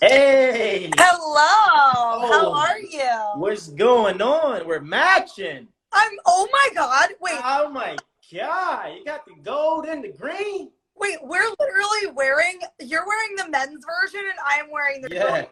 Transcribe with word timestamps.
Hey, 0.00 0.90
Hello. 0.98 2.28
How 2.28 2.46
Oh. 2.48 2.54
are 2.54 2.78
you? 2.78 3.40
what's 3.40 3.68
going 3.68 4.20
on? 4.20 4.66
We're 4.66 4.80
matching. 4.80 5.68
I'm. 5.92 6.12
Oh 6.26 6.46
my 6.52 6.70
God. 6.74 7.10
Wait. 7.20 7.40
Oh 7.42 7.70
my 7.70 7.96
god, 8.32 8.92
you 8.94 9.04
got 9.04 9.24
the 9.24 9.34
gold 9.42 9.86
and 9.86 10.04
the 10.04 10.08
green. 10.12 10.70
Wait. 10.96 11.16
We're 11.22 11.48
literally 11.58 12.12
wearing. 12.14 12.60
You're 12.80 13.06
wearing 13.06 13.36
the 13.36 13.48
men's 13.48 13.84
version, 13.86 14.20
and 14.20 14.38
I'm 14.46 14.70
wearing 14.70 15.00
the. 15.00 15.08
Yeah, 15.10 15.46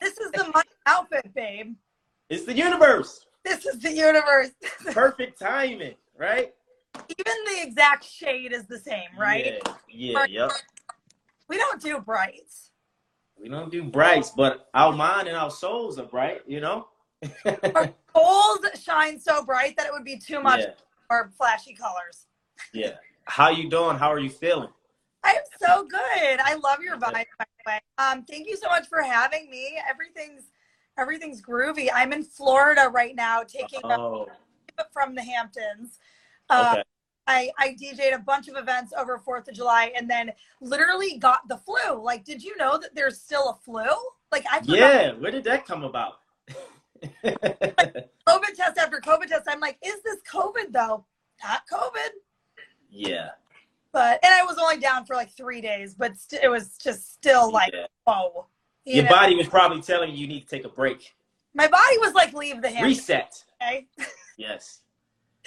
This 0.00 0.18
is 0.18 0.32
the 0.32 0.44
money 0.44 0.68
outfit, 0.86 1.32
babe. 1.34 1.74
it's 2.28 2.44
the 2.44 2.54
universe. 2.54 3.24
This 3.44 3.64
is 3.64 3.78
the 3.78 3.92
universe. 3.92 4.50
Perfect 4.92 5.40
timing, 5.40 5.94
right? 6.18 6.52
Even 7.08 7.34
the 7.46 7.62
exact 7.62 8.04
shade 8.04 8.52
is 8.52 8.66
the 8.66 8.78
same, 8.78 9.08
right? 9.18 9.62
Yeah, 9.88 10.24
yeah, 10.26 10.26
yep. 10.28 10.52
We 11.48 11.56
don't 11.56 11.80
do 11.80 12.00
brights. 12.00 12.67
We 13.40 13.48
don't 13.48 13.70
do 13.70 13.82
brights, 13.82 14.30
but 14.30 14.68
our 14.74 14.92
mind 14.92 15.28
and 15.28 15.36
our 15.36 15.50
souls 15.50 15.98
are 15.98 16.06
bright, 16.06 16.42
you 16.46 16.60
know? 16.60 16.88
Our 17.44 17.94
gold 18.14 18.66
shine 18.82 19.18
so 19.18 19.44
bright 19.44 19.76
that 19.76 19.86
it 19.86 19.92
would 19.92 20.04
be 20.04 20.18
too 20.18 20.40
much 20.40 20.60
yeah, 20.60 20.72
for 21.06 21.30
flashy 21.36 21.74
colors. 21.74 22.26
yeah. 22.72 22.94
How 23.24 23.50
you 23.50 23.68
doing? 23.68 23.96
How 23.96 24.10
are 24.12 24.18
you 24.18 24.30
feeling? 24.30 24.70
I'm 25.22 25.42
so 25.60 25.84
good. 25.84 26.38
I 26.42 26.54
love 26.54 26.80
your 26.82 26.96
vibe, 26.96 27.12
by 27.12 27.44
the 27.44 27.70
way. 27.70 27.80
Um, 27.98 28.24
thank 28.24 28.48
you 28.48 28.56
so 28.56 28.68
much 28.68 28.88
for 28.88 29.02
having 29.02 29.50
me. 29.50 29.78
Everything's 29.88 30.44
everything's 30.98 31.42
groovy. 31.42 31.88
I'm 31.94 32.12
in 32.12 32.24
Florida 32.24 32.88
right 32.92 33.14
now, 33.14 33.42
taking 33.42 33.80
a 33.84 33.98
Oh, 33.98 34.26
trip 34.76 34.88
from 34.92 35.14
the 35.14 35.22
Hamptons. 35.22 35.98
Uh, 36.50 36.70
okay. 36.72 36.82
I, 37.28 37.50
I 37.58 37.76
DJ'd 37.80 38.14
a 38.14 38.18
bunch 38.18 38.48
of 38.48 38.56
events 38.56 38.92
over 38.98 39.18
Fourth 39.18 39.46
of 39.48 39.54
July, 39.54 39.92
and 39.94 40.08
then 40.08 40.32
literally 40.60 41.18
got 41.18 41.46
the 41.46 41.58
flu. 41.58 42.02
Like, 42.02 42.24
did 42.24 42.42
you 42.42 42.56
know 42.56 42.78
that 42.78 42.94
there's 42.94 43.20
still 43.20 43.50
a 43.50 43.64
flu? 43.64 43.84
Like, 44.32 44.44
I 44.50 44.60
forgot 44.60 44.76
Yeah, 44.76 45.12
where 45.12 45.30
did 45.30 45.44
that 45.44 45.66
come 45.66 45.84
about? 45.84 46.14
COVID 47.24 48.54
test 48.56 48.78
after 48.78 48.98
COVID 49.00 49.28
test. 49.28 49.46
I'm 49.46 49.60
like, 49.60 49.78
is 49.84 50.02
this 50.02 50.18
COVID 50.32 50.72
though? 50.72 51.04
Not 51.44 51.62
COVID. 51.72 52.08
yeah. 52.90 53.28
But 53.92 54.18
and 54.24 54.34
I 54.34 54.44
was 54.44 54.58
only 54.58 54.78
down 54.78 55.06
for 55.06 55.14
like 55.14 55.30
three 55.30 55.60
days, 55.60 55.94
but 55.94 56.18
st- 56.18 56.42
it 56.42 56.48
was 56.48 56.76
just 56.82 57.14
still 57.14 57.52
like, 57.52 57.72
yeah. 57.72 57.86
whoa. 58.04 58.46
You 58.84 58.96
Your 58.96 59.04
know? 59.04 59.10
body 59.10 59.34
was 59.34 59.48
probably 59.48 59.80
telling 59.82 60.10
you 60.10 60.16
you 60.16 60.26
need 60.26 60.40
to 60.40 60.46
take 60.46 60.64
a 60.64 60.68
break. 60.68 61.14
My 61.54 61.68
body 61.68 61.98
was 61.98 62.14
like, 62.14 62.32
leave 62.32 62.62
the. 62.62 62.68
Reset. 62.82 63.44
Okay? 63.62 63.86
Yes. 64.36 64.82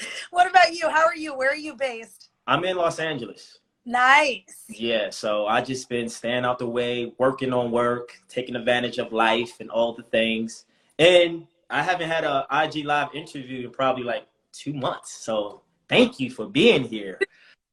What 0.31 0.49
about 0.49 0.73
you? 0.73 0.89
How 0.89 1.05
are 1.05 1.15
you? 1.15 1.35
Where 1.35 1.49
are 1.49 1.55
you 1.55 1.75
based? 1.75 2.29
I'm 2.47 2.63
in 2.63 2.77
Los 2.77 2.99
Angeles. 2.99 3.59
Nice. 3.85 4.65
Yeah, 4.69 5.09
so 5.09 5.47
I 5.47 5.61
just 5.61 5.89
been 5.89 6.07
staying 6.07 6.45
out 6.45 6.59
the 6.59 6.67
way, 6.67 7.13
working 7.17 7.51
on 7.51 7.71
work, 7.71 8.19
taking 8.29 8.55
advantage 8.55 8.99
of 8.99 9.11
life 9.11 9.59
and 9.59 9.69
all 9.71 9.93
the 9.93 10.03
things. 10.03 10.65
And 10.99 11.47
I 11.69 11.81
haven't 11.81 12.09
had 12.09 12.23
a 12.23 12.45
IG 12.51 12.85
live 12.85 13.09
interview 13.13 13.65
in 13.65 13.71
probably 13.71 14.03
like 14.03 14.27
two 14.51 14.73
months. 14.73 15.13
So 15.13 15.61
thank 15.89 16.19
you 16.19 16.29
for 16.29 16.47
being 16.47 16.83
here. 16.83 17.19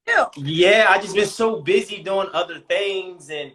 Ew. 0.07 0.27
Yeah, 0.37 0.87
I 0.89 0.98
just 0.98 1.15
been 1.15 1.27
so 1.27 1.61
busy 1.61 2.03
doing 2.03 2.29
other 2.33 2.59
things 2.59 3.31
and 3.31 3.53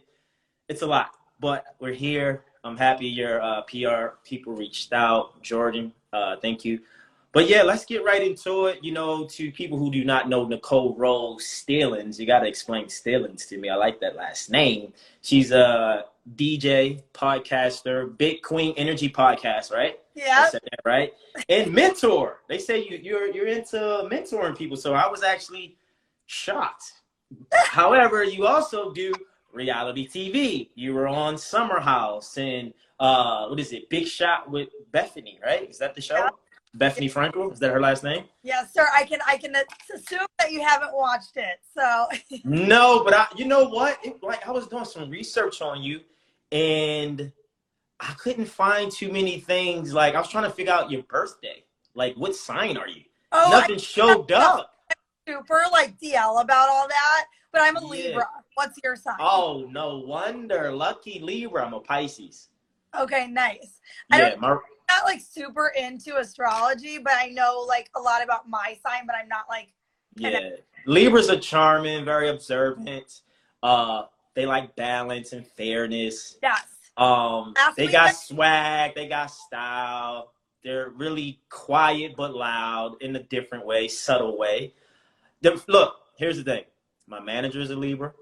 it's 0.69 0.83
a 0.83 0.87
lot. 0.87 1.11
But 1.39 1.65
we're 1.79 1.93
here. 1.93 2.43
I'm 2.63 2.77
happy 2.77 3.07
your 3.07 3.41
uh, 3.41 3.61
PR 3.63 4.15
people 4.23 4.53
reached 4.53 4.93
out. 4.93 5.41
Jordan, 5.41 5.91
uh, 6.13 6.35
thank 6.37 6.63
you. 6.63 6.79
But 7.33 7.49
yeah, 7.49 7.63
let's 7.63 7.83
get 7.83 8.03
right 8.05 8.21
into 8.21 8.67
it. 8.67 8.83
You 8.83 8.91
know, 8.91 9.25
to 9.25 9.51
people 9.51 9.77
who 9.77 9.91
do 9.91 10.05
not 10.05 10.29
know 10.29 10.45
Nicole 10.45 10.95
Rose 10.95 11.45
Stillings, 11.45 12.19
you 12.19 12.27
got 12.27 12.39
to 12.39 12.47
explain 12.47 12.87
Stillings 12.87 13.47
to 13.47 13.57
me. 13.57 13.69
I 13.69 13.75
like 13.75 13.99
that 14.01 14.15
last 14.15 14.51
name. 14.51 14.93
She's 15.23 15.51
a 15.51 16.05
DJ, 16.35 17.01
podcaster, 17.13 18.15
Big 18.17 18.43
Queen 18.43 18.75
Energy 18.77 19.09
podcast, 19.09 19.71
right? 19.71 19.99
Yeah. 20.13 20.51
right. 20.85 21.11
And 21.49 21.73
mentor. 21.73 22.41
They 22.47 22.59
say 22.59 22.87
you, 22.87 22.99
you're 23.01 23.27
you're 23.33 23.47
into 23.47 23.77
mentoring 24.11 24.55
people. 24.55 24.77
So 24.77 24.93
I 24.93 25.09
was 25.09 25.23
actually 25.23 25.75
shocked. 26.27 26.93
However, 27.51 28.23
you 28.23 28.45
also 28.45 28.93
do 28.93 29.11
reality 29.51 30.07
TV. 30.07 30.69
You 30.75 30.93
were 30.93 31.07
on 31.07 31.37
Summer 31.39 31.79
House 31.79 32.37
and 32.37 32.73
uh 32.99 33.47
what 33.47 33.59
is 33.59 33.73
it? 33.73 33.89
Big 33.89 34.05
Shot 34.05 34.51
with 34.51 34.69
Bethenny, 34.93 35.41
right? 35.41 35.67
Is 35.67 35.79
that 35.79 35.95
the 35.95 36.01
show? 36.01 36.15
Yeah. 36.15 36.29
Bethenny 36.77 37.11
Frankel? 37.11 37.51
Is 37.53 37.59
that 37.59 37.71
her 37.71 37.79
last 37.79 38.03
name? 38.03 38.25
Yes, 38.41 38.73
sir. 38.73 38.87
I 38.93 39.03
can 39.03 39.19
I 39.27 39.37
can 39.37 39.55
assume 39.93 40.25
that 40.39 40.51
you 40.51 40.61
haven't 40.63 40.93
watched 40.93 41.37
it. 41.37 41.59
So 41.77 42.07
No, 42.43 43.03
but 43.03 43.13
I 43.13 43.27
you 43.35 43.45
know 43.45 43.65
what? 43.65 43.99
It, 44.03 44.21
like 44.23 44.47
I 44.47 44.51
was 44.51 44.67
doing 44.67 44.85
some 44.85 45.09
research 45.09 45.61
on 45.61 45.83
you 45.83 46.01
and 46.51 47.31
I 47.99 48.13
couldn't 48.13 48.45
find 48.45 48.91
too 48.91 49.11
many 49.11 49.39
things. 49.39 49.93
Like 49.93 50.15
I 50.15 50.19
was 50.19 50.29
trying 50.29 50.45
to 50.45 50.49
figure 50.49 50.73
out 50.73 50.89
your 50.89 51.03
birthday. 51.03 51.63
Like 51.93 52.15
what 52.15 52.35
sign 52.35 52.77
are 52.77 52.87
you? 52.87 53.03
oh, 53.31 53.49
Nothing 53.51 53.77
showed 53.77 54.31
up. 54.31 54.71
I'm 54.89 55.35
super 55.35 55.61
like 55.71 55.99
DL 55.99 56.41
about 56.41 56.69
all 56.69 56.87
that, 56.87 57.25
but 57.51 57.61
I'm 57.61 57.77
a 57.77 57.81
Yeah. 57.81 57.87
Libra. 57.87 58.27
What's 58.55 58.79
your 58.83 58.95
sign? 58.95 59.15
Oh, 59.19 59.67
no 59.71 59.99
wonder. 59.99 60.71
Lucky 60.71 61.19
Libra. 61.19 61.65
I'm 61.65 61.73
a 61.73 61.79
Pisces. 61.79 62.49
Okay, 62.99 63.27
nice. 63.27 63.79
I 64.11 64.19
Yeah, 64.19 64.35
my, 64.37 64.55
not 64.89 65.05
like 65.05 65.21
super 65.21 65.73
into 65.77 66.17
astrology, 66.17 66.97
but 66.97 67.13
I 67.15 67.27
know 67.27 67.65
like 67.67 67.89
a 67.95 67.99
lot 67.99 68.23
about 68.23 68.49
my 68.49 68.77
sign, 68.85 69.05
but 69.05 69.15
I'm 69.15 69.27
not 69.27 69.45
like 69.49 69.69
yeah. 70.15 70.49
Libras 70.85 71.29
are 71.29 71.39
charming, 71.39 72.05
very 72.05 72.29
observant. 72.29 73.21
Uh, 73.61 74.03
they 74.35 74.45
like 74.45 74.75
balance 74.75 75.33
and 75.33 75.45
fairness. 75.45 76.37
yes. 76.41 76.65
Um, 76.95 77.55
they 77.75 77.87
got 77.87 78.15
swag. 78.15 78.93
They 78.95 79.07
got 79.07 79.31
style. 79.31 80.33
They're 80.63 80.89
really 80.89 81.39
quiet 81.49 82.13
but 82.15 82.33
loud 82.33 83.01
in 83.01 83.15
a 83.15 83.23
different 83.23 83.65
way, 83.65 83.87
subtle 83.87 84.37
way. 84.37 84.73
The, 85.41 85.61
look, 85.67 85.95
here's 86.15 86.37
the 86.37 86.43
thing. 86.43 86.63
My 87.07 87.19
manager 87.19 87.59
is 87.59 87.71
a 87.71 87.75
Libra. 87.75 88.13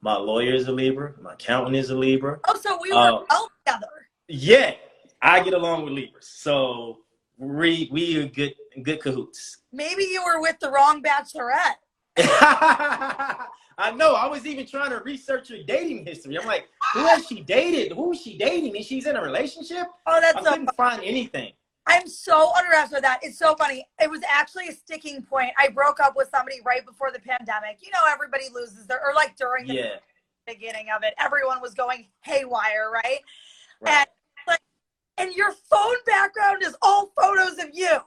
My 0.00 0.16
lawyer 0.16 0.52
is 0.52 0.68
a 0.68 0.72
Libra. 0.72 1.14
My 1.20 1.34
accountant 1.34 1.76
is 1.76 1.90
a 1.90 1.96
Libra. 1.96 2.40
Oh, 2.46 2.58
so 2.60 2.78
we 2.80 2.90
were 2.90 3.24
well 3.28 3.50
together. 3.64 3.88
Yeah, 4.28 4.74
I 5.20 5.42
get 5.42 5.54
along 5.54 5.84
with 5.84 5.94
Libras, 5.94 6.28
so 6.28 6.98
we 7.36 7.88
we 7.90 8.18
are 8.18 8.26
good 8.26 8.54
good 8.82 9.00
cahoots. 9.00 9.58
Maybe 9.72 10.04
you 10.04 10.22
were 10.24 10.40
with 10.40 10.58
the 10.60 10.70
wrong 10.70 11.02
bachelorette. 11.02 11.76
I 13.80 13.92
know. 13.94 14.14
I 14.14 14.26
was 14.26 14.44
even 14.46 14.66
trying 14.66 14.90
to 14.90 14.98
research 15.00 15.48
her 15.50 15.58
dating 15.64 16.04
history. 16.04 16.36
I'm 16.36 16.46
like, 16.46 16.68
who 16.94 17.00
has 17.00 17.26
she 17.26 17.40
dated? 17.42 17.92
Who 17.92 18.12
is 18.12 18.20
she 18.20 18.36
dating? 18.36 18.76
And 18.76 18.84
she's 18.84 19.06
in 19.06 19.14
a 19.14 19.22
relationship? 19.22 19.86
Oh, 20.06 20.16
I 20.16 20.20
that's 20.20 20.44
so 20.44 20.50
couldn't 20.50 20.74
find 20.76 21.02
anything. 21.04 21.52
I'm 21.86 22.06
so 22.06 22.52
unimpressed 22.58 22.92
with 22.92 23.02
that. 23.02 23.20
It's 23.22 23.38
so 23.38 23.54
funny. 23.54 23.86
It 24.00 24.10
was 24.10 24.20
actually 24.28 24.68
a 24.68 24.72
sticking 24.72 25.22
point. 25.22 25.52
I 25.56 25.68
broke 25.68 26.00
up 26.00 26.16
with 26.16 26.28
somebody 26.34 26.56
right 26.64 26.84
before 26.84 27.10
the 27.12 27.20
pandemic. 27.20 27.78
You 27.80 27.90
know, 27.92 28.00
everybody 28.10 28.44
loses 28.52 28.86
their, 28.86 29.00
or 29.02 29.14
like 29.14 29.36
during 29.36 29.66
the 29.68 29.74
Yeah, 29.74 29.94
beginning 30.46 30.88
of 30.94 31.02
it, 31.02 31.14
everyone 31.18 31.62
was 31.62 31.72
going 31.74 32.08
haywire, 32.22 32.90
right? 32.92 33.20
right. 33.80 33.94
And 33.94 34.06
and 35.18 35.32
your 35.34 35.52
phone 35.52 35.96
background 36.06 36.62
is 36.62 36.76
all 36.82 37.12
photos 37.20 37.58
of 37.58 37.70
you, 37.72 37.98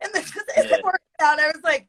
and 0.00 0.12
this 0.12 0.30
just 0.30 0.50
isn't 0.56 0.70
Yeah. 0.70 0.82
working 0.82 1.00
out. 1.20 1.38
I 1.40 1.48
was 1.48 1.62
like, 1.62 1.88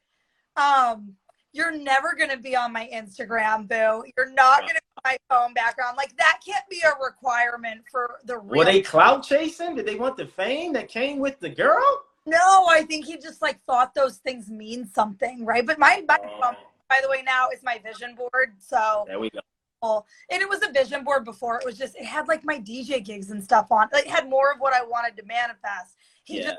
um, 0.56 1.16
you're 1.54 1.72
never 1.72 2.16
gonna 2.16 2.38
be 2.38 2.56
on 2.56 2.72
my 2.72 2.90
Instagram, 2.94 3.68
boo. 3.68 4.04
You're 4.18 4.32
not 4.32 4.62
gonna 4.62 4.74
be 4.74 5.02
my 5.04 5.18
phone 5.30 5.54
background. 5.54 5.98
Like 5.98 6.16
that 6.18 6.40
can't 6.46 6.68
be 6.70 6.82
a 6.82 6.94
requirement 7.04 7.82
for 7.92 8.20
the 8.24 8.38
real. 8.38 8.60
Were 8.60 8.66
they 8.66 8.82
clout 8.82 9.24
chasing? 9.24 9.76
Did 9.76 9.86
they 9.86 9.96
want 9.96 10.18
the 10.18 10.28
fame 10.28 10.74
that 10.74 10.88
came 10.88 11.20
with 11.20 11.40
the 11.40 11.50
girl? 11.50 12.04
No, 12.26 12.68
I 12.70 12.84
think 12.84 13.06
he 13.06 13.18
just 13.18 13.42
like 13.42 13.60
thought 13.66 13.94
those 13.94 14.18
things 14.18 14.50
mean 14.50 14.88
something, 14.88 15.44
right? 15.46 15.66
But 15.66 15.80
my, 15.80 16.04
my 16.08 16.18
Oh, 16.24 16.40
phone, 16.42 16.56
by 16.88 17.00
the 17.02 17.10
way, 17.10 17.24
now 17.24 17.50
is 17.50 17.64
my 17.64 17.80
vision 17.80 18.16
board. 18.16 18.54
So, 18.60 19.06
there 19.08 19.20
we 19.20 19.30
go. 19.32 19.40
And 19.84 20.42
it 20.42 20.48
was 20.48 20.62
a 20.64 20.72
vision 20.72 21.04
board 21.04 21.26
before. 21.26 21.60
It 21.60 21.66
was 21.66 21.78
just 21.78 21.96
it 21.96 22.06
had 22.06 22.28
like 22.28 22.44
my 22.44 22.60
DJ 22.60 23.04
gigs 23.04 23.32
and 23.32 23.44
stuff 23.44 23.72
on. 23.72 23.88
Like, 23.92 24.06
it 24.06 24.12
had 24.12 24.30
more 24.30 24.52
of 24.52 24.60
what 24.60 24.74
I 24.74 24.84
wanted 24.84 25.18
to 25.18 25.26
manifest. 25.26 25.96
He 26.24 26.38
Yeah, 26.38 26.44
just 26.44 26.58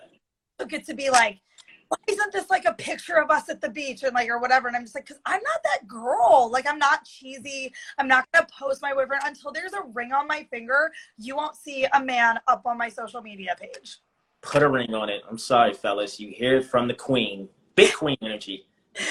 took 0.58 0.73
it 0.73 0.85
to 0.87 0.94
be 0.94 1.08
like, 1.11 1.41
why 1.88 1.96
isn't 2.08 2.32
this 2.32 2.50
like 2.50 2.64
a 2.64 2.73
picture 2.75 3.17
of 3.17 3.31
us 3.31 3.49
at 3.49 3.61
the 3.61 3.69
beach 3.69 4.02
and 4.02 4.14
like 4.14 4.29
or 4.29 4.41
whatever? 4.41 4.67
And 4.67 4.76
I'm 4.76 4.82
just 4.82 4.94
like, 4.94 5.06
because 5.06 5.20
I'm 5.25 5.41
not 5.43 5.62
that 5.64 5.87
girl. 5.87 6.49
Like, 6.50 6.67
I'm 6.67 6.79
not 6.79 7.05
cheesy. 7.05 7.73
I'm 7.99 8.08
not 8.08 8.26
gonna 8.32 8.46
post 8.58 8.82
my 8.82 8.93
boyfriend 8.93 9.23
until 9.25 9.52
there's 9.52 9.73
a 9.73 9.82
ring 9.93 10.12
on 10.12 10.26
my 10.26 10.46
finger. 10.50 10.91
You 11.19 11.37
won't 11.37 11.55
see 11.56 11.87
a 11.93 12.02
man 12.02 12.41
up 12.49 12.62
on 12.67 12.76
my 12.76 12.88
social 12.88 13.23
media 13.23 13.55
page. 13.61 13.99
put 14.41 14.62
a 14.62 14.69
ring 14.69 14.94
on 14.94 15.08
it. 15.08 15.23
I'm 15.31 15.38
sorry, 15.38 15.73
fellas. 15.75 16.19
You 16.19 16.31
hear 16.31 16.56
it 16.56 16.64
from 16.64 16.88
the 16.88 16.94
queen, 16.94 17.49
big 17.76 17.93
queen 17.94 18.17
energy. 18.23 18.67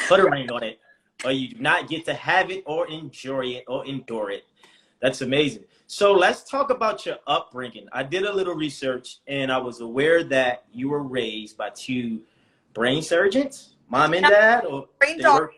Put 0.10 0.20
a 0.20 0.24
ring 0.30 0.52
on 0.52 0.64
it, 0.64 0.80
or 1.24 1.32
you 1.32 1.50
do 1.50 1.62
not 1.62 1.88
get 1.88 2.06
to 2.06 2.14
have 2.14 2.52
it 2.52 2.64
or 2.66 2.88
enjoy 2.90 3.46
it 3.46 3.66
or 3.68 3.86
endure 3.86 4.32
it. 4.32 4.46
That's 5.02 5.22
amazing. 5.22 5.64
So 5.88 6.14
let's 6.14 6.44
talk 6.44 6.70
about 6.70 7.06
your 7.06 7.18
upbringing. 7.28 7.88
I 7.92 8.04
did 8.04 8.24
a 8.24 8.34
little 8.34 8.56
research 8.56 9.18
and 9.28 9.52
I 9.52 9.58
was 9.58 9.82
aware 9.82 10.24
that 10.26 10.64
you 10.72 10.90
were 10.90 11.04
raised 11.04 11.58
by 11.58 11.72
two 11.72 12.22
brain 12.74 13.02
surgeons, 13.02 13.76
mom 13.90 14.14
and 14.14 14.26
dad, 14.26 14.66
or 14.66 14.88
Brain 15.00 15.18
they 15.18 15.24
doc- 15.24 15.40
were 15.42 15.54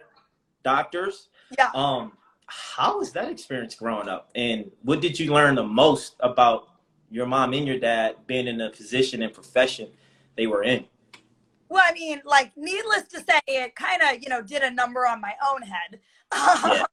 doctors. 0.64 1.30
Yeah. 1.58 1.70
Um, 1.76 2.14
how 2.48 3.00
was 3.00 3.12
that 3.12 3.30
experience 3.30 3.76
growing 3.76 4.08
up? 4.08 4.30
And 4.36 4.72
what 4.82 5.02
did 5.02 5.20
you 5.20 5.34
learn 5.34 5.56
the 5.56 5.64
most 5.64 6.16
about 6.20 6.70
your 7.12 7.26
mom 7.26 7.54
and 7.54 7.68
your 7.68 7.80
dad 7.80 8.16
being 8.26 8.48
in 8.48 8.58
the 8.58 8.70
position 8.70 9.22
and 9.22 9.34
profession 9.34 9.90
they 10.36 10.48
were 10.48 10.64
in? 10.64 10.86
Well, 11.74 11.82
I 11.84 11.92
mean, 11.94 12.22
like, 12.24 12.52
needless 12.56 13.08
to 13.14 13.18
say, 13.18 13.40
it 13.48 13.76
kind 13.76 14.04
of, 14.04 14.22
you 14.22 14.30
know, 14.30 14.44
did 14.44 14.62
a 14.62 14.70
number 14.70 15.08
on 15.08 15.20
my 15.20 15.34
own 15.52 15.64
head. 15.64 16.00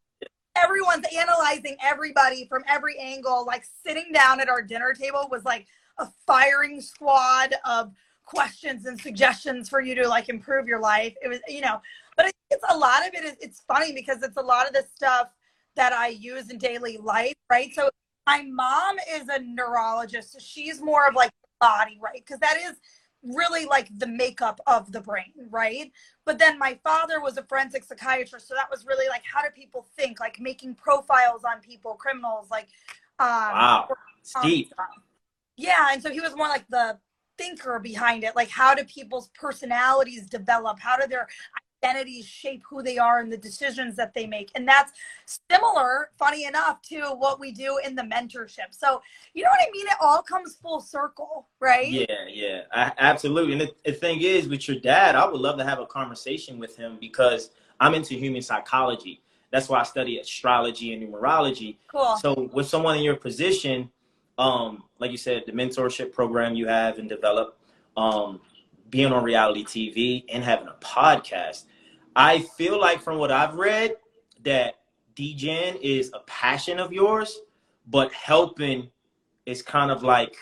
Yeah. 0.52 0.62
Everyone's 0.64 1.06
analyzing 1.16 1.76
everybody 1.82 2.46
from 2.46 2.64
every 2.68 2.98
angle. 2.98 3.44
Like, 3.46 3.64
sitting 3.86 4.10
down 4.12 4.40
at 4.40 4.48
our 4.48 4.62
dinner 4.62 4.92
table 4.92 5.28
was 5.30 5.44
like 5.44 5.66
a 5.98 6.08
firing 6.26 6.80
squad 6.80 7.54
of 7.64 7.92
questions 8.24 8.86
and 8.86 9.00
suggestions 9.00 9.68
for 9.68 9.80
you 9.80 9.94
to 9.94 10.08
like 10.08 10.28
improve 10.28 10.66
your 10.66 10.80
life. 10.80 11.14
It 11.22 11.28
was, 11.28 11.40
you 11.46 11.60
know, 11.60 11.80
but 12.16 12.32
it's 12.50 12.64
a 12.68 12.76
lot 12.76 13.06
of 13.06 13.14
it 13.14 13.24
is, 13.24 13.36
it's 13.40 13.60
funny 13.60 13.92
because 13.92 14.22
it's 14.22 14.36
a 14.36 14.42
lot 14.42 14.66
of 14.66 14.72
the 14.72 14.84
stuff 14.94 15.28
that 15.76 15.92
I 15.92 16.08
use 16.08 16.50
in 16.50 16.58
daily 16.58 16.98
life, 16.98 17.34
right? 17.50 17.72
So, 17.74 17.90
my 18.26 18.42
mom 18.42 18.96
is 19.10 19.28
a 19.28 19.40
neurologist. 19.40 20.32
So 20.32 20.38
she's 20.40 20.80
more 20.80 21.06
of 21.08 21.14
like 21.14 21.30
body, 21.60 21.98
right? 22.02 22.22
Because 22.24 22.40
that 22.40 22.58
is 22.58 22.76
really 23.22 23.66
like 23.66 23.88
the 23.98 24.06
makeup 24.06 24.60
of 24.66 24.92
the 24.92 25.00
brain, 25.00 25.32
right? 25.50 25.92
But 26.24 26.38
then 26.38 26.58
my 26.58 26.78
father 26.82 27.20
was 27.20 27.36
a 27.36 27.42
forensic 27.42 27.84
psychiatrist, 27.84 28.48
so 28.48 28.54
that 28.54 28.70
was 28.70 28.86
really 28.86 29.08
like 29.08 29.22
how 29.24 29.42
do 29.42 29.48
people 29.50 29.86
think, 29.96 30.20
like 30.20 30.40
making 30.40 30.74
profiles 30.74 31.44
on 31.44 31.60
people, 31.60 31.94
criminals, 31.94 32.48
like 32.50 32.68
um, 33.18 33.28
wow, 33.28 33.88
deep. 34.42 34.72
Yeah, 35.56 35.88
and 35.92 36.02
so 36.02 36.10
he 36.10 36.20
was 36.20 36.34
more 36.34 36.48
like 36.48 36.66
the 36.68 36.98
thinker 37.36 37.78
behind 37.78 38.24
it, 38.24 38.34
like 38.36 38.48
how 38.48 38.74
do 38.74 38.84
people's 38.84 39.28
personalities 39.34 40.26
develop? 40.26 40.78
How 40.78 40.96
do 40.96 41.06
their 41.06 41.28
identities 41.82 42.26
shape 42.26 42.62
who 42.68 42.82
they 42.82 42.98
are 42.98 43.20
and 43.20 43.32
the 43.32 43.36
decisions 43.36 43.96
that 43.96 44.14
they 44.14 44.26
make. 44.26 44.50
And 44.54 44.66
that's 44.66 44.92
similar, 45.50 46.10
funny 46.18 46.44
enough, 46.44 46.82
to 46.82 47.00
what 47.16 47.40
we 47.40 47.52
do 47.52 47.78
in 47.84 47.94
the 47.94 48.02
mentorship. 48.02 48.72
So, 48.72 49.02
you 49.34 49.42
know 49.42 49.50
what 49.50 49.60
I 49.60 49.70
mean? 49.70 49.86
It 49.86 49.96
all 50.00 50.22
comes 50.22 50.56
full 50.56 50.80
circle, 50.80 51.48
right? 51.58 51.90
Yeah, 51.90 52.26
yeah, 52.28 52.62
I, 52.72 52.92
absolutely. 52.98 53.52
And 53.52 53.60
the, 53.62 53.72
the 53.84 53.92
thing 53.92 54.20
is, 54.20 54.48
with 54.48 54.68
your 54.68 54.78
dad, 54.78 55.16
I 55.16 55.26
would 55.26 55.40
love 55.40 55.58
to 55.58 55.64
have 55.64 55.78
a 55.78 55.86
conversation 55.86 56.58
with 56.58 56.76
him 56.76 56.98
because 57.00 57.50
I'm 57.78 57.94
into 57.94 58.14
human 58.14 58.42
psychology. 58.42 59.22
That's 59.50 59.68
why 59.68 59.80
I 59.80 59.84
study 59.84 60.18
astrology 60.18 60.92
and 60.92 61.02
numerology. 61.02 61.78
Cool. 61.88 62.16
So, 62.18 62.50
with 62.52 62.68
someone 62.68 62.96
in 62.96 63.02
your 63.02 63.16
position, 63.16 63.90
um, 64.38 64.84
like 64.98 65.10
you 65.10 65.18
said, 65.18 65.42
the 65.46 65.52
mentorship 65.52 66.12
program 66.12 66.54
you 66.54 66.66
have 66.66 66.98
and 66.98 67.08
develop, 67.08 67.58
um, 67.96 68.40
being 68.90 69.12
on 69.12 69.22
reality 69.22 69.64
TV 69.64 70.24
and 70.28 70.42
having 70.42 70.68
a 70.68 70.74
podcast, 70.80 71.64
I 72.16 72.40
feel 72.40 72.80
like 72.80 73.00
from 73.00 73.18
what 73.18 73.30
I've 73.30 73.54
read 73.54 73.96
that 74.42 74.76
DJing 75.14 75.80
is 75.80 76.10
a 76.14 76.20
passion 76.20 76.78
of 76.78 76.92
yours, 76.92 77.40
but 77.86 78.12
helping 78.12 78.90
is 79.46 79.62
kind 79.62 79.90
of 79.90 80.02
like 80.02 80.36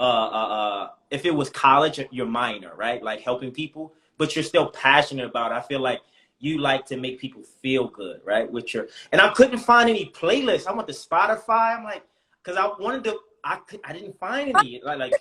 uh, 0.00 0.02
uh, 0.02 0.48
uh, 0.48 0.88
if 1.10 1.24
it 1.24 1.34
was 1.34 1.50
college, 1.50 2.00
your 2.10 2.26
minor, 2.26 2.74
right? 2.76 3.02
Like 3.02 3.20
helping 3.20 3.50
people, 3.50 3.94
but 4.16 4.36
you're 4.36 4.44
still 4.44 4.70
passionate 4.70 5.26
about 5.26 5.52
it. 5.52 5.56
I 5.56 5.60
feel 5.60 5.80
like 5.80 6.00
you 6.38 6.58
like 6.58 6.86
to 6.86 6.96
make 6.96 7.18
people 7.18 7.42
feel 7.42 7.88
good, 7.88 8.20
right? 8.24 8.50
With 8.50 8.72
your 8.74 8.86
and 9.12 9.20
I 9.20 9.32
couldn't 9.32 9.58
find 9.58 9.90
any 9.90 10.06
playlists. 10.06 10.66
I 10.66 10.72
went 10.72 10.86
to 10.88 10.94
Spotify. 10.94 11.76
I'm 11.76 11.84
like, 11.84 12.04
because 12.42 12.56
I 12.56 12.66
wanted 12.80 13.04
to 13.04 13.18
I 13.48 13.58
I 13.82 13.92
didn't 13.94 14.18
find 14.18 14.54
any 14.54 14.82
like, 14.84 14.98
like 14.98 15.12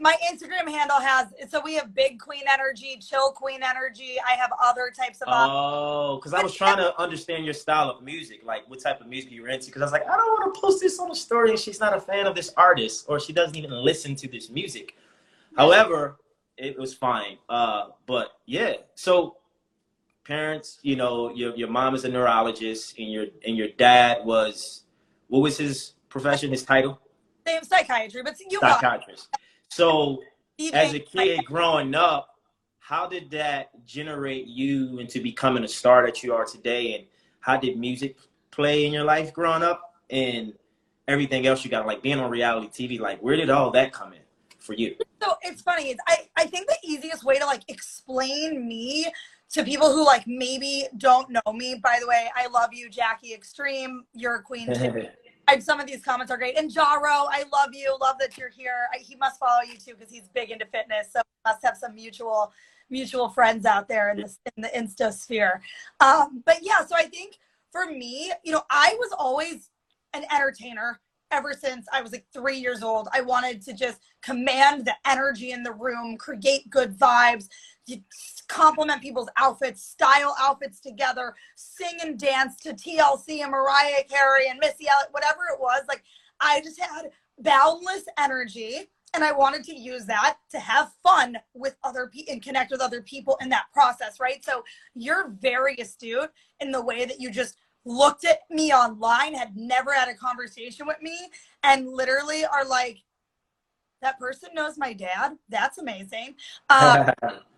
my 0.00 0.14
Instagram 0.30 0.70
handle 0.70 1.00
has 1.00 1.34
so 1.48 1.60
we 1.60 1.74
have 1.74 1.92
big 1.92 2.20
queen 2.20 2.44
energy, 2.48 2.98
chill 3.00 3.32
queen 3.32 3.62
energy. 3.64 4.16
I 4.24 4.36
have 4.36 4.52
other 4.62 4.92
types 4.96 5.20
of 5.22 5.28
oh, 5.28 6.16
because 6.16 6.34
I 6.34 6.42
was 6.42 6.54
trying 6.54 6.76
to 6.76 6.96
understand 7.00 7.44
your 7.44 7.54
style 7.54 7.90
of 7.90 8.02
music, 8.02 8.42
like 8.44 8.70
what 8.70 8.80
type 8.80 9.00
of 9.00 9.08
music 9.08 9.32
you're 9.32 9.48
into. 9.48 9.66
Because 9.66 9.82
I 9.82 9.86
was 9.86 9.92
like, 9.92 10.06
I 10.06 10.16
don't 10.16 10.40
want 10.40 10.54
to 10.54 10.60
post 10.60 10.80
this 10.80 11.00
on 11.00 11.10
a 11.10 11.16
story, 11.16 11.50
and 11.50 11.58
she's 11.58 11.80
not 11.80 11.96
a 11.96 12.00
fan 12.00 12.26
of 12.26 12.36
this 12.36 12.52
artist, 12.56 13.06
or 13.08 13.18
she 13.18 13.32
doesn't 13.32 13.56
even 13.56 13.72
listen 13.72 14.14
to 14.16 14.28
this 14.28 14.50
music. 14.50 14.96
However, 15.56 16.18
it 16.56 16.78
was 16.78 16.94
fine. 16.94 17.38
Uh, 17.48 17.86
but 18.06 18.38
yeah, 18.46 18.74
so 18.94 19.38
parents, 20.22 20.78
you 20.82 20.94
know, 20.94 21.34
your 21.34 21.56
your 21.56 21.68
mom 21.68 21.96
is 21.96 22.04
a 22.04 22.08
neurologist, 22.08 22.96
and 23.00 23.10
your 23.10 23.26
and 23.44 23.56
your 23.56 23.68
dad 23.76 24.24
was 24.24 24.84
what 25.26 25.40
was 25.40 25.58
his 25.58 25.94
profession, 26.08 26.52
his 26.52 26.62
title? 26.62 27.00
Same 27.46 27.62
psychiatry, 27.62 28.22
but 28.22 28.36
you 28.50 28.58
psychiatrist. 28.60 29.28
So 29.68 30.22
as 30.72 30.94
a 30.94 31.00
kid 31.00 31.44
growing 31.44 31.94
up, 31.94 32.38
how 32.78 33.06
did 33.06 33.30
that 33.30 33.70
generate 33.86 34.46
you 34.46 34.98
into 34.98 35.20
becoming 35.20 35.64
a 35.64 35.68
star 35.68 36.04
that 36.04 36.22
you 36.22 36.34
are 36.34 36.44
today? 36.44 36.94
And 36.94 37.06
how 37.40 37.56
did 37.56 37.78
music 37.78 38.16
play 38.50 38.86
in 38.86 38.92
your 38.92 39.04
life 39.04 39.32
growing 39.32 39.62
up? 39.62 39.94
And 40.10 40.52
everything 41.08 41.46
else 41.46 41.64
you 41.64 41.70
got, 41.70 41.86
like 41.86 42.02
being 42.02 42.18
on 42.18 42.30
reality 42.30 42.68
TV, 42.68 43.00
like 43.00 43.20
where 43.20 43.36
did 43.36 43.50
all 43.50 43.70
that 43.72 43.92
come 43.92 44.12
in 44.12 44.20
for 44.58 44.74
you? 44.74 44.96
So 45.22 45.34
it's 45.42 45.62
funny. 45.62 45.90
It's, 45.90 46.00
I, 46.06 46.28
I 46.36 46.46
think 46.46 46.68
the 46.68 46.76
easiest 46.82 47.24
way 47.24 47.38
to 47.38 47.46
like 47.46 47.62
explain 47.68 48.66
me 48.66 49.10
to 49.50 49.64
people 49.64 49.90
who 49.90 50.04
like 50.04 50.26
maybe 50.26 50.86
don't 50.98 51.30
know 51.30 51.52
me, 51.52 51.80
by 51.82 51.98
the 52.00 52.06
way, 52.06 52.30
I 52.34 52.48
love 52.48 52.70
you, 52.72 52.90
Jackie 52.90 53.32
Extreme. 53.32 54.04
You're 54.14 54.36
a 54.36 54.42
queen 54.42 54.72
too. 54.74 55.06
I, 55.46 55.58
some 55.58 55.80
of 55.80 55.86
these 55.86 56.02
comments 56.02 56.30
are 56.30 56.38
great. 56.38 56.58
And 56.58 56.70
Jaro, 56.70 57.26
I 57.30 57.44
love 57.52 57.70
you. 57.72 57.96
Love 58.00 58.16
that 58.20 58.38
you're 58.38 58.50
here. 58.50 58.88
I, 58.94 58.98
he 58.98 59.16
must 59.16 59.38
follow 59.38 59.62
you 59.62 59.76
too 59.76 59.94
because 59.98 60.12
he's 60.12 60.28
big 60.28 60.50
into 60.50 60.66
fitness. 60.66 61.08
So 61.12 61.20
must 61.46 61.64
have 61.64 61.76
some 61.76 61.94
mutual 61.94 62.52
mutual 62.90 63.28
friends 63.28 63.64
out 63.64 63.88
there 63.88 64.10
in 64.10 64.18
the 64.18 64.36
in 64.56 64.62
the 64.62 64.68
Insta 64.68 65.12
sphere. 65.12 65.62
Um, 66.00 66.42
but 66.44 66.58
yeah, 66.62 66.84
so 66.86 66.94
I 66.96 67.04
think 67.04 67.38
for 67.70 67.86
me, 67.86 68.32
you 68.44 68.52
know, 68.52 68.62
I 68.70 68.94
was 68.98 69.12
always 69.18 69.70
an 70.12 70.24
entertainer 70.32 71.00
ever 71.30 71.52
since 71.52 71.86
I 71.92 72.00
was 72.02 72.12
like 72.12 72.26
three 72.32 72.58
years 72.58 72.82
old. 72.82 73.08
I 73.12 73.20
wanted 73.20 73.62
to 73.62 73.72
just 73.72 74.00
command 74.22 74.84
the 74.84 74.94
energy 75.06 75.50
in 75.50 75.62
the 75.62 75.72
room, 75.72 76.16
create 76.16 76.70
good 76.70 76.96
vibes, 76.96 77.48
compliment 78.48 79.02
people's 79.02 79.28
outfits, 79.36 79.82
style 79.82 80.34
outfits 80.40 80.80
together, 80.80 81.34
sing 81.56 81.98
and 82.02 82.18
dance 82.18 82.56
to 82.60 82.72
TLC 82.72 83.42
and 83.42 83.50
Mariah 83.50 84.04
Carey 84.08 84.48
and 84.48 84.58
Missy 84.58 84.88
Elliott, 84.88 85.12
whatever 85.12 85.40
it 85.52 85.60
was. 85.60 85.82
Like 85.88 86.02
I 86.40 86.60
just 86.60 86.80
had 86.80 87.10
boundless 87.38 88.04
energy 88.18 88.88
and 89.14 89.22
I 89.22 89.32
wanted 89.32 89.64
to 89.64 89.78
use 89.78 90.04
that 90.06 90.38
to 90.50 90.58
have 90.58 90.92
fun 91.02 91.38
with 91.54 91.76
other 91.84 92.08
people 92.08 92.32
and 92.32 92.42
connect 92.42 92.72
with 92.72 92.80
other 92.80 93.00
people 93.00 93.38
in 93.40 93.48
that 93.50 93.66
process, 93.72 94.18
right? 94.18 94.44
So 94.44 94.64
you're 94.94 95.28
very 95.28 95.76
astute 95.76 96.30
in 96.60 96.72
the 96.72 96.82
way 96.82 97.04
that 97.04 97.20
you 97.20 97.30
just 97.30 97.56
looked 97.84 98.24
at 98.24 98.40
me 98.50 98.72
online, 98.72 99.34
had 99.34 99.56
never 99.56 99.92
had 99.92 100.08
a 100.08 100.14
conversation 100.14 100.86
with 100.86 101.00
me, 101.00 101.16
and 101.62 101.88
literally 101.88 102.44
are 102.44 102.64
like, 102.64 103.02
that 104.02 104.18
person 104.18 104.50
knows 104.52 104.76
my 104.76 104.92
dad. 104.92 105.36
That's 105.48 105.78
amazing. 105.78 106.34
Um, 106.68 107.10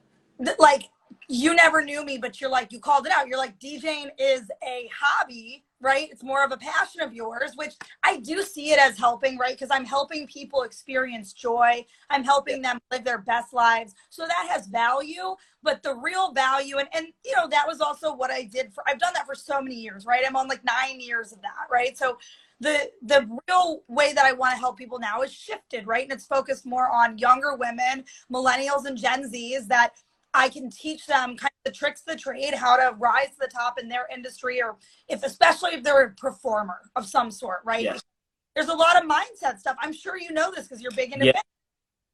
like 0.59 0.89
you 1.29 1.55
never 1.55 1.83
knew 1.83 2.05
me, 2.05 2.19
but 2.19 2.41
you're 2.41 2.51
like, 2.51 2.73
you 2.73 2.79
called 2.79 3.07
it 3.07 3.13
out. 3.13 3.27
You're 3.27 3.39
like, 3.39 3.59
DJing 3.59 4.11
is 4.19 4.49
a 4.63 4.89
hobby, 4.97 5.65
right? 5.81 6.09
It's 6.11 6.23
more 6.23 6.45
of 6.45 6.53
a 6.53 6.57
passion 6.57 7.01
of 7.01 7.13
yours, 7.13 7.53
which 7.57 7.75
I 8.05 8.19
do 8.19 8.43
see 8.43 8.71
it 8.71 8.79
as 8.79 8.97
helping, 8.97 9.37
right? 9.37 9.55
Because 9.55 9.71
I'm 9.73 9.85
helping 9.85 10.27
people 10.29 10.63
experience 10.63 11.33
joy. 11.33 11.85
I'm 12.11 12.23
helping 12.23 12.63
them 12.63 12.79
live 12.93 13.05
their 13.05 13.19
best 13.19 13.53
lives. 13.53 13.95
So 14.09 14.27
that 14.27 14.47
has 14.51 14.69
value, 14.69 15.35
but 15.63 15.83
the 15.83 15.95
real 15.97 16.33
value, 16.33 16.79
and, 16.79 16.89
and 16.95 17.09
you 17.25 17.35
know, 17.35 17.49
that 17.49 17.67
was 17.67 17.81
also 17.81 18.15
what 18.15 18.31
I 18.31 18.45
did 18.45 18.73
for, 18.73 18.85
I've 18.87 19.01
done 19.01 19.13
that 19.15 19.27
for 19.27 19.35
so 19.35 19.61
many 19.61 19.77
years, 19.77 20.07
right? 20.07 20.25
I'm 20.27 20.37
on 20.37 20.47
like 20.49 20.65
nine 20.65 21.01
years 21.01 21.33
of 21.33 21.43
that, 21.43 21.67
right? 21.71 21.99
So 21.99 22.19
the 22.61 22.91
the 23.03 23.29
real 23.49 23.83
way 23.89 24.15
that 24.15 24.25
I 24.25 24.33
want 24.33 24.53
to 24.53 24.59
help 24.59 24.79
people 24.79 24.99
now 24.99 25.21
is 25.21 25.33
shifted, 25.33 25.87
right? 25.87 26.05
And 26.05 26.13
it's 26.13 26.25
focused 26.25 26.65
more 26.65 26.89
on 26.89 27.19
younger 27.19 27.55
women, 27.55 28.05
millennials 28.33 28.87
and 28.87 28.97
Gen 28.97 29.31
Zs 29.31 29.67
that 29.69 29.91
I 30.37 30.51
can 30.51 30.71
teach 30.71 31.07
them 31.07 31.37
kind 31.37 31.51
of 31.51 31.73
the 31.73 31.77
tricks 31.77 32.03
of 32.07 32.15
the 32.15 32.21
trade, 32.21 32.53
how 32.53 32.77
to 32.77 32.95
rise 32.99 33.29
to 33.29 33.37
the 33.41 33.49
top 33.49 33.81
in 33.81 33.89
their 33.89 34.07
industry, 34.15 34.63
or 34.63 34.77
if, 35.09 35.25
especially 35.25 35.71
if 35.73 35.83
they're 35.83 36.03
a 36.03 36.11
performer 36.15 36.79
of 36.95 37.07
some 37.07 37.31
sort, 37.31 37.61
right? 37.65 37.83
Yes. 37.83 38.03
There's 38.55 38.69
a 38.69 38.75
lot 38.75 39.03
of 39.03 39.09
mindset 39.09 39.59
stuff. 39.59 39.77
I'm 39.81 39.93
sure 39.93 40.19
you 40.19 40.33
know 40.33 40.53
this 40.55 40.69
because 40.69 40.83
you're 40.83 40.93
big 40.93 41.13
into 41.13 41.27
yeah. 41.27 41.41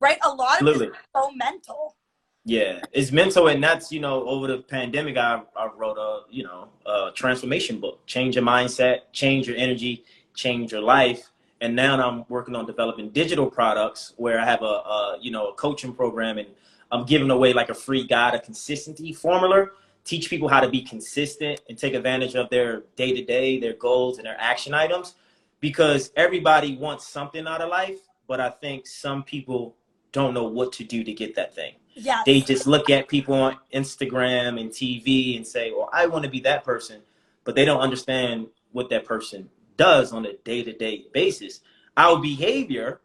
right? 0.00 0.18
A 0.22 0.32
lot 0.32 0.62
of 0.62 0.82
it 0.82 0.90
is 0.90 0.96
so 1.14 1.30
mental. 1.32 1.96
Yeah, 2.44 2.80
it's 2.92 3.12
mental, 3.12 3.46
and 3.48 3.62
that's 3.62 3.92
you 3.92 4.00
know 4.00 4.26
over 4.26 4.48
the 4.48 4.58
pandemic, 4.58 5.16
I, 5.16 5.42
I 5.56 5.68
wrote 5.76 5.96
a 5.96 6.22
you 6.28 6.42
know 6.42 6.68
a 6.86 7.10
transformation 7.14 7.78
book, 7.78 8.04
change 8.06 8.34
your 8.34 8.44
mindset, 8.44 9.02
change 9.12 9.46
your 9.46 9.56
energy, 9.56 10.04
change 10.34 10.72
your 10.72 10.80
life, 10.80 11.30
and 11.60 11.76
now 11.76 12.00
I'm 12.00 12.24
working 12.28 12.56
on 12.56 12.66
developing 12.66 13.10
digital 13.10 13.48
products 13.48 14.14
where 14.16 14.40
I 14.40 14.44
have 14.44 14.62
a, 14.62 14.64
a 14.64 15.18
you 15.20 15.30
know 15.30 15.50
a 15.50 15.54
coaching 15.54 15.94
program 15.94 16.38
and 16.38 16.48
I'm 16.92 17.06
giving 17.06 17.30
away 17.30 17.52
like 17.54 17.70
a 17.70 17.74
free 17.74 18.06
guide, 18.06 18.34
a 18.34 18.40
consistency 18.40 19.12
formula, 19.12 19.66
teach 20.04 20.28
people 20.28 20.48
how 20.48 20.60
to 20.60 20.68
be 20.68 20.82
consistent 20.82 21.60
and 21.68 21.78
take 21.78 21.94
advantage 21.94 22.34
of 22.34 22.50
their 22.50 22.82
day 22.96 23.12
to 23.14 23.24
day, 23.24 23.58
their 23.58 23.72
goals 23.72 24.18
and 24.18 24.26
their 24.26 24.36
action 24.38 24.74
items 24.74 25.14
because 25.60 26.12
everybody 26.16 26.76
wants 26.76 27.08
something 27.08 27.46
out 27.46 27.62
of 27.62 27.70
life, 27.70 27.98
but 28.28 28.40
I 28.40 28.50
think 28.50 28.86
some 28.86 29.22
people 29.22 29.76
don't 30.10 30.34
know 30.34 30.44
what 30.44 30.72
to 30.74 30.84
do 30.84 31.02
to 31.02 31.12
get 31.12 31.34
that 31.36 31.54
thing. 31.54 31.74
Yeah. 31.94 32.22
They 32.26 32.40
just 32.40 32.66
look 32.66 32.90
at 32.90 33.08
people 33.08 33.34
on 33.34 33.58
Instagram 33.72 34.60
and 34.60 34.70
TV 34.70 35.36
and 35.36 35.46
say, 35.46 35.72
well, 35.72 35.88
I 35.92 36.06
want 36.06 36.24
to 36.24 36.30
be 36.30 36.40
that 36.40 36.64
person, 36.64 37.00
but 37.44 37.54
they 37.54 37.64
don't 37.64 37.80
understand 37.80 38.48
what 38.72 38.90
that 38.90 39.06
person 39.06 39.48
does 39.76 40.12
on 40.12 40.26
a 40.26 40.34
day-to-day 40.44 41.06
basis. 41.12 41.60
Our 41.96 42.20
behavior 42.20 43.00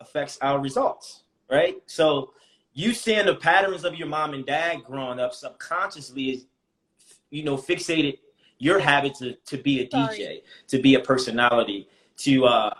affects 0.00 0.38
our 0.42 0.58
results, 0.58 1.22
right? 1.50 1.76
So 1.86 2.32
you 2.72 2.92
seeing 2.94 3.26
the 3.26 3.34
patterns 3.34 3.84
of 3.84 3.94
your 3.96 4.08
mom 4.08 4.34
and 4.34 4.46
dad 4.46 4.84
growing 4.84 5.18
up 5.18 5.34
subconsciously 5.34 6.30
is, 6.30 6.46
you 7.30 7.42
know, 7.42 7.56
fixated 7.56 8.18
your 8.58 8.78
habit 8.78 9.14
to, 9.16 9.34
to 9.46 9.56
be 9.56 9.80
a 9.80 9.86
DJ, 9.86 10.16
Sorry. 10.16 10.42
to 10.68 10.80
be 10.80 10.94
a 10.94 11.00
personality, 11.00 11.88
to 12.18 12.44
uh 12.44 12.74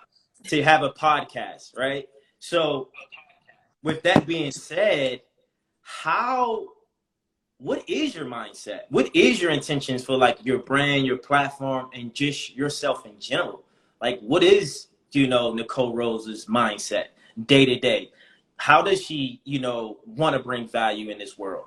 to 0.44 0.62
have 0.62 0.82
a 0.82 0.90
podcast, 0.90 1.76
right? 1.76 2.08
So 2.38 2.88
with 3.82 4.02
that 4.02 4.26
being 4.26 4.52
said, 4.52 5.22
how 5.80 6.68
what 7.58 7.86
is 7.88 8.14
your 8.14 8.24
mindset? 8.24 8.82
What 8.88 9.14
is 9.14 9.40
your 9.40 9.50
intentions 9.50 10.04
for 10.04 10.16
like 10.16 10.38
your 10.44 10.58
brand, 10.58 11.04
your 11.04 11.18
platform, 11.18 11.90
and 11.92 12.14
just 12.14 12.54
yourself 12.56 13.04
in 13.04 13.18
general? 13.18 13.64
Like, 14.00 14.20
what 14.20 14.42
is 14.42 14.86
you 15.12 15.26
know 15.26 15.52
Nicole 15.52 15.94
Rose's 15.94 16.46
mindset 16.46 17.06
day 17.46 17.66
to 17.66 17.78
day? 17.78 18.10
How 18.60 18.82
does 18.82 19.02
she, 19.02 19.40
you 19.44 19.58
know, 19.58 19.98
want 20.04 20.36
to 20.36 20.42
bring 20.42 20.68
value 20.68 21.08
in 21.10 21.18
this 21.18 21.38
world? 21.38 21.64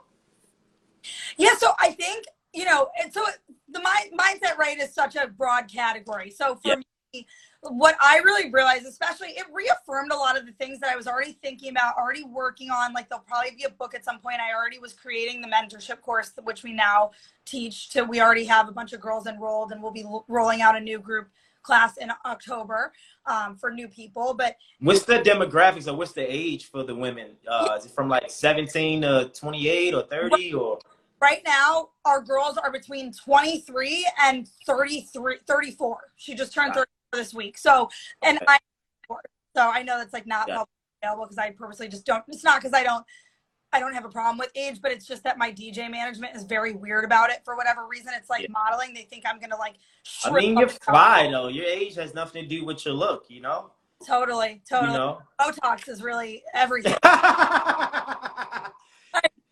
Yeah, 1.38 1.56
so 1.58 1.72
I 1.80 1.92
think 1.92 2.26
you 2.54 2.66
know, 2.66 2.90
and 3.02 3.12
so 3.12 3.26
the 3.70 3.82
mind, 3.82 4.12
mindset 4.18 4.58
right 4.58 4.78
is 4.78 4.94
such 4.94 5.16
a 5.16 5.28
broad 5.28 5.68
category. 5.68 6.30
So 6.30 6.56
for 6.56 6.70
yeah. 6.70 6.76
me, 7.14 7.28
what 7.62 7.96
I 8.00 8.18
really 8.18 8.52
realized, 8.52 8.86
especially, 8.86 9.30
it 9.30 9.46
reaffirmed 9.52 10.12
a 10.12 10.16
lot 10.16 10.38
of 10.38 10.46
the 10.46 10.52
things 10.54 10.80
that 10.82 10.92
I 10.92 10.96
was 10.96 11.08
already 11.08 11.38
thinking 11.42 11.72
about, 11.72 11.98
already 11.98 12.24
working 12.24 12.70
on. 12.70 12.94
Like 12.94 13.10
there'll 13.10 13.24
probably 13.28 13.52
be 13.58 13.64
a 13.64 13.70
book 13.70 13.96
at 13.96 14.06
some 14.06 14.20
point. 14.20 14.38
I 14.40 14.54
already 14.54 14.78
was 14.78 14.94
creating 14.94 15.42
the 15.42 15.48
mentorship 15.48 16.02
course, 16.02 16.32
which 16.44 16.62
we 16.62 16.74
now 16.74 17.12
teach 17.46 17.90
to. 17.90 18.04
We 18.04 18.22
already 18.22 18.46
have 18.46 18.70
a 18.70 18.72
bunch 18.72 18.94
of 18.94 19.02
girls 19.02 19.26
enrolled, 19.26 19.72
and 19.72 19.82
we'll 19.82 19.92
be 19.92 20.06
rolling 20.28 20.62
out 20.62 20.76
a 20.76 20.80
new 20.80 21.00
group 21.00 21.30
class 21.64 21.98
in 21.98 22.12
October 22.26 22.94
um, 23.26 23.56
for 23.56 23.72
new 23.72 23.88
people. 23.88 24.34
But 24.34 24.58
what's 24.80 25.04
the 25.04 25.20
demographics 25.20 25.88
or 25.88 25.96
what's 25.96 26.12
the 26.12 26.22
age 26.22 26.66
for 26.66 26.84
the 26.84 26.96
women? 26.96 27.32
Uh, 27.48 27.76
is 27.78 27.86
it 27.86 27.92
from 27.92 28.10
like 28.10 28.30
17 28.30 29.02
to 29.02 29.32
28 29.34 29.94
or 29.94 30.04
30 30.04 30.54
or? 30.54 30.80
Right 31.22 31.42
now, 31.46 31.90
our 32.04 32.22
girls 32.22 32.58
are 32.58 32.70
between 32.70 33.14
23 33.14 34.06
and 34.22 34.48
33, 34.66 35.38
34. 35.48 35.98
She 36.18 36.36
just 36.36 36.54
turned 36.54 36.74
34 36.74 36.86
this 37.14 37.34
week. 37.34 37.58
So, 37.58 37.90
and 38.22 38.38
okay. 38.38 38.46
I, 38.50 38.58
so 39.56 39.70
I 39.70 39.84
know 39.84 39.98
that's 39.98 40.12
like 40.12 40.28
not 40.28 40.50
yeah. 40.50 40.64
available 41.02 41.26
because 41.26 41.38
I 41.38 41.52
purposely 41.52 41.88
just 41.88 42.06
don't. 42.06 42.24
It's 42.28 42.44
not 42.44 42.62
because 42.62 42.74
I 42.74 42.84
don't. 42.84 43.06
I 43.74 43.80
don't 43.80 43.94
have 43.94 44.06
a 44.06 44.10
problem 44.10 44.38
with 44.38 44.52
age, 44.56 44.82
but 44.82 44.92
it's 44.92 45.06
just 45.06 45.24
that 45.24 45.38
my 45.38 45.52
DJ 45.52 45.90
management 45.90 46.36
is 46.36 46.44
very 46.44 46.74
weird 46.74 47.04
about 47.04 47.30
it 47.32 47.42
for 47.44 47.58
whatever 47.58 47.88
reason. 47.88 48.14
It's 48.16 48.30
like 48.30 48.44
yeah. 48.44 48.52
modeling; 48.52 48.94
they 48.94 49.02
think 49.02 49.24
I'm 49.28 49.40
gonna 49.40 49.58
like. 49.58 49.76
I 50.24 50.32
mean, 50.32 50.58
you're 50.58 50.70
fly 50.70 51.28
though. 51.30 51.48
Your 51.48 51.66
age 51.66 51.96
has 51.96 52.14
nothing 52.14 52.44
to 52.44 52.50
do 52.50 52.64
with 52.64 52.86
your 52.86 52.94
look, 52.94 53.26
you 53.28 53.42
know. 53.42 53.72
Totally, 54.06 54.62
totally. 54.70 54.92
You 54.92 54.98
know? 54.98 55.22
Botox 55.40 55.90
is 55.90 56.02
really 56.04 56.44
everything. 56.54 56.96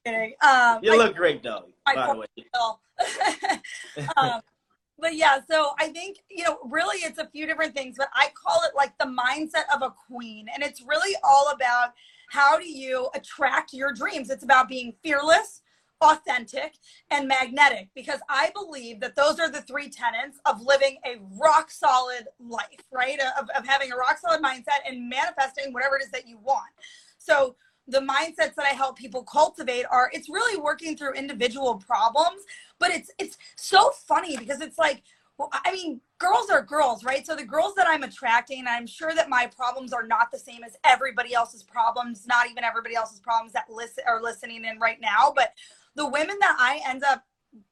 kidding. 0.06 0.34
Um, 0.42 0.80
you 0.82 0.98
look 0.98 1.16
great 1.16 1.44
though. 1.44 1.66
By 1.86 1.96
the 1.96 2.20
way. 2.20 2.28
um, 4.18 4.42
but 5.00 5.16
yeah, 5.16 5.40
so 5.50 5.72
I 5.80 5.88
think 5.88 6.20
you 6.30 6.44
know, 6.44 6.60
really, 6.66 6.98
it's 7.04 7.20
a 7.20 7.28
few 7.28 7.46
different 7.46 7.76
things, 7.76 7.96
but 7.98 8.10
I 8.14 8.30
call 8.36 8.62
it 8.64 8.76
like 8.76 8.98
the 8.98 9.06
mindset 9.06 9.74
of 9.74 9.82
a 9.82 9.94
queen, 10.08 10.48
and 10.54 10.64
it's 10.64 10.82
really 10.82 11.16
all 11.24 11.52
about 11.54 11.94
how 12.32 12.58
do 12.58 12.66
you 12.66 13.10
attract 13.14 13.74
your 13.74 13.92
dreams. 13.92 14.30
It's 14.30 14.46
about 14.46 14.70
being 14.70 14.94
fearless, 15.04 15.62
authentic, 16.00 16.76
and 17.10 17.28
magnetic, 17.28 17.90
because 17.94 18.22
I 18.30 18.52
believe 18.56 19.02
that 19.02 19.18
those 19.18 19.38
are 19.38 19.52
the 19.52 19.62
three 19.64 19.90
tenets 19.90 20.40
of 20.46 20.62
living 20.62 20.96
a 21.06 21.18
rock 21.38 21.70
solid 21.70 22.28
life, 22.40 22.86
right? 22.90 23.20
Uh, 23.20 23.42
of, 23.42 23.50
of 23.50 23.68
having 23.68 23.92
a 23.92 23.98
rock 23.98 24.18
solid 24.18 24.42
mindset 24.42 24.80
and 24.88 25.10
manifesting 25.10 25.74
whatever 25.74 25.98
it 25.98 26.04
is 26.04 26.12
that 26.12 26.26
you 26.26 26.38
want. 26.38 26.72
So 27.18 27.58
the 27.86 28.00
mindsets 28.00 28.56
that 28.56 28.66
I 28.66 28.76
help 28.76 28.98
people 28.98 29.24
cultivate 29.24 29.86
are 29.92 30.10
it's 30.14 30.30
really 30.30 30.58
working 30.58 30.96
through 30.96 31.16
individual 31.16 31.84
problems, 31.86 32.44
but 32.80 32.92
it's 32.92 33.12
it's 33.20 33.38
so 33.58 33.92
funny 34.08 34.38
because 34.38 34.62
it's 34.62 34.78
like 34.78 35.04
I 35.52 35.72
mean, 35.72 36.02
girls 36.18 36.50
are 36.50 36.62
girls, 36.62 37.04
right? 37.04 37.26
So 37.26 37.36
the 37.36 37.46
girls 37.46 37.74
that 37.76 37.88
I'm 37.88 38.04
attracting, 38.04 38.66
I'm 38.68 38.88
sure 38.88 39.14
that 39.16 39.30
my 39.30 39.48
problems 39.48 39.94
are 39.94 40.06
not 40.06 40.32
the 40.32 40.40
same 40.40 40.64
as 40.64 40.78
everybody 40.84 41.34
else's 41.34 41.64
problems, 41.64 42.28
not 42.28 42.50
even 42.50 42.64
everybody 42.64 42.96
else's 42.96 43.20
problems 43.20 43.54
that 43.54 43.66
listen 43.70 44.04
are 44.08 44.22
listening 44.22 44.66
in 44.66 44.80
right 44.80 45.00
now, 45.02 45.34
but 45.36 45.54
the 45.96 46.08
women 46.08 46.38
that 46.40 46.56
I 46.60 46.82
end 46.88 47.04
up 47.04 47.24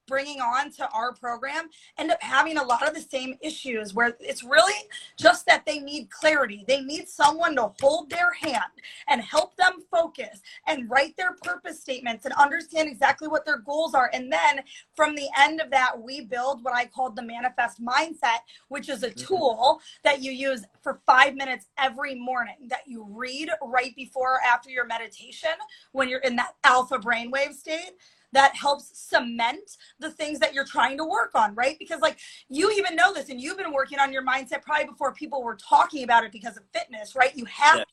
bringing 0.09 0.41
on 0.41 0.71
to 0.71 0.89
our 0.89 1.13
program 1.13 1.69
end 1.97 2.11
up 2.11 2.21
having 2.21 2.57
a 2.57 2.63
lot 2.63 2.85
of 2.85 2.95
the 2.95 3.01
same 3.01 3.35
issues 3.41 3.93
where 3.93 4.17
it's 4.19 4.43
really 4.43 4.73
just 5.17 5.45
that 5.45 5.65
they 5.65 5.79
need 5.79 6.09
clarity. 6.09 6.65
They 6.67 6.81
need 6.81 7.07
someone 7.07 7.55
to 7.55 7.71
hold 7.79 8.09
their 8.09 8.33
hand 8.33 8.71
and 9.07 9.21
help 9.21 9.55
them 9.55 9.83
focus 9.91 10.41
and 10.67 10.89
write 10.89 11.15
their 11.15 11.35
purpose 11.43 11.79
statements 11.79 12.25
and 12.25 12.33
understand 12.33 12.89
exactly 12.89 13.27
what 13.27 13.45
their 13.45 13.59
goals 13.59 13.93
are. 13.93 14.09
And 14.11 14.31
then 14.33 14.63
from 14.95 15.15
the 15.15 15.27
end 15.37 15.61
of 15.61 15.69
that, 15.69 16.01
we 16.01 16.21
build 16.21 16.63
what 16.63 16.75
I 16.75 16.85
called 16.85 17.15
the 17.15 17.21
manifest 17.21 17.79
mindset, 17.79 18.39
which 18.69 18.89
is 18.89 19.03
a 19.03 19.09
mm-hmm. 19.11 19.25
tool 19.25 19.79
that 20.03 20.21
you 20.21 20.31
use 20.31 20.65
for 20.81 21.01
five 21.05 21.35
minutes 21.35 21.67
every 21.77 22.15
morning 22.15 22.55
that 22.67 22.81
you 22.87 23.05
read 23.09 23.49
right 23.63 23.95
before 23.95 24.35
or 24.35 24.41
after 24.41 24.69
your 24.69 24.85
meditation 24.85 25.49
when 25.91 26.09
you're 26.09 26.19
in 26.19 26.35
that 26.35 26.55
alpha 26.63 26.97
brainwave 26.97 27.53
state 27.53 27.93
that 28.31 28.55
helps 28.55 28.91
cement 28.93 29.77
the 29.99 30.11
things 30.11 30.39
that 30.39 30.53
you're 30.53 30.65
trying 30.65 30.97
to 30.97 31.05
work 31.05 31.31
on, 31.35 31.55
right? 31.55 31.77
Because 31.79 32.01
like 32.01 32.17
you 32.47 32.71
even 32.71 32.95
know 32.95 33.13
this 33.13 33.29
and 33.29 33.41
you've 33.41 33.57
been 33.57 33.73
working 33.73 33.99
on 33.99 34.13
your 34.13 34.25
mindset 34.25 34.61
probably 34.61 34.85
before 34.85 35.13
people 35.13 35.43
were 35.43 35.55
talking 35.55 36.03
about 36.03 36.23
it 36.23 36.31
because 36.31 36.57
of 36.57 36.63
fitness, 36.73 37.15
right? 37.15 37.35
You 37.35 37.45
have 37.45 37.79
yeah. 37.79 37.83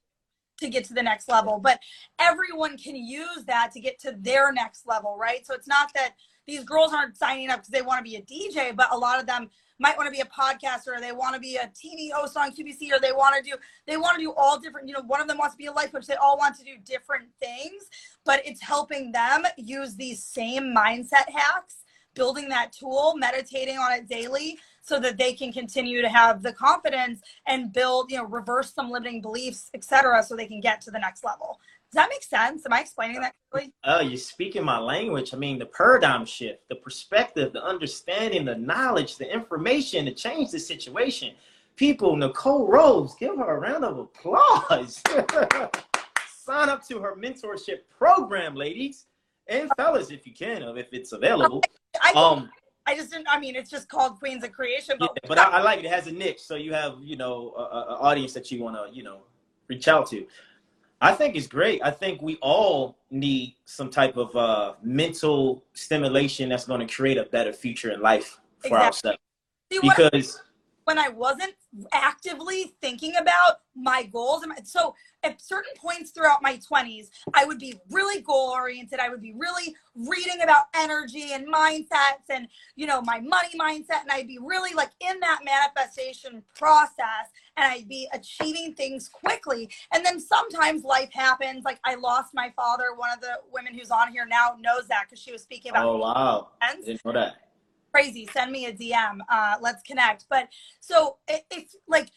to 0.61 0.69
get 0.69 0.85
to 0.85 0.95
the 0.95 1.02
next 1.02 1.28
level, 1.28 1.59
but 1.59 1.81
everyone 2.19 2.76
can 2.76 2.97
use 2.97 3.45
that 3.47 3.73
to 3.73 3.81
get 3.81 3.99
to 4.00 4.16
their 4.19 4.52
next 4.52 4.87
level, 4.87 5.16
right? 5.19 5.47
So 5.47 5.55
it's 5.55 5.69
not 5.69 5.90
that 5.95 6.14
these 6.47 6.64
girls 6.64 6.93
aren't 6.93 7.16
signing 7.16 7.50
up 7.50 7.61
because 7.61 7.71
they 7.71 7.83
want 7.83 8.05
to 8.05 8.11
be 8.11 8.16
a 8.16 8.23
DJ, 8.23 8.75
but 8.75 8.93
a 8.93 8.97
lot 8.97 9.21
of 9.21 9.26
them 9.26 9.50
might 9.78 9.97
want 9.97 10.06
to 10.06 10.11
be 10.11 10.21
a 10.21 10.25
podcaster 10.25 10.97
or 10.97 11.00
they 11.00 11.12
want 11.12 11.35
to 11.35 11.40
be 11.40 11.56
a 11.56 11.68
TV 11.68 12.11
host 12.12 12.37
on 12.37 12.50
QVC 12.50 12.92
or 12.92 13.00
they 13.00 13.12
want 13.12 13.37
to 13.37 13.42
do 13.42 13.56
they 13.87 13.97
want 13.97 14.16
to 14.16 14.23
do 14.23 14.33
all 14.37 14.59
different 14.59 14.88
you 14.88 14.95
know 14.95 15.02
one 15.02 15.21
of 15.21 15.28
them 15.28 15.38
wants 15.38 15.54
to 15.54 15.59
be 15.59 15.66
a 15.66 15.73
life 15.73 15.92
coach 15.92 16.06
they 16.06 16.14
all 16.14 16.38
want 16.38 16.56
to 16.56 16.64
do 16.64 16.73
different 16.85 17.26
things 17.40 17.85
but 18.25 18.40
it's 18.45 18.62
helping 18.62 19.12
them 19.12 19.45
use 19.56 19.95
these 19.97 20.23
same 20.23 20.75
mindset 20.75 21.28
hacks 21.33 21.85
building 22.14 22.49
that 22.49 22.73
tool 22.73 23.14
meditating 23.16 23.76
on 23.76 23.92
it 23.92 24.09
daily 24.09 24.59
so 24.83 24.99
that 25.00 25.18
they 25.18 25.33
can 25.33 25.52
continue 25.52 26.00
to 26.00 26.09
have 26.09 26.42
the 26.42 26.52
confidence 26.52 27.21
and 27.47 27.73
build 27.73 28.11
you 28.11 28.16
know 28.16 28.25
reverse 28.25 28.73
some 28.73 28.90
limiting 28.90 29.21
beliefs 29.21 29.71
etc 29.75 30.23
so 30.23 30.35
they 30.35 30.47
can 30.47 30.61
get 30.61 30.80
to 30.80 30.90
the 30.90 30.99
next 30.99 31.25
level 31.25 31.61
does 31.93 32.02
that 32.02 32.09
make 32.11 32.23
sense? 32.23 32.66
Am 32.66 32.73
I 32.73 32.81
explaining 32.81 33.21
that 33.21 33.33
clearly? 33.50 33.73
Oh, 33.85 34.00
you're 34.00 34.16
speaking 34.16 34.64
my 34.64 34.78
language. 34.78 35.33
I 35.33 35.37
mean, 35.37 35.59
the 35.59 35.66
paradigm 35.66 36.26
shift, 36.26 36.69
the 36.69 36.75
perspective, 36.76 37.52
the 37.52 37.64
understanding, 37.64 38.45
the 38.45 38.57
knowledge, 38.57 39.16
the 39.16 39.33
information 39.33 40.05
to 40.07 40.12
change 40.12 40.50
the 40.50 40.59
situation. 40.59 41.35
People, 41.76 42.16
Nicole 42.16 42.66
Rose, 42.66 43.14
give 43.14 43.37
her 43.37 43.57
a 43.57 43.59
round 43.59 43.85
of 43.85 43.99
applause. 43.99 45.02
Sign 46.45 46.69
up 46.69 46.87
to 46.88 46.99
her 46.99 47.14
mentorship 47.16 47.81
program, 47.97 48.55
ladies 48.55 49.07
and 49.49 49.71
fellas, 49.76 50.11
if 50.11 50.26
you 50.26 50.33
can, 50.33 50.62
if 50.62 50.93
it's 50.93 51.12
available. 51.12 51.62
I, 52.02 52.12
um, 52.12 52.50
I 52.87 52.95
just 52.95 53.11
didn't. 53.11 53.28
I 53.28 53.38
mean, 53.38 53.57
it's 53.57 53.71
just 53.71 53.88
called 53.88 54.19
Queens 54.19 54.45
of 54.45 54.52
Creation. 54.52 54.97
But, 54.99 55.12
yeah, 55.23 55.28
but 55.28 55.38
I, 55.38 55.59
I, 55.59 55.62
like 55.62 55.81
it. 55.81 55.87
It 55.87 55.93
has 55.93 56.07
a 56.07 56.12
niche, 56.12 56.40
so 56.40 56.55
you 56.55 56.73
have 56.73 56.97
you 57.00 57.16
know 57.16 57.52
an 57.57 57.97
audience 57.99 58.33
that 58.35 58.50
you 58.50 58.62
want 58.62 58.76
to 58.76 58.95
you 58.95 59.02
know 59.02 59.21
reach 59.69 59.88
out 59.88 60.09
to. 60.11 60.26
I 61.00 61.12
think 61.12 61.37
it's 61.37 61.47
great. 61.47 61.83
I 61.85 61.91
think 61.91 62.23
we 62.23 62.37
all 62.41 62.99
need 63.11 63.55
some 63.67 63.91
type 63.91 64.17
of 64.17 64.35
uh, 64.35 64.75
mental 64.83 65.62
stimulation 65.75 66.49
that's 66.49 66.67
going 66.67 66.87
to 66.87 66.93
create 66.93 67.19
a 67.19 67.25
better 67.25 67.53
future 67.53 67.93
in 67.93 68.00
life 68.00 68.41
for 68.61 68.69
exactly. 68.69 68.87
ourselves. 68.87 69.19
See, 69.73 69.81
because 69.83 70.43
when 70.87 70.99
I 70.99 71.09
wasn't 71.09 71.55
actively 71.93 72.76
thinking 72.81 73.16
about 73.16 73.59
my 73.75 74.05
goals. 74.05 74.45
So 74.64 74.95
at 75.25 75.40
certain 75.43 75.73
points 75.76 76.12
throughout 76.12 76.43
my 76.43 76.59
20s, 76.59 77.09
I 77.35 77.45
would 77.45 77.59
be 77.59 77.75
really 77.90 78.23
goal 78.23 78.50
oriented. 78.50 79.00
I 79.00 79.09
would 79.09 79.21
be 79.21 79.35
really 79.37 79.75
reading 79.97 80.43
about 80.43 80.66
energy 80.75 81.33
and 81.33 81.52
mindsets 81.52 82.31
and, 82.31 82.47
you 82.76 82.87
know, 82.87 83.02
my 83.02 83.19
money 83.19 83.50
mindset. 83.61 84.02
And 84.02 84.12
I'd 84.12 84.28
be 84.28 84.38
really 84.40 84.75
like 84.75 84.93
in 85.00 85.19
that 85.21 85.40
manifestation 85.45 86.45
process 86.55 87.33
and 87.57 87.66
I'd 87.66 87.88
be 87.88 88.09
achieving 88.12 88.75
things 88.75 89.09
quickly. 89.09 89.69
And 89.93 90.07
then 90.07 90.21
sometimes 90.21 90.85
life 90.85 91.11
happens. 91.12 91.64
Like 91.64 91.81
I 91.85 91.97
lost 91.97 92.33
my 92.33 92.52
father. 92.55 92.95
One 92.95 93.11
of 93.12 93.21
the 93.21 93.40
women 93.52 93.75
who's 93.75 93.90
on 93.90 94.12
here 94.12 94.25
now 94.25 94.57
knows 94.61 94.87
that 94.87 95.07
because 95.09 95.21
she 95.21 95.33
was 95.33 95.43
speaking 95.43 95.73
about. 95.73 95.87
Oh, 95.87 95.97
wow. 95.97 96.50
Didn't 96.85 97.05
know 97.05 97.12
that 97.12 97.46
crazy, 97.93 98.28
send 98.33 98.52
me 98.52 98.66
a 98.66 98.73
DM. 98.73 99.19
Uh, 99.28 99.57
let's 99.61 99.83
connect. 99.83 100.26
But 100.28 100.49
so 100.81 101.16
it, 101.28 101.43
it's 101.50 101.76
like 101.88 102.11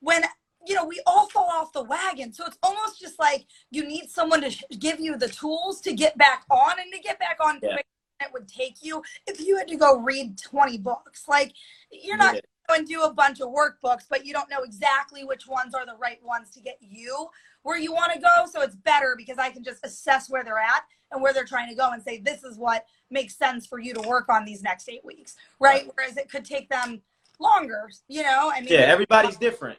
when 0.00 0.22
you 0.66 0.74
know 0.74 0.84
we 0.84 1.00
all 1.06 1.28
fall 1.28 1.48
off 1.50 1.72
the 1.72 1.82
wagon 1.82 2.32
so 2.32 2.46
it's 2.46 2.58
almost 2.62 3.00
just 3.00 3.18
like 3.18 3.46
you 3.72 3.84
need 3.84 4.08
someone 4.08 4.40
to 4.40 4.76
give 4.78 5.00
you 5.00 5.16
the 5.16 5.28
tools 5.28 5.80
to 5.80 5.92
get 5.92 6.16
back 6.16 6.44
on 6.50 6.78
and 6.78 6.92
to 6.92 7.00
get 7.00 7.18
back 7.18 7.36
on 7.44 7.58
yeah. 7.60 7.74
it 8.20 8.32
would 8.32 8.46
take 8.46 8.76
you 8.80 9.02
if 9.26 9.40
you 9.40 9.56
had 9.56 9.66
to 9.66 9.76
go 9.76 9.98
read 9.98 10.38
20 10.38 10.78
books 10.78 11.24
like 11.26 11.52
you're 11.90 12.16
not 12.16 12.36
going 12.68 12.86
to 12.86 12.92
do 12.92 13.02
a 13.02 13.12
bunch 13.12 13.40
of 13.40 13.48
workbooks, 13.48 14.04
but 14.08 14.24
you 14.24 14.32
don't 14.32 14.50
know 14.50 14.62
exactly 14.62 15.24
which 15.24 15.46
ones 15.46 15.74
are 15.74 15.86
the 15.86 15.96
right 15.96 16.22
ones 16.22 16.50
to 16.50 16.60
get 16.60 16.78
you 16.80 17.28
where 17.62 17.78
you 17.78 17.92
want 17.92 18.12
to 18.12 18.20
go. 18.20 18.46
So 18.50 18.60
it's 18.62 18.76
better 18.76 19.14
because 19.16 19.38
I 19.38 19.50
can 19.50 19.62
just 19.62 19.84
assess 19.84 20.28
where 20.30 20.44
they're 20.44 20.58
at 20.58 20.84
and 21.10 21.22
where 21.22 21.32
they're 21.32 21.44
trying 21.44 21.68
to 21.68 21.74
go 21.74 21.90
and 21.92 22.02
say, 22.02 22.18
this 22.18 22.42
is 22.42 22.58
what 22.58 22.84
makes 23.10 23.36
sense 23.36 23.66
for 23.66 23.78
you 23.78 23.94
to 23.94 24.00
work 24.08 24.28
on 24.28 24.44
these 24.44 24.62
next 24.62 24.88
eight 24.88 25.04
weeks, 25.04 25.36
right? 25.60 25.88
Whereas 25.94 26.16
it 26.16 26.30
could 26.30 26.44
take 26.44 26.68
them 26.68 27.02
longer, 27.38 27.90
you 28.08 28.22
know? 28.22 28.50
I 28.52 28.60
mean, 28.60 28.72
Yeah, 28.72 28.80
everybody's 28.80 29.36
different. 29.36 29.78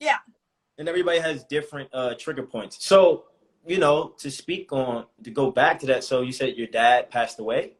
Yeah. 0.00 0.18
And 0.78 0.88
everybody 0.88 1.18
has 1.18 1.44
different 1.44 1.88
uh, 1.92 2.14
trigger 2.14 2.44
points. 2.44 2.84
So, 2.84 3.24
you 3.66 3.78
know, 3.78 4.14
to 4.18 4.30
speak 4.30 4.72
on, 4.72 5.06
to 5.24 5.30
go 5.30 5.50
back 5.50 5.78
to 5.80 5.86
that, 5.86 6.04
so 6.04 6.22
you 6.22 6.32
said 6.32 6.56
your 6.56 6.68
dad 6.68 7.10
passed 7.10 7.40
away? 7.40 7.72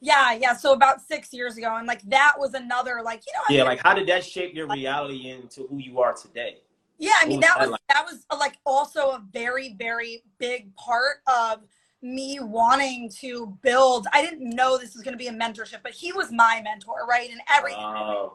Yeah, 0.00 0.32
yeah. 0.32 0.54
So 0.54 0.72
about 0.72 1.00
six 1.00 1.32
years 1.32 1.56
ago, 1.56 1.76
and 1.76 1.86
like 1.86 2.02
that 2.02 2.34
was 2.38 2.54
another 2.54 3.00
like 3.02 3.22
you 3.26 3.32
know. 3.32 3.40
I 3.48 3.52
Yeah, 3.52 3.62
like 3.64 3.80
how 3.82 3.94
did 3.94 4.06
that 4.08 4.24
shape 4.24 4.54
your 4.54 4.66
reality 4.66 5.30
into 5.30 5.66
who 5.66 5.78
you 5.78 6.00
are 6.00 6.12
today? 6.12 6.58
Yeah. 6.98 7.12
I 7.20 7.26
mean 7.26 7.40
that 7.40 7.58
was 7.58 7.76
that 7.88 8.04
was 8.04 8.24
uh, 8.30 8.36
like 8.38 8.58
also 8.66 9.10
a 9.10 9.24
very 9.32 9.74
very 9.78 10.22
big 10.38 10.74
part 10.76 11.18
of 11.26 11.62
me 12.00 12.38
wanting 12.40 13.10
to 13.20 13.58
build. 13.62 14.06
I 14.12 14.22
didn't 14.22 14.54
know 14.54 14.78
this 14.78 14.94
was 14.94 15.02
going 15.02 15.14
to 15.14 15.18
be 15.18 15.26
a 15.28 15.32
mentorship, 15.32 15.82
but 15.82 15.92
he 15.92 16.12
was 16.12 16.30
my 16.30 16.60
mentor, 16.62 17.06
right? 17.08 17.28
And 17.30 17.40
everything. 17.52 17.82
Oh, 17.82 18.34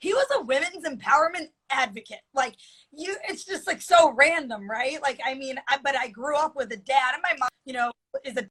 he 0.00 0.12
was 0.12 0.26
a 0.34 0.42
women's 0.42 0.84
empowerment 0.84 1.48
advocate. 1.70 2.22
Like 2.34 2.56
you, 2.92 3.16
it's 3.28 3.44
just 3.44 3.66
like 3.66 3.80
so 3.80 4.12
random, 4.12 4.68
right? 4.68 5.00
Like 5.02 5.20
I 5.24 5.34
mean, 5.34 5.56
I, 5.68 5.78
but 5.82 5.96
I 5.96 6.08
grew 6.08 6.36
up 6.36 6.56
with 6.56 6.72
a 6.72 6.76
dad, 6.76 7.14
and 7.14 7.22
my 7.22 7.36
mom, 7.38 7.48
you 7.64 7.74
know, 7.74 7.92
is 8.24 8.36
a 8.36 8.48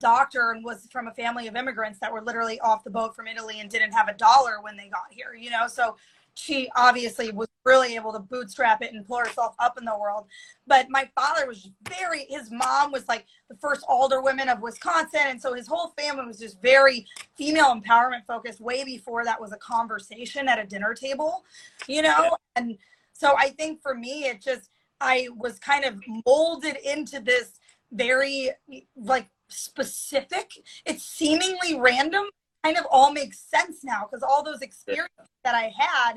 doctor 0.00 0.50
and 0.50 0.64
was 0.64 0.86
from 0.90 1.08
a 1.08 1.14
family 1.14 1.46
of 1.46 1.56
immigrants 1.56 1.98
that 2.00 2.12
were 2.12 2.22
literally 2.22 2.60
off 2.60 2.84
the 2.84 2.90
boat 2.90 3.14
from 3.16 3.26
Italy 3.26 3.60
and 3.60 3.70
didn't 3.70 3.92
have 3.92 4.08
a 4.08 4.14
dollar 4.14 4.60
when 4.60 4.76
they 4.76 4.88
got 4.88 5.04
here. 5.10 5.34
You 5.38 5.50
know, 5.50 5.68
so 5.68 5.96
she 6.36 6.70
obviously 6.76 7.32
was 7.32 7.48
really 7.64 7.96
able 7.96 8.12
to 8.12 8.18
bootstrap 8.18 8.82
it 8.82 8.92
and 8.92 9.06
pull 9.06 9.18
herself 9.18 9.54
up 9.58 9.78
in 9.78 9.84
the 9.84 9.98
world. 9.98 10.26
But 10.66 10.86
my 10.90 11.08
father 11.14 11.46
was 11.46 11.70
very, 11.88 12.26
his 12.28 12.50
mom 12.50 12.92
was 12.92 13.08
like 13.08 13.24
the 13.48 13.56
first 13.56 13.84
alder 13.88 14.20
woman 14.20 14.48
of 14.48 14.60
Wisconsin. 14.60 15.20
And 15.24 15.40
so 15.40 15.54
his 15.54 15.66
whole 15.66 15.94
family 15.98 16.26
was 16.26 16.38
just 16.38 16.60
very 16.60 17.06
female 17.36 17.74
empowerment 17.74 18.26
focused 18.26 18.60
way 18.60 18.84
before 18.84 19.24
that 19.24 19.40
was 19.40 19.52
a 19.52 19.56
conversation 19.56 20.46
at 20.46 20.58
a 20.58 20.66
dinner 20.66 20.94
table, 20.94 21.44
you 21.88 22.02
know? 22.02 22.36
And 22.54 22.76
so 23.12 23.34
I 23.36 23.48
think 23.50 23.80
for 23.80 23.94
me, 23.94 24.24
it 24.24 24.42
just, 24.42 24.70
I 25.00 25.28
was 25.36 25.58
kind 25.58 25.84
of 25.84 26.00
molded 26.26 26.76
into 26.84 27.20
this 27.20 27.58
very 27.92 28.50
like 28.94 29.28
specific, 29.48 30.50
it's 30.84 31.04
seemingly 31.04 31.78
random, 31.78 32.26
kind 32.66 32.78
of 32.78 32.86
all 32.90 33.12
makes 33.12 33.38
sense 33.38 33.84
now 33.84 34.06
because 34.10 34.22
all 34.22 34.42
those 34.42 34.60
experiences 34.60 35.28
that 35.44 35.54
I 35.54 35.72
had 35.76 36.14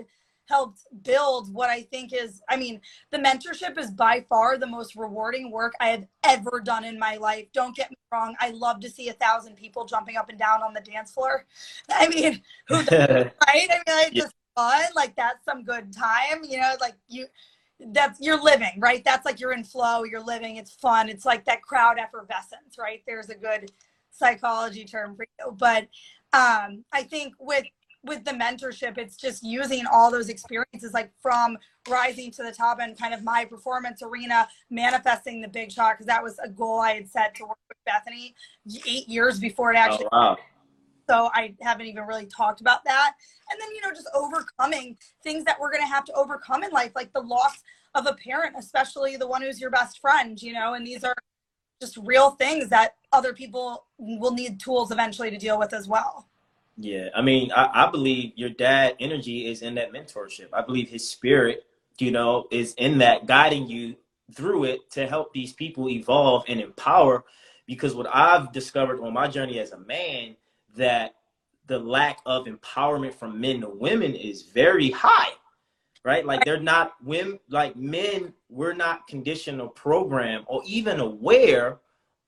helped 0.48 0.82
build 1.04 1.54
what 1.54 1.70
I 1.70 1.84
think 1.84 2.12
is, 2.12 2.42
I 2.50 2.58
mean, 2.58 2.82
the 3.12 3.20
mentorship 3.20 3.78
is 3.78 3.92
by 3.92 4.26
far 4.28 4.58
the 4.58 4.66
most 4.66 4.96
rewarding 4.96 5.52
work 5.52 5.74
I 5.80 5.90
have 5.90 6.08
ever 6.24 6.60
done 6.64 6.84
in 6.84 6.98
my 6.98 7.18
life. 7.18 7.46
Don't 7.54 7.76
get 7.76 7.92
me 7.92 7.98
wrong. 8.12 8.36
I 8.40 8.50
love 8.50 8.80
to 8.80 8.90
see 8.90 9.10
a 9.10 9.14
thousand 9.14 9.58
people 9.58 9.86
jumping 9.86 10.18
up 10.18 10.30
and 10.30 10.40
down 10.40 10.64
on 10.64 10.74
the 10.74 10.82
dance 10.82 11.12
floor. 11.12 11.46
I 11.90 12.08
mean, 12.08 12.42
who 12.68 12.78
doesn't, 12.84 12.90
right? 13.48 13.68
I 13.70 13.76
mean, 13.76 14.08
it's 14.08 14.16
Yeah. 14.16 14.24
just 14.24 14.36
fun. 14.56 14.86
Like 14.96 15.16
that's 15.16 15.46
some 15.46 15.64
good 15.64 15.94
time, 15.94 16.44
you 16.44 16.60
know, 16.60 16.74
like 16.82 16.96
you, 17.08 17.28
that's 17.94 18.20
you're 18.20 18.42
living, 18.42 18.74
right? 18.80 19.04
That's 19.06 19.26
like 19.26 19.40
you're 19.40 19.54
in 19.54 19.64
flow, 19.64 20.04
you're 20.04 20.24
living, 20.24 20.58
it's 20.58 20.72
fun. 20.74 21.10
It's 21.10 21.26
like 21.26 21.46
that 21.46 21.62
crowd 21.62 21.98
effervescence, 22.00 22.78
right? 22.80 23.04
There's 23.06 23.30
a 23.30 23.36
good 23.36 23.72
psychology 24.12 24.84
term 24.86 25.16
for 25.16 25.26
you. 25.40 25.52
But 25.52 25.88
um, 26.34 26.86
I 26.92 27.04
think 27.04 27.34
with 27.40 27.66
with 28.04 28.24
the 28.24 28.32
mentorship, 28.32 28.98
it's 28.98 29.18
just 29.18 29.44
using 29.44 29.86
all 29.92 30.10
those 30.10 30.30
experiences, 30.30 30.94
like 30.94 31.12
from 31.22 31.58
rising 31.90 32.32
to 32.32 32.44
the 32.44 32.52
top 32.52 32.80
and 32.80 32.98
kind 32.98 33.14
of 33.14 33.24
my 33.24 33.44
performance 33.44 34.02
arena, 34.02 34.48
manifesting 34.70 35.42
the 35.42 35.50
big 35.50 35.70
shot, 35.70 35.96
because 35.96 36.06
that 36.06 36.24
was 36.24 36.40
a 36.42 36.48
goal 36.48 36.80
I 36.80 36.94
had 36.94 37.10
set 37.10 37.36
to 37.36 37.44
work 37.44 37.58
with 37.68 37.78
Bethenny 37.86 38.34
eight 38.88 39.10
years 39.10 39.40
before 39.40 39.74
it 39.74 39.78
actually 39.78 40.06
oh 40.14 40.18
wow. 40.18 40.38
so 41.10 41.30
I 41.34 41.56
haven't 41.62 41.88
even 41.88 42.06
really 42.06 42.28
talked 42.28 42.62
about 42.62 42.86
that. 42.86 43.14
And 43.52 43.60
then, 43.60 43.70
you 43.76 43.82
know, 43.82 43.90
just 43.90 44.10
overcoming 44.14 44.98
things 45.24 45.44
that 45.46 45.60
we're 45.60 45.72
going 45.72 45.84
to 45.84 45.88
have 45.88 46.06
to 46.06 46.14
overcome 46.14 46.64
in 46.64 46.72
life, 46.72 46.92
like 46.96 47.12
the 47.14 47.22
loss 47.22 47.64
of 47.96 48.06
a 48.06 48.14
parent, 48.14 48.56
especially 48.58 49.18
the 49.18 49.28
one 49.28 49.42
who's 49.42 49.60
your 49.60 49.72
best 49.72 50.00
friend, 50.00 50.42
you 50.42 50.54
know, 50.54 50.76
and 50.76 50.86
these 50.86 51.04
are 51.04 51.16
just 51.80 51.98
real 51.98 52.32
things 52.32 52.70
that 52.70 52.96
other 53.12 53.34
people 53.34 53.86
will 53.98 54.34
need 54.34 54.60
tools 54.60 54.92
eventually 54.92 55.30
to 55.32 55.38
deal 55.38 55.58
with 55.58 55.74
as 55.74 55.88
well. 55.88 56.28
Yeah, 56.78 57.10
I 57.16 57.22
mean, 57.22 57.52
I, 57.52 57.86
I 57.86 57.92
believe 57.92 58.34
your 58.36 58.50
dad 58.50 58.96
energy 59.00 59.48
is 59.48 59.62
in 59.62 59.76
that 59.76 59.92
mentorship. 59.92 60.48
I 60.54 60.62
believe 60.62 60.90
his 60.90 61.08
spirit, 61.10 61.66
you 61.98 62.12
know, 62.12 62.48
is 62.52 62.74
in 62.76 62.98
that 63.00 63.28
guiding 63.28 63.68
you 63.68 63.96
through 64.34 64.66
it 64.66 64.90
to 64.92 65.08
help 65.08 65.34
these 65.34 65.54
people 65.54 65.90
evolve 65.90 66.44
and 66.48 66.62
empower. 66.62 67.26
Because 67.66 67.96
what 67.96 68.08
I've 68.14 68.52
discovered 68.52 69.02
on 69.02 69.14
my 69.14 69.28
journey 69.28 69.60
as 69.60 69.72
a 69.72 69.80
man, 69.80 70.36
that 70.76 71.16
the 71.68 71.80
lack 71.80 72.20
of 72.26 72.46
empowerment 72.46 73.14
from 73.14 73.40
men 73.40 73.62
to 73.62 73.70
women 73.70 74.16
is 74.16 74.44
very 74.44 74.90
high, 74.90 75.32
right? 76.04 76.26
Like 76.26 76.44
they're 76.46 76.60
not 76.60 76.94
women, 77.04 77.40
like 77.50 77.76
men, 77.76 78.34
we're 78.50 78.74
not 78.74 79.08
conditioned 79.08 79.62
or 79.62 79.70
programmed 79.70 80.46
or 80.48 80.62
even 80.66 81.00
aware 81.00 81.80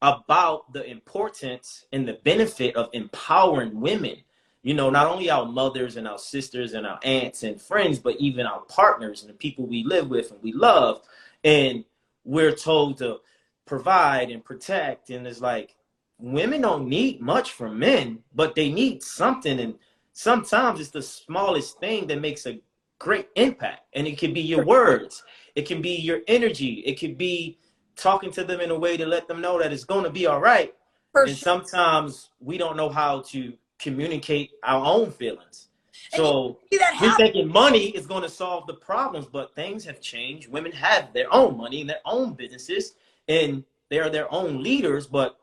about 0.01 0.73
the 0.73 0.83
importance 0.89 1.85
and 1.93 2.07
the 2.07 2.19
benefit 2.23 2.75
of 2.75 2.89
empowering 2.93 3.79
women 3.79 4.17
you 4.63 4.75
know, 4.75 4.89
not 4.89 5.07
only 5.07 5.29
our 5.29 5.45
mothers 5.45 5.97
and 5.97 6.07
our 6.07 6.19
sisters 6.19 6.73
and 6.73 6.85
our 6.85 6.99
aunts 7.03 7.43
and 7.43 7.59
friends, 7.59 7.97
but 7.97 8.17
even 8.17 8.45
our 8.45 8.61
partners 8.61 9.21
and 9.21 9.29
the 9.29 9.35
people 9.35 9.65
we 9.65 9.83
live 9.83 10.09
with 10.09 10.31
and 10.31 10.41
we 10.43 10.51
love. 10.51 11.01
And 11.43 11.83
we're 12.23 12.53
told 12.55 12.99
to 12.99 13.21
provide 13.65 14.29
and 14.29 14.43
protect. 14.43 15.09
And 15.09 15.25
it's 15.25 15.41
like 15.41 15.75
women 16.19 16.61
don't 16.61 16.87
need 16.87 17.21
much 17.21 17.53
from 17.53 17.79
men, 17.79 18.19
but 18.35 18.53
they 18.53 18.71
need 18.71 19.01
something. 19.01 19.59
And 19.59 19.75
sometimes 20.13 20.79
it's 20.79 20.91
the 20.91 21.01
smallest 21.01 21.79
thing 21.79 22.05
that 22.07 22.21
makes 22.21 22.45
a 22.45 22.59
great 23.01 23.29
impact. 23.35 23.81
And 23.93 24.07
it 24.07 24.19
can 24.19 24.31
be 24.31 24.41
your 24.41 24.63
words, 24.63 25.23
it 25.55 25.67
can 25.67 25.81
be 25.81 25.95
your 25.95 26.19
energy, 26.27 26.83
it 26.85 26.99
could 26.99 27.17
be 27.17 27.57
talking 27.95 28.31
to 28.31 28.43
them 28.43 28.61
in 28.61 28.69
a 28.69 28.77
way 28.77 28.95
to 28.95 29.05
let 29.05 29.27
them 29.27 29.41
know 29.41 29.59
that 29.59 29.73
it's 29.73 29.83
going 29.83 30.03
to 30.03 30.11
be 30.11 30.27
all 30.27 30.39
right. 30.39 30.73
For 31.11 31.23
and 31.23 31.31
sure. 31.31 31.37
sometimes 31.37 32.29
we 32.39 32.57
don't 32.59 32.77
know 32.77 32.89
how 32.89 33.21
to 33.29 33.53
communicate 33.79 34.51
our 34.63 34.85
own 34.85 35.11
feelings. 35.11 35.69
And 36.13 36.21
So 36.21 36.59
we're 37.01 37.15
thinking 37.15 37.47
money 37.51 37.87
is 37.89 38.05
going 38.05 38.21
to 38.21 38.29
solve 38.29 38.67
the 38.67 38.75
problems, 38.75 39.25
but 39.25 39.55
things 39.55 39.83
have 39.85 39.99
changed. 39.99 40.47
Women 40.49 40.71
have 40.71 41.11
their 41.11 41.33
own 41.33 41.57
money 41.57 41.81
and 41.81 41.89
their 41.89 42.05
own 42.05 42.33
businesses, 42.33 42.93
and 43.27 43.63
they 43.89 43.99
are 43.99 44.11
their 44.11 44.31
own 44.31 44.61
leaders, 44.61 45.07
but 45.07 45.37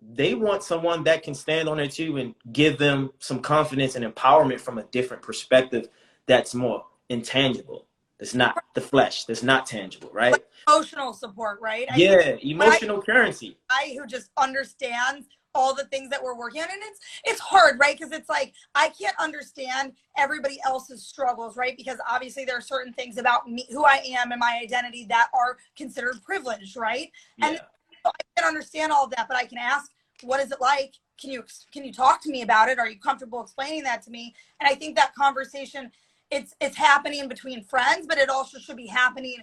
they 0.00 0.34
want 0.34 0.62
someone 0.62 1.02
that 1.04 1.24
can 1.24 1.34
stand 1.34 1.68
on 1.68 1.78
their 1.78 1.88
two 1.88 2.18
and 2.18 2.36
give 2.52 2.78
them 2.78 3.10
some 3.18 3.40
confidence 3.40 3.96
and 3.96 4.04
empowerment 4.04 4.60
from 4.60 4.78
a 4.78 4.84
different 4.84 5.22
perspective 5.22 5.88
that's 6.28 6.54
more 6.54 6.84
intangible. 7.08 7.86
It's 8.20 8.34
not 8.34 8.62
the 8.74 8.80
flesh, 8.80 9.24
that's 9.24 9.42
not 9.42 9.66
tangible, 9.66 10.10
right? 10.12 10.44
Emotional 10.68 11.12
support, 11.12 11.60
right? 11.60 11.86
I 11.90 11.96
Yeah, 11.96 12.36
emotional 12.42 13.00
currency. 13.00 13.56
I 13.70 13.96
who 13.98 14.06
just 14.06 14.30
understands 14.36 15.26
all 15.54 15.74
the 15.74 15.84
things 15.86 16.10
that 16.10 16.22
we're 16.22 16.36
working 16.36 16.60
on 16.60 16.68
and 16.70 16.82
it's 16.82 17.00
it's 17.24 17.40
hard 17.40 17.80
right 17.80 17.98
because 17.98 18.12
it's 18.12 18.28
like 18.28 18.52
i 18.74 18.90
can't 18.90 19.16
understand 19.18 19.92
everybody 20.18 20.60
else's 20.64 21.06
struggles 21.06 21.56
right 21.56 21.74
because 21.76 21.96
obviously 22.08 22.44
there 22.44 22.56
are 22.56 22.60
certain 22.60 22.92
things 22.92 23.16
about 23.16 23.48
me 23.50 23.66
who 23.70 23.82
i 23.82 23.96
am 24.06 24.30
and 24.30 24.38
my 24.38 24.60
identity 24.62 25.06
that 25.08 25.28
are 25.32 25.56
considered 25.74 26.16
privileged 26.22 26.76
right 26.76 27.10
And- 27.42 27.54
Yeah. 27.54 27.60
so 28.04 28.10
i 28.10 28.40
can 28.40 28.46
understand 28.46 28.92
all 28.92 29.06
of 29.06 29.10
that 29.12 29.26
but 29.26 29.38
i 29.38 29.46
can 29.46 29.56
ask 29.56 29.90
what 30.22 30.38
is 30.38 30.52
it 30.52 30.60
like 30.60 30.92
can 31.18 31.30
you 31.30 31.42
can 31.72 31.82
you 31.82 31.92
talk 31.94 32.22
to 32.22 32.30
me 32.30 32.42
about 32.42 32.68
it 32.68 32.78
are 32.78 32.88
you 32.88 33.00
comfortable 33.00 33.42
explaining 33.42 33.82
that 33.84 34.02
to 34.02 34.10
me 34.10 34.34
and 34.60 34.68
i 34.68 34.74
think 34.74 34.96
that 34.96 35.14
conversation 35.14 35.90
it's 36.30 36.54
it's 36.60 36.76
happening 36.76 37.28
between 37.28 37.62
friends 37.64 38.06
but 38.06 38.18
it 38.18 38.28
also 38.28 38.58
should 38.58 38.76
be 38.76 38.86
happening 38.86 39.36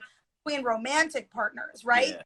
between 0.46 0.64
romantic 0.64 1.32
partners 1.32 1.84
right 1.84 2.10
Yeah. 2.10 2.22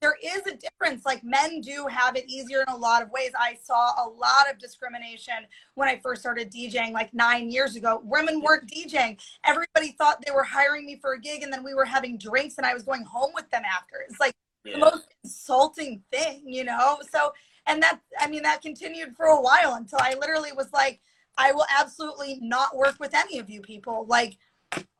there 0.00 0.16
is 0.24 0.46
a 0.46 0.56
difference. 0.56 1.04
Like 1.04 1.22
men 1.22 1.60
do 1.60 1.86
have 1.90 2.16
it 2.16 2.24
easier 2.26 2.62
in 2.66 2.72
a 2.72 2.76
lot 2.76 3.02
of 3.02 3.10
ways. 3.10 3.32
I 3.38 3.58
saw 3.62 3.92
a 4.02 4.08
lot 4.08 4.50
of 4.50 4.58
discrimination 4.58 5.34
when 5.74 5.90
I 5.90 5.98
first 5.98 6.22
started 6.22 6.50
DJing 6.50 6.92
like 6.92 7.12
nine 7.12 7.50
years 7.50 7.76
ago. 7.76 8.00
Women 8.02 8.40
weren't 8.40 8.66
DJing. 8.70 9.20
Everybody 9.44 9.92
thought 9.98 10.22
they 10.24 10.32
were 10.32 10.42
hiring 10.42 10.86
me 10.86 10.96
for 11.02 11.12
a 11.12 11.20
gig 11.20 11.42
and 11.42 11.52
then 11.52 11.62
we 11.62 11.74
were 11.74 11.84
having 11.84 12.16
drinks 12.16 12.56
and 12.56 12.66
I 12.66 12.72
was 12.72 12.82
going 12.82 13.04
home 13.04 13.32
with 13.34 13.50
them 13.50 13.62
after. 13.76 13.96
It's 14.08 14.18
like 14.18 14.32
Yeah. 14.64 14.72
the 14.74 14.78
most 14.78 15.08
insulting 15.22 16.02
thing, 16.10 16.48
you 16.48 16.64
know? 16.64 16.98
So, 17.12 17.32
and 17.66 17.82
that, 17.82 18.00
I 18.18 18.26
mean, 18.26 18.42
that 18.44 18.62
continued 18.62 19.14
for 19.16 19.26
a 19.26 19.40
while 19.40 19.74
until 19.74 19.98
I 20.00 20.14
literally 20.14 20.52
was 20.52 20.72
like, 20.72 21.00
I 21.38 21.52
will 21.52 21.66
absolutely 21.78 22.38
not 22.42 22.76
work 22.76 22.96
with 23.00 23.14
any 23.14 23.38
of 23.38 23.48
you 23.48 23.60
people. 23.62 24.06
Like, 24.08 24.36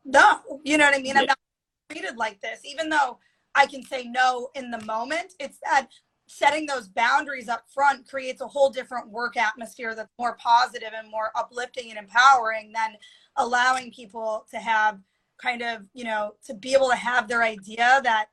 no, 0.04 0.40
you 0.64 0.78
know 0.78 0.86
what 0.86 0.94
I 0.94 1.02
mean? 1.02 1.16
I'm 1.16 1.26
not 1.26 1.38
treated 1.90 2.16
like 2.16 2.40
this, 2.40 2.60
even 2.64 2.88
though 2.88 3.18
I 3.54 3.66
can 3.66 3.82
say 3.82 4.04
no 4.04 4.48
in 4.54 4.70
the 4.70 4.82
moment. 4.84 5.34
It's 5.38 5.58
that 5.64 5.88
setting 6.28 6.64
those 6.64 6.88
boundaries 6.88 7.48
up 7.48 7.64
front 7.74 8.08
creates 8.08 8.40
a 8.40 8.46
whole 8.46 8.70
different 8.70 9.08
work 9.08 9.36
atmosphere 9.36 9.94
that's 9.94 10.12
more 10.18 10.36
positive 10.36 10.90
and 10.96 11.10
more 11.10 11.30
uplifting 11.34 11.90
and 11.90 11.98
empowering 11.98 12.72
than 12.72 12.94
allowing 13.36 13.92
people 13.92 14.46
to 14.50 14.58
have 14.58 15.00
kind 15.42 15.62
of, 15.62 15.88
you 15.92 16.04
know, 16.04 16.34
to 16.46 16.54
be 16.54 16.72
able 16.72 16.88
to 16.88 16.96
have 16.96 17.26
their 17.26 17.42
idea 17.42 18.00
that 18.04 18.26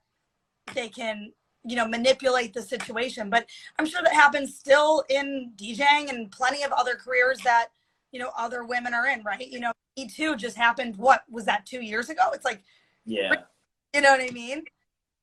they 0.76 0.90
can, 0.90 1.32
you 1.66 1.76
know, 1.76 1.88
manipulate 1.88 2.54
the 2.54 2.62
situation. 2.62 3.30
But 3.30 3.48
I'm 3.80 3.86
sure 3.86 4.04
that 4.04 4.14
happens 4.14 4.56
still 4.56 5.04
in 5.10 5.54
DJing 5.56 6.10
and 6.10 6.32
plenty 6.32 6.64
of 6.64 6.72
other 6.72 6.96
careers 6.96 7.40
that, 7.46 7.70
you 8.18 8.24
know, 8.24 8.32
other 8.36 8.64
women 8.64 8.96
are 8.96 9.06
in, 9.06 9.22
right? 9.22 9.48
You 9.48 9.60
know, 9.60 9.72
Me 9.96 10.08
Too 10.08 10.36
just 10.36 10.58
happened, 10.58 10.98
what 10.98 11.22
was 11.30 11.46
that, 11.46 11.68
two 11.68 11.82
years 11.82 12.10
ago? 12.10 12.24
It's 12.34 12.44
like, 12.44 12.64
Yeah. 13.06 13.32
you 13.94 14.02
know 14.02 14.10
what 14.10 14.22
I 14.22 14.32
mean? 14.32 14.64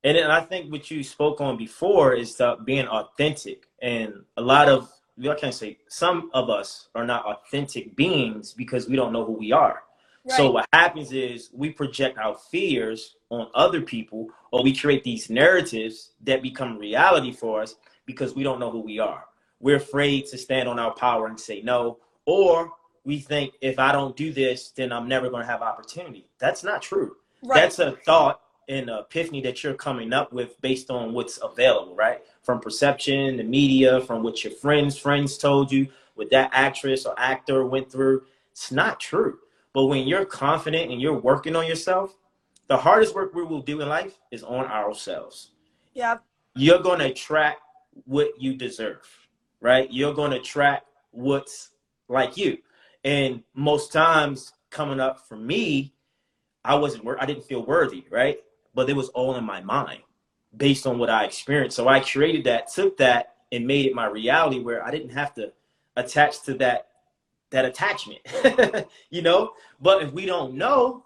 And 0.04 0.16
then 0.16 0.30
I 0.30 0.40
think 0.40 0.70
what 0.70 0.92
you 0.92 1.02
spoke 1.02 1.40
on 1.40 1.56
before 1.56 2.14
is 2.14 2.36
the 2.36 2.56
being 2.64 2.86
authentic. 2.86 3.64
And 3.82 4.22
a 4.36 4.42
lot 4.42 4.68
of, 4.68 4.92
I 5.28 5.34
can't 5.34 5.52
say, 5.52 5.78
some 5.88 6.30
of 6.34 6.50
us 6.50 6.88
are 6.94 7.04
not 7.04 7.24
authentic 7.24 7.96
beings 7.96 8.52
because 8.52 8.88
we 8.88 8.94
don't 8.94 9.12
know 9.12 9.24
who 9.24 9.32
we 9.32 9.50
are. 9.50 9.82
Right. 10.24 10.36
So 10.36 10.52
what 10.52 10.68
happens 10.72 11.10
is 11.10 11.50
we 11.52 11.70
project 11.70 12.16
our 12.18 12.36
fears 12.36 13.16
on 13.30 13.48
other 13.56 13.80
people 13.80 14.28
or 14.52 14.62
we 14.62 14.72
create 14.72 15.02
these 15.02 15.30
narratives 15.30 16.12
that 16.22 16.42
become 16.42 16.78
reality 16.78 17.32
for 17.32 17.60
us 17.60 17.74
because 18.06 18.36
we 18.36 18.44
don't 18.44 18.60
know 18.60 18.70
who 18.70 18.82
we 18.82 19.00
are. 19.00 19.24
We're 19.58 19.76
afraid 19.78 20.26
to 20.26 20.38
stand 20.38 20.68
on 20.68 20.78
our 20.78 20.94
power 20.94 21.26
and 21.26 21.40
say 21.40 21.60
no, 21.60 21.98
or 22.26 22.70
we 23.04 23.18
think 23.20 23.54
if 23.60 23.78
I 23.78 23.92
don't 23.92 24.16
do 24.16 24.32
this, 24.32 24.70
then 24.70 24.92
I'm 24.92 25.08
never 25.08 25.28
going 25.30 25.42
to 25.42 25.46
have 25.46 25.62
opportunity. 25.62 26.26
That's 26.38 26.64
not 26.64 26.82
true. 26.82 27.16
right. 27.42 27.56
That's 27.56 27.78
a 27.78 27.92
thought 28.04 28.40
and 28.68 28.88
epiphany 28.88 29.42
that 29.42 29.62
you're 29.62 29.74
coming 29.74 30.12
up 30.12 30.32
with 30.32 30.58
based 30.62 30.90
on 30.90 31.12
what's 31.12 31.38
available, 31.42 31.94
right? 31.94 32.22
From 32.42 32.60
perception, 32.60 33.36
the 33.36 33.44
media, 33.44 34.00
from 34.00 34.22
what 34.22 34.42
your 34.42 34.54
friends' 34.54 34.98
friends 34.98 35.36
told 35.36 35.70
you, 35.70 35.88
what 36.14 36.30
that 36.30 36.50
actress 36.52 37.04
or 37.04 37.14
actor 37.18 37.66
went 37.66 37.92
through. 37.92 38.22
It's 38.52 38.72
not 38.72 39.00
true. 39.00 39.38
But 39.74 39.86
when 39.86 40.06
you're 40.06 40.24
confident 40.24 40.90
and 40.90 41.00
you're 41.00 41.18
working 41.18 41.56
on 41.56 41.66
yourself, 41.66 42.16
the 42.68 42.76
hardest 42.76 43.14
work 43.14 43.34
we 43.34 43.44
will 43.44 43.60
do 43.60 43.80
in 43.82 43.88
life 43.88 44.18
is 44.30 44.42
on 44.42 44.64
ourselves. 44.66 45.50
yeah. 45.92 46.16
You're 46.56 46.78
going 46.78 47.00
to 47.00 47.06
attract 47.06 47.60
what 48.04 48.28
you 48.40 48.54
deserve, 48.54 49.02
right? 49.60 49.92
You're 49.92 50.14
going 50.14 50.30
to 50.30 50.36
attract 50.36 50.86
what's 51.10 51.70
like 52.08 52.36
you. 52.36 52.58
And 53.04 53.42
most 53.54 53.92
times 53.92 54.52
coming 54.70 55.00
up 55.00 55.26
for 55.28 55.36
me, 55.36 55.92
I 56.64 56.74
wasn't, 56.74 57.06
I 57.20 57.26
didn't 57.26 57.44
feel 57.44 57.64
worthy, 57.64 58.04
right? 58.10 58.38
But 58.74 58.88
it 58.88 58.96
was 58.96 59.10
all 59.10 59.36
in 59.36 59.44
my 59.44 59.60
mind 59.60 60.00
based 60.56 60.86
on 60.86 60.98
what 60.98 61.10
I 61.10 61.24
experienced. 61.24 61.76
So 61.76 61.88
I 61.88 62.00
created 62.00 62.44
that, 62.44 62.72
took 62.72 62.96
that, 62.98 63.34
and 63.52 63.66
made 63.66 63.86
it 63.86 63.94
my 63.94 64.06
reality 64.06 64.60
where 64.60 64.84
I 64.84 64.90
didn't 64.90 65.10
have 65.10 65.34
to 65.34 65.52
attach 65.96 66.42
to 66.42 66.54
that 66.54 66.88
that 67.50 67.64
attachment, 67.64 68.18
you 69.10 69.22
know. 69.22 69.52
But 69.80 70.02
if 70.02 70.12
we 70.12 70.26
don't 70.26 70.54
know, 70.54 71.04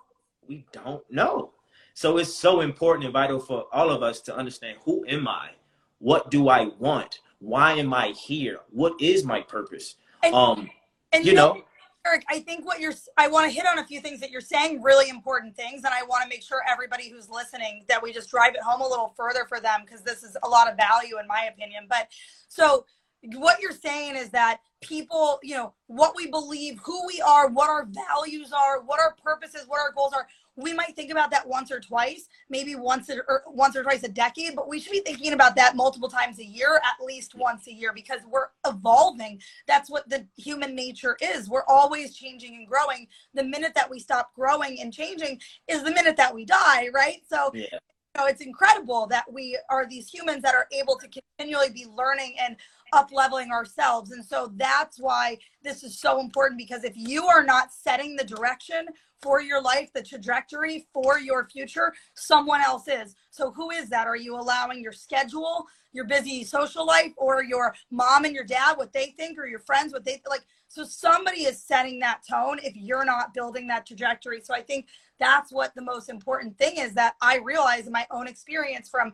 we 0.49 0.65
don't 0.73 1.03
know. 1.11 1.51
So 1.93 2.17
it's 2.17 2.33
so 2.33 2.63
important 2.63 3.05
and 3.05 3.13
vital 3.13 3.39
for 3.39 3.67
all 3.71 3.91
of 3.91 4.03
us 4.03 4.21
to 4.23 4.35
understand 4.35 4.79
who 4.85 5.05
am 5.09 5.29
I, 5.29 5.51
what 5.99 6.31
do 6.31 6.49
I 6.49 6.71
want, 6.79 7.21
why 7.41 7.73
am 7.73 7.93
I 7.93 8.11
here, 8.11 8.61
what 8.71 8.95
is 8.99 9.25
my 9.25 9.43
purpose. 9.43 9.97
And- 10.23 10.35
Um, 10.35 10.71
And 11.13 11.27
you 11.27 11.35
know, 11.35 11.63
Eric, 12.09 12.25
I 12.29 12.41
think 12.41 12.65
what 12.65 12.81
you're, 12.81 12.95
I 13.17 13.29
want 13.29 13.47
to 13.47 13.55
hit 13.55 13.67
on 13.67 13.79
a 13.79 13.85
few 13.85 14.01
things 14.01 14.21
that 14.21 14.31
you're 14.31 14.41
saying, 14.41 14.83
really 14.83 15.11
important 15.11 15.55
things. 15.55 15.85
And 15.85 15.93
I 15.93 16.03
want 16.05 16.23
to 16.23 16.29
make 16.29 16.43
sure 16.43 16.63
everybody 16.69 17.11
who's 17.11 17.29
listening 17.29 17.85
that 17.89 18.03
we 18.03 18.13
just 18.13 18.31
drive 18.31 18.55
it 18.55 18.63
home 18.63 18.81
a 18.81 18.89
little 18.89 19.13
further 19.17 19.45
for 19.47 19.61
them 19.61 19.83
because 19.85 20.03
this 20.03 20.23
is 20.23 20.37
a 20.43 20.49
lot 20.49 20.71
of 20.71 20.77
value, 20.77 21.19
in 21.21 21.27
my 21.27 21.49
opinion. 21.53 21.87
But 21.89 22.09
so 22.49 22.87
what 23.35 23.61
you're 23.61 23.73
saying 23.73 24.17
is 24.17 24.31
that 24.31 24.61
people, 24.81 25.41
you 25.43 25.55
know, 25.55 25.75
what 25.87 26.15
we 26.15 26.29
believe, 26.29 26.79
who 26.85 27.07
we 27.07 27.21
are, 27.21 27.49
what 27.49 27.69
our 27.69 27.87
values 27.87 28.53
are, 28.53 28.81
what 28.83 29.01
our 29.01 29.17
purposes, 29.23 29.65
what 29.67 29.81
our 29.81 29.93
goals 29.93 30.13
are. 30.13 30.27
We 30.57 30.73
might 30.73 30.97
think 30.97 31.13
about 31.13 31.31
that 31.31 31.47
once 31.47 31.71
or 31.71 31.79
twice, 31.79 32.29
maybe 32.51 32.75
once 32.75 33.09
or, 33.11 33.45
once 33.47 33.77
or 33.77 33.85
twice 33.85 34.03
a 34.03 34.09
decade, 34.09 34.57
but 34.57 34.69
we 34.69 34.81
should 34.81 34.91
be 34.91 35.01
thinking 35.01 35.33
about 35.33 35.55
that 35.55 35.77
multiple 35.77 36.09
times 36.09 36.41
a 36.41 36.45
year, 36.45 36.81
at 36.85 37.05
least 37.05 37.37
once 37.37 37.69
a 37.69 37.73
year, 37.73 37.93
because 37.95 38.21
we're 38.29 38.49
evolving 38.67 39.41
that's 39.69 39.89
what 39.89 40.09
the 40.09 40.27
human 40.37 40.75
nature 40.75 41.17
is. 41.21 41.49
We're 41.49 41.67
always 41.69 42.17
changing 42.17 42.57
and 42.57 42.67
growing. 42.67 43.07
The 43.35 43.45
minute 43.45 43.73
that 43.77 43.89
we 43.89 44.01
stop 44.01 44.35
growing 44.35 44.81
and 44.81 44.93
changing 44.93 45.41
is 45.69 45.85
the 45.85 45.93
minute 45.93 46.17
that 46.17 46.35
we 46.35 46.45
die, 46.45 46.89
right? 46.93 47.23
So, 47.29 47.53
yeah, 47.55 47.79
you 48.19 48.25
know, 48.25 48.27
it's 48.27 48.41
incredible 48.41 49.07
that 49.09 49.33
we 49.33 49.59
are 49.71 49.87
these 49.87 50.09
humans 50.09 50.43
that 50.43 50.55
are 50.55 50.67
able 50.73 50.97
to 50.97 51.09
continually 51.09 51.71
be 51.71 51.87
learning 51.87 52.35
and 52.41 52.57
up 52.93 53.11
leveling 53.13 53.51
ourselves. 53.51 54.11
And 54.11 54.25
so 54.25 54.53
that's 54.57 54.99
why 54.99 55.39
this 55.63 55.83
is 55.83 55.99
so 56.01 56.21
important 56.21 56.59
because 56.59 56.85
if 56.85 56.95
you 56.97 57.27
are 57.27 57.45
not 57.45 57.73
setting 57.73 58.17
the 58.17 58.25
direction 58.25 58.87
for 59.21 59.41
your 59.41 59.61
life, 59.61 59.91
the 59.93 60.03
trajectory 60.03 60.87
for 60.93 61.19
your 61.19 61.49
future, 61.49 61.93
someone 62.15 62.61
else 62.61 62.89
is. 62.89 63.17
So 63.31 63.51
who 63.53 63.71
is 63.71 63.89
that? 63.89 64.07
Are 64.07 64.17
you 64.17 64.37
allowing 64.37 64.81
your 64.81 64.93
schedule, 64.93 65.67
your 65.93 66.05
busy 66.05 66.45
social 66.45 66.87
life, 66.87 67.13
or 67.17 67.43
your 67.43 67.75
mom 67.91 68.25
and 68.25 68.35
your 68.35 68.45
dad 68.45 68.77
what 68.77 68.93
they 68.93 69.15
think, 69.17 69.39
or 69.39 69.47
your 69.47 69.59
friends 69.61 69.93
what 69.93 70.05
they 70.05 70.23
like? 70.29 70.45
So 70.69 70.85
somebody 70.85 71.45
is 71.45 71.63
setting 71.63 71.99
that 72.01 72.21
tone 72.29 72.59
if 72.63 72.77
you're 72.77 73.05
not 73.05 73.35
building 73.35 73.67
that 73.69 73.87
trajectory. 73.87 74.41
So 74.43 74.55
I 74.55 74.61
think 74.61 74.87
that's 75.19 75.51
what 75.51 75.75
the 75.75 75.83
most 75.83 76.09
important 76.09 76.59
thing 76.59 76.77
is 76.77 76.95
that 76.95 77.15
I 77.21 77.39
realize 77.39 77.87
in 77.87 77.93
my 77.93 78.07
own 78.11 78.29
experience 78.29 78.89
from 78.89 79.13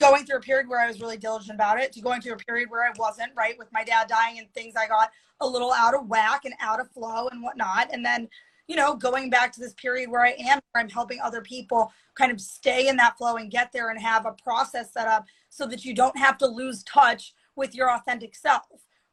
going 0.00 0.24
through 0.24 0.38
a 0.38 0.40
period 0.40 0.68
where 0.68 0.80
I 0.80 0.86
was 0.86 1.00
really 1.00 1.16
diligent 1.16 1.54
about 1.54 1.80
it 1.80 1.92
to 1.92 2.00
going 2.00 2.20
through 2.20 2.34
a 2.34 2.38
period 2.38 2.70
where 2.70 2.84
I 2.84 2.92
wasn't, 2.96 3.32
right? 3.36 3.58
With 3.58 3.68
my 3.72 3.84
dad 3.84 4.08
dying 4.08 4.38
and 4.38 4.52
things, 4.54 4.74
I 4.76 4.86
got 4.86 5.10
a 5.40 5.46
little 5.46 5.72
out 5.72 5.94
of 5.94 6.06
whack 6.06 6.44
and 6.44 6.54
out 6.60 6.80
of 6.80 6.90
flow 6.90 7.28
and 7.28 7.42
whatnot. 7.42 7.90
And 7.92 8.04
then, 8.04 8.28
you 8.68 8.76
know, 8.76 8.94
going 8.94 9.30
back 9.30 9.52
to 9.52 9.60
this 9.60 9.74
period 9.74 10.10
where 10.10 10.24
I 10.24 10.34
am, 10.38 10.60
where 10.72 10.82
I'm 10.82 10.88
helping 10.88 11.20
other 11.20 11.40
people 11.40 11.92
kind 12.14 12.30
of 12.30 12.40
stay 12.40 12.88
in 12.88 12.96
that 12.96 13.16
flow 13.18 13.36
and 13.36 13.50
get 13.50 13.72
there 13.72 13.90
and 13.90 14.00
have 14.00 14.26
a 14.26 14.32
process 14.42 14.92
set 14.92 15.08
up 15.08 15.26
so 15.48 15.66
that 15.66 15.84
you 15.84 15.94
don't 15.94 16.16
have 16.16 16.38
to 16.38 16.46
lose 16.46 16.82
touch 16.84 17.34
with 17.56 17.74
your 17.74 17.90
authentic 17.90 18.36
self, 18.36 18.66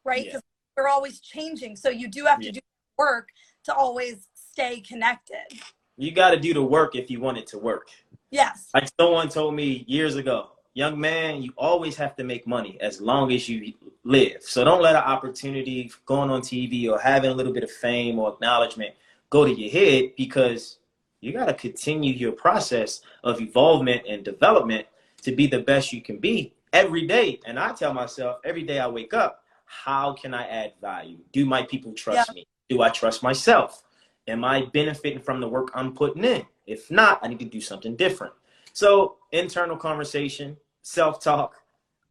right? 0.04 0.24
Yeah. 0.24 0.30
Because 0.32 0.42
we're 0.76 0.88
always 0.88 1.20
changing. 1.20 1.76
So 1.76 1.88
you 1.88 2.08
do 2.08 2.24
have 2.26 2.40
to 2.40 2.52
do 2.52 2.60
work 2.98 3.28
to 3.64 3.74
always 3.74 4.28
stay 4.34 4.80
connected. 4.80 5.60
you 5.96 6.12
got 6.12 6.30
to 6.30 6.38
do 6.38 6.54
the 6.54 6.62
work 6.62 6.94
if 6.94 7.10
you 7.10 7.20
want 7.20 7.38
it 7.38 7.46
to 7.48 7.58
work. 7.58 7.88
Yes. 8.30 8.68
Like 8.74 8.88
someone 9.00 9.28
told 9.28 9.54
me 9.54 9.84
years 9.86 10.16
ago, 10.16 10.50
young 10.76 11.00
man, 11.00 11.40
you 11.40 11.50
always 11.56 11.96
have 11.96 12.14
to 12.14 12.22
make 12.22 12.46
money 12.46 12.76
as 12.82 13.00
long 13.00 13.32
as 13.32 13.48
you 13.48 13.72
live. 14.04 14.42
So 14.42 14.62
don't 14.62 14.82
let 14.82 14.94
an 14.94 15.02
opportunity 15.02 15.90
going 16.04 16.28
on 16.28 16.42
TV 16.42 16.86
or 16.90 16.98
having 16.98 17.30
a 17.30 17.34
little 17.34 17.52
bit 17.52 17.64
of 17.64 17.70
fame 17.70 18.18
or 18.18 18.30
acknowledgement 18.34 18.94
go 19.30 19.46
to 19.46 19.50
your 19.50 19.70
head 19.70 20.10
because 20.18 20.76
you 21.22 21.32
got 21.32 21.46
to 21.46 21.54
continue 21.54 22.12
your 22.12 22.32
process 22.32 23.00
of 23.24 23.40
evolvement 23.40 24.02
and 24.06 24.22
development 24.22 24.86
to 25.22 25.32
be 25.34 25.46
the 25.46 25.60
best 25.60 25.94
you 25.94 26.02
can 26.02 26.18
be 26.18 26.52
every 26.74 27.06
day. 27.06 27.40
And 27.46 27.58
I 27.58 27.72
tell 27.72 27.94
myself 27.94 28.40
every 28.44 28.62
day 28.62 28.78
I 28.78 28.86
wake 28.86 29.14
up, 29.14 29.44
how 29.64 30.12
can 30.12 30.34
I 30.34 30.46
add 30.46 30.74
value? 30.82 31.16
Do 31.32 31.46
my 31.46 31.62
people 31.62 31.94
trust 31.94 32.34
me? 32.34 32.46
Do 32.68 32.82
I 32.82 32.90
trust 32.90 33.22
myself? 33.22 33.82
Am 34.28 34.44
I 34.44 34.66
benefiting 34.74 35.22
from 35.22 35.40
the 35.40 35.48
work 35.48 35.70
I'm 35.74 35.94
putting 35.94 36.24
in? 36.24 36.44
If 36.66 36.90
not, 36.90 37.18
I 37.22 37.28
need 37.28 37.38
to 37.38 37.46
do 37.46 37.62
something 37.62 37.96
different. 37.96 38.34
So, 38.74 39.16
internal 39.32 39.78
conversation, 39.78 40.58
self 40.86 41.18
talk, 41.20 41.56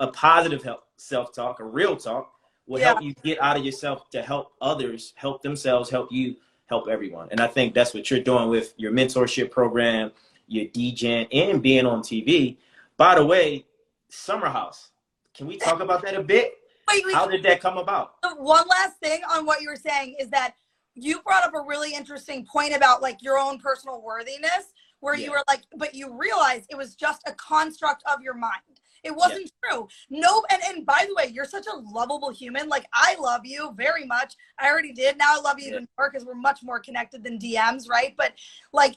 a 0.02 0.08
positive 0.08 0.68
self 0.98 1.32
talk, 1.32 1.60
a 1.62 1.64
real 1.64 1.96
talk 1.96 2.34
will 2.68 2.80
Yeah. 2.80 2.88
help 2.88 3.02
you 3.02 3.14
get 3.24 3.42
out 3.42 3.56
of 3.56 3.64
yourself 3.64 4.10
to 4.10 4.22
help 4.22 4.54
others, 4.60 5.14
help 5.16 5.42
themselves, 5.42 5.90
help 5.90 6.12
you, 6.12 6.36
help 6.66 6.90
everyone. 6.90 7.30
And 7.32 7.40
I 7.40 7.48
think 7.48 7.74
that's 7.74 7.94
what 7.94 8.12
you're 8.12 8.20
doing 8.20 8.50
with 8.50 8.74
your 8.76 8.92
mentorship 8.92 9.50
program, 9.50 10.12
your 10.48 10.66
DJing, 10.66 11.28
and 11.32 11.62
being 11.62 11.86
on 11.86 12.02
TV. 12.02 12.58
By 12.98 13.16
the 13.16 13.26
way, 13.26 13.66
Summer 14.10 14.50
House, 14.50 14.90
can 15.34 15.48
we 15.48 15.58
talk 15.58 15.80
about 15.80 16.02
that 16.04 16.16
a 16.16 16.24
bit? 16.24 16.58
Wait, 16.90 17.06
wait, 17.06 17.16
How 17.16 17.28
did 17.28 17.44
that 17.44 17.62
come 17.62 17.78
about? 17.78 18.16
one 18.38 18.68
last 18.68 18.98
thing 18.98 19.22
on 19.30 19.46
what 19.46 19.62
you 19.62 19.70
were 19.70 19.76
saying 19.76 20.16
is 20.20 20.30
that 20.30 20.56
you 20.96 21.22
brought 21.22 21.44
up 21.44 21.54
a 21.54 21.62
really 21.62 21.94
interesting 21.94 22.46
point 22.46 22.76
about 22.76 23.02
like 23.02 23.22
your 23.24 23.38
own 23.38 23.58
personal 23.60 24.02
worthiness 24.02 24.74
where 25.00 25.16
you 25.16 25.32
were 25.32 25.44
like 25.48 25.64
but 25.78 25.94
you 25.94 26.18
realized 26.18 26.66
it 26.70 26.78
was 26.78 26.96
just 26.96 27.22
a 27.28 27.34
construct 27.34 28.04
of 28.12 28.22
your 28.22 28.34
mind. 28.34 28.62
It 29.04 29.16
wasn't 29.16 29.52
true. 29.64 29.88
No 30.10 30.44
and, 30.50 30.62
and 30.68 30.86
by 30.86 31.06
the 31.08 31.14
way 31.16 31.32
you're 31.32 31.46
such 31.46 31.68
a 31.68 31.78
lovable 31.78 32.32
human. 32.32 32.68
Like 32.70 32.86
i 32.94 33.16
love 33.20 33.42
you 33.44 33.74
very 33.76 34.06
much. 34.06 34.36
I 34.60 34.70
already 34.70 34.94
did. 34.94 35.18
Now 35.18 35.38
i 35.38 35.40
love 35.42 35.60
you 35.60 35.66
Yeah. 35.66 35.72
even 35.74 35.88
more 35.98 36.10
because 36.12 36.26
we're 36.26 36.34
much 36.36 36.62
more 36.64 36.80
connected 36.80 37.24
than 37.24 37.38
dms 37.40 37.88
right? 37.90 38.14
But 38.18 38.34
like 38.74 38.96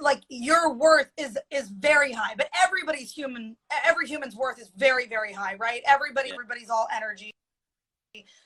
like 0.00 0.22
your 0.28 0.72
worth 0.74 1.10
is 1.16 1.36
is 1.50 1.68
very 1.70 2.12
high. 2.12 2.34
But 2.36 2.48
everybody's 2.64 3.10
human 3.12 3.56
every 3.84 4.06
human's 4.06 4.36
worth 4.36 4.60
is 4.60 4.70
very 4.76 5.06
very 5.08 5.32
high 5.32 5.56
right? 5.56 5.82
Everybody 5.86 6.28
Yeah. 6.28 6.34
everybody's 6.34 6.70
all 6.70 6.86
energy 6.94 7.32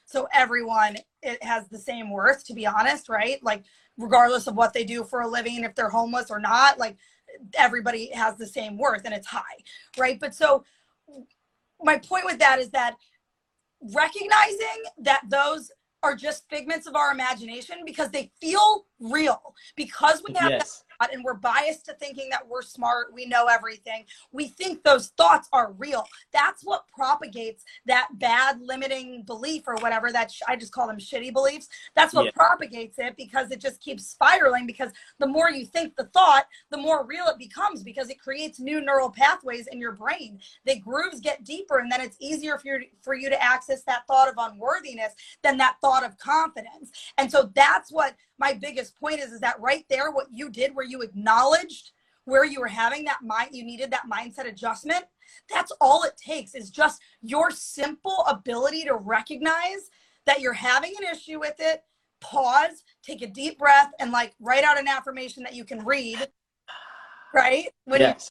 so 0.04 0.28
everyone 0.32 0.96
it 1.22 1.42
has 1.42 1.68
the 1.68 1.78
same 1.78 2.10
worth 2.10 2.44
to 2.46 2.54
be 2.54 2.66
honest 2.66 3.08
right? 3.08 3.42
Like 3.42 3.64
regardless 3.96 4.46
of 4.46 4.54
what 4.54 4.72
they 4.72 4.84
do 4.84 5.04
for 5.04 5.22
a 5.22 5.28
living 5.28 5.64
if 5.64 5.74
they're 5.74 5.88
homeless 5.88 6.30
or 6.30 6.38
not 6.38 6.78
like 6.78 6.96
everybody 7.54 8.10
has 8.12 8.36
the 8.36 8.46
same 8.46 8.78
worth 8.78 9.02
and 9.04 9.14
it's 9.14 9.26
high 9.26 9.42
right? 9.98 10.18
But 10.20 10.34
so 10.34 10.64
my 11.82 11.98
point 11.98 12.24
with 12.24 12.38
that 12.38 12.58
is 12.58 12.70
that 12.70 12.96
recognizing 13.92 14.82
that 14.98 15.22
those 15.28 15.70
are 16.02 16.14
just 16.14 16.48
figments 16.48 16.86
of 16.86 16.94
our 16.94 17.10
imagination 17.10 17.78
because 17.84 18.10
they 18.10 18.30
feel 18.40 18.86
real. 19.00 19.54
Because 19.76 20.22
we 20.26 20.34
have 20.34 20.52
yes. 20.52 20.84
And 21.12 21.24
we're 21.24 21.34
biased 21.34 21.84
to 21.86 21.94
thinking 21.94 22.28
that 22.30 22.46
we're 22.46 22.62
smart. 22.62 23.12
We 23.12 23.26
know 23.26 23.46
everything. 23.46 24.04
We 24.32 24.48
think 24.48 24.82
those 24.82 25.08
thoughts 25.08 25.48
are 25.52 25.72
real. 25.72 26.06
That's 26.32 26.64
what 26.64 26.86
propagates 26.88 27.64
that 27.86 28.08
bad 28.14 28.60
limiting 28.60 29.22
belief 29.22 29.64
or 29.66 29.76
whatever 29.76 30.12
that 30.12 30.30
sh- 30.30 30.42
i 30.48 30.56
just 30.56 30.72
call 30.72 30.86
them 30.86 30.98
shitty 30.98 31.32
beliefs. 31.32 31.68
That's 31.94 32.14
what 32.14 32.26
Yeah. 32.26 32.30
propagates 32.32 32.98
it 32.98 33.16
because 33.16 33.50
it 33.50 33.60
just 33.60 33.80
keeps 33.80 34.06
spiraling 34.06 34.66
because 34.66 34.92
the 35.18 35.26
more 35.26 35.50
you 35.50 35.66
think 35.66 35.96
the 35.96 36.04
thought 36.06 36.46
the 36.70 36.76
more 36.76 37.04
real 37.04 37.26
it 37.26 37.38
becomes 37.38 37.82
because 37.82 38.08
it 38.10 38.18
creates 38.20 38.58
new 38.58 38.80
neural 38.80 39.10
pathways 39.10 39.66
in 39.68 39.78
your 39.78 39.92
brain. 39.92 40.40
The 40.64 40.78
grooves 40.78 41.20
get 41.20 41.44
deeper 41.44 41.78
and 41.78 41.90
then 41.90 42.00
it's 42.00 42.16
easier 42.20 42.58
for 42.58 42.66
you 42.78 42.86
for 43.02 43.14
you 43.14 43.28
to 43.28 43.42
access 43.42 43.82
that 43.84 44.06
thought 44.06 44.28
of 44.28 44.34
unworthiness 44.38 45.12
than 45.42 45.56
that 45.58 45.76
thought 45.80 46.04
of 46.04 46.18
confidence. 46.18 46.90
And 47.18 47.30
so 47.30 47.50
that's 47.54 47.90
what 47.92 48.14
my 48.38 48.52
biggest 48.52 48.98
point 48.98 49.20
is 49.20 49.32
is 49.32 49.40
that 49.40 49.58
right 49.60 49.84
there 49.88 50.10
what 50.10 50.26
you 50.30 50.50
did 50.50 50.74
where 50.74 50.85
you 50.86 51.02
acknowledged 51.02 51.90
where 52.24 52.44
you 52.44 52.60
were 52.60 52.66
having 52.66 53.04
that 53.04 53.18
mind 53.22 53.50
you 53.52 53.64
needed 53.64 53.90
that 53.90 54.04
mindset 54.12 54.48
adjustment 54.48 55.04
that's 55.50 55.72
all 55.80 56.02
it 56.04 56.16
takes 56.16 56.54
is 56.54 56.70
just 56.70 57.00
your 57.22 57.50
simple 57.50 58.24
ability 58.28 58.84
to 58.84 58.94
recognize 58.94 59.90
that 60.26 60.40
you're 60.40 60.52
having 60.52 60.94
an 61.00 61.06
issue 61.14 61.38
with 61.38 61.56
it 61.58 61.82
pause 62.20 62.82
take 63.02 63.22
a 63.22 63.26
deep 63.26 63.58
breath 63.58 63.90
and 64.00 64.10
like 64.10 64.34
write 64.40 64.64
out 64.64 64.78
an 64.78 64.88
affirmation 64.88 65.42
that 65.42 65.54
you 65.54 65.64
can 65.64 65.84
read 65.84 66.28
right 67.34 67.68
when 67.84 68.00
you- 68.00 68.06
yes. 68.06 68.30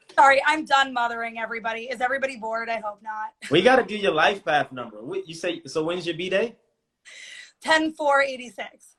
sorry 0.14 0.42
i'm 0.46 0.64
done 0.64 0.92
mothering 0.92 1.38
everybody 1.38 1.82
is 1.84 2.00
everybody 2.00 2.36
bored 2.36 2.68
i 2.68 2.78
hope 2.80 3.00
not 3.02 3.30
we 3.50 3.62
got 3.62 3.76
to 3.76 3.82
do 3.82 3.96
your 3.96 4.12
life 4.12 4.44
path 4.44 4.70
number. 4.70 4.98
You 5.26 5.34
say 5.34 5.62
so? 5.66 5.82
When's 5.82 6.06
your 6.06 6.16
b 6.16 6.28
day? 6.28 6.56
10 7.62 7.92
4 7.94 8.22
86 8.22 8.89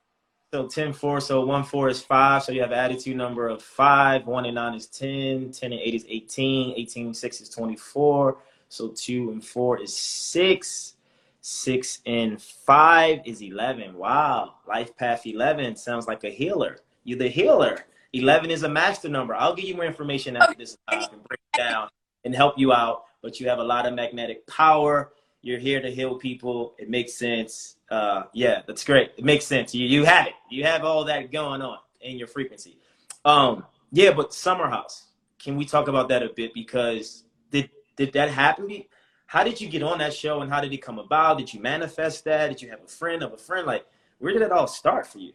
So 0.54 0.68
10 0.68 0.92
4. 0.92 1.22
So 1.22 1.46
1 1.46 1.64
4 1.64 1.90
is 1.90 2.02
5. 2.02 2.44
So 2.44 2.52
you 2.52 2.60
have 2.62 2.74
attitude 2.74 3.16
number 3.16 3.48
of 3.48 3.64
5. 3.64 4.28
1 4.28 4.46
and 4.46 4.56
9 4.56 4.74
is 4.74 4.88
10. 4.88 5.52
10 5.52 5.72
and 5.72 5.82
8 5.82 5.94
is 5.94 6.06
18. 6.10 6.74
18 6.76 7.06
and 7.06 7.16
6 7.16 7.42
is 7.42 7.50
24. 7.50 8.38
So 8.68 8.90
2 8.90 9.32
and 9.32 9.46
4 9.46 9.82
is 9.82 9.98
6. 9.98 10.96
6 11.40 12.00
and 12.06 12.42
5 12.42 13.20
is 13.24 13.42
11. 13.42 13.96
Wow. 13.96 14.56
Life 14.68 14.96
path 14.98 15.26
11 15.26 15.78
sounds 15.78 16.06
like 16.06 16.26
a 16.26 16.30
healer. 16.30 16.80
You're 17.06 17.18
the 17.18 17.30
healer. 17.30 17.86
11 18.12 18.52
is 18.52 18.64
a 18.64 18.70
master 18.70 19.08
number. 19.08 19.34
I'll 19.34 19.56
give 19.56 19.66
you 19.66 19.76
more 19.76 19.86
information 19.86 20.36
after 20.36 20.56
this 20.56 20.78
live 20.92 21.14
and 21.14 21.24
break 21.24 21.40
down 21.56 21.88
and 22.26 22.36
help 22.36 22.58
you 22.58 22.74
out. 22.74 23.06
But 23.22 23.40
you 23.40 23.48
have 23.48 23.60
a 23.60 23.64
lot 23.64 23.86
of 23.86 23.94
magnetic 23.94 24.46
power. 24.48 25.14
You're 25.42 25.60
here 25.60 25.82
to 25.82 25.90
heal 25.90 26.16
people. 26.16 26.76
It 26.78 26.90
makes 26.90 27.14
sense. 27.14 27.78
Uh, 27.90 28.24
yeah, 28.34 28.62
that's 28.68 28.84
great. 28.84 29.12
It 29.18 29.26
makes 29.26 29.46
sense. 29.46 29.74
You 29.74 29.86
you 29.88 30.04
have 30.06 30.28
it. 30.28 30.34
You 30.50 30.64
have 30.66 30.84
all 30.84 31.04
that 31.06 31.32
going 31.32 31.62
on 31.62 31.80
in 32.02 32.18
your 32.18 32.28
frequency. 32.28 32.78
Um, 33.26 33.66
yeah, 33.92 34.12
but 34.12 34.34
Summer 34.34 34.70
House. 34.70 35.08
Can 35.40 35.56
we 35.58 35.66
talk 35.66 35.88
about 35.88 36.08
that 36.10 36.22
a 36.22 36.30
bit? 36.30 36.54
Because 36.54 37.24
did 37.50 37.70
did 37.96 38.14
that 38.14 38.30
happen? 38.30 38.84
How 39.26 39.44
did 39.44 39.60
you 39.60 39.70
get 39.70 39.82
on 39.82 39.98
that 40.00 40.14
show, 40.14 40.42
and 40.42 40.52
how 40.52 40.62
did 40.62 40.74
it 40.74 40.82
come 40.82 41.00
about? 41.00 41.38
Did 41.38 41.54
you 41.54 41.60
manifest 41.62 42.24
that? 42.26 42.50
Did 42.50 42.62
you 42.62 42.70
have 42.70 42.82
a 42.84 42.88
friend 42.88 43.24
of 43.24 43.34
a 43.34 43.38
friend? 43.38 43.66
Like, 43.66 43.86
where 44.20 44.34
did 44.34 44.42
it 44.42 44.52
all 44.52 44.68
start 44.68 45.08
for 45.08 45.20
you? 45.20 45.34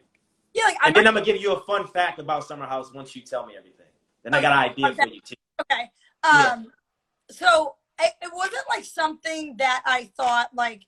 yeah 0.55 0.65
like 0.65 0.77
i'm 0.81 0.87
And 0.89 0.97
then 0.97 1.07
I'm 1.07 1.15
gonna 1.15 1.27
give 1.27 1.37
you 1.41 1.53
a 1.53 1.61
fun 1.61 1.87
fact 1.87 2.19
about 2.19 2.45
Summer 2.45 2.67
House 2.67 2.93
once 2.95 3.15
you 3.17 3.23
tell 3.23 3.45
me 3.47 3.55
everything. 3.59 3.87
Then 4.23 4.33
I 4.35 4.41
got 4.41 4.53
an 4.53 4.59
idea 4.71 4.87
Okay. 4.89 5.03
for 5.03 5.09
you 5.09 5.21
too. 5.21 5.35
Okay. 5.61 5.91
Yeah. 6.25 6.53
Um, 6.53 6.73
so 7.31 7.75
it, 8.01 8.13
it 8.23 8.31
wasn't 8.33 8.65
like 8.69 8.85
something 8.85 9.57
that 9.59 9.83
I 9.87 10.11
thought 10.17 10.51
like. 10.55 10.83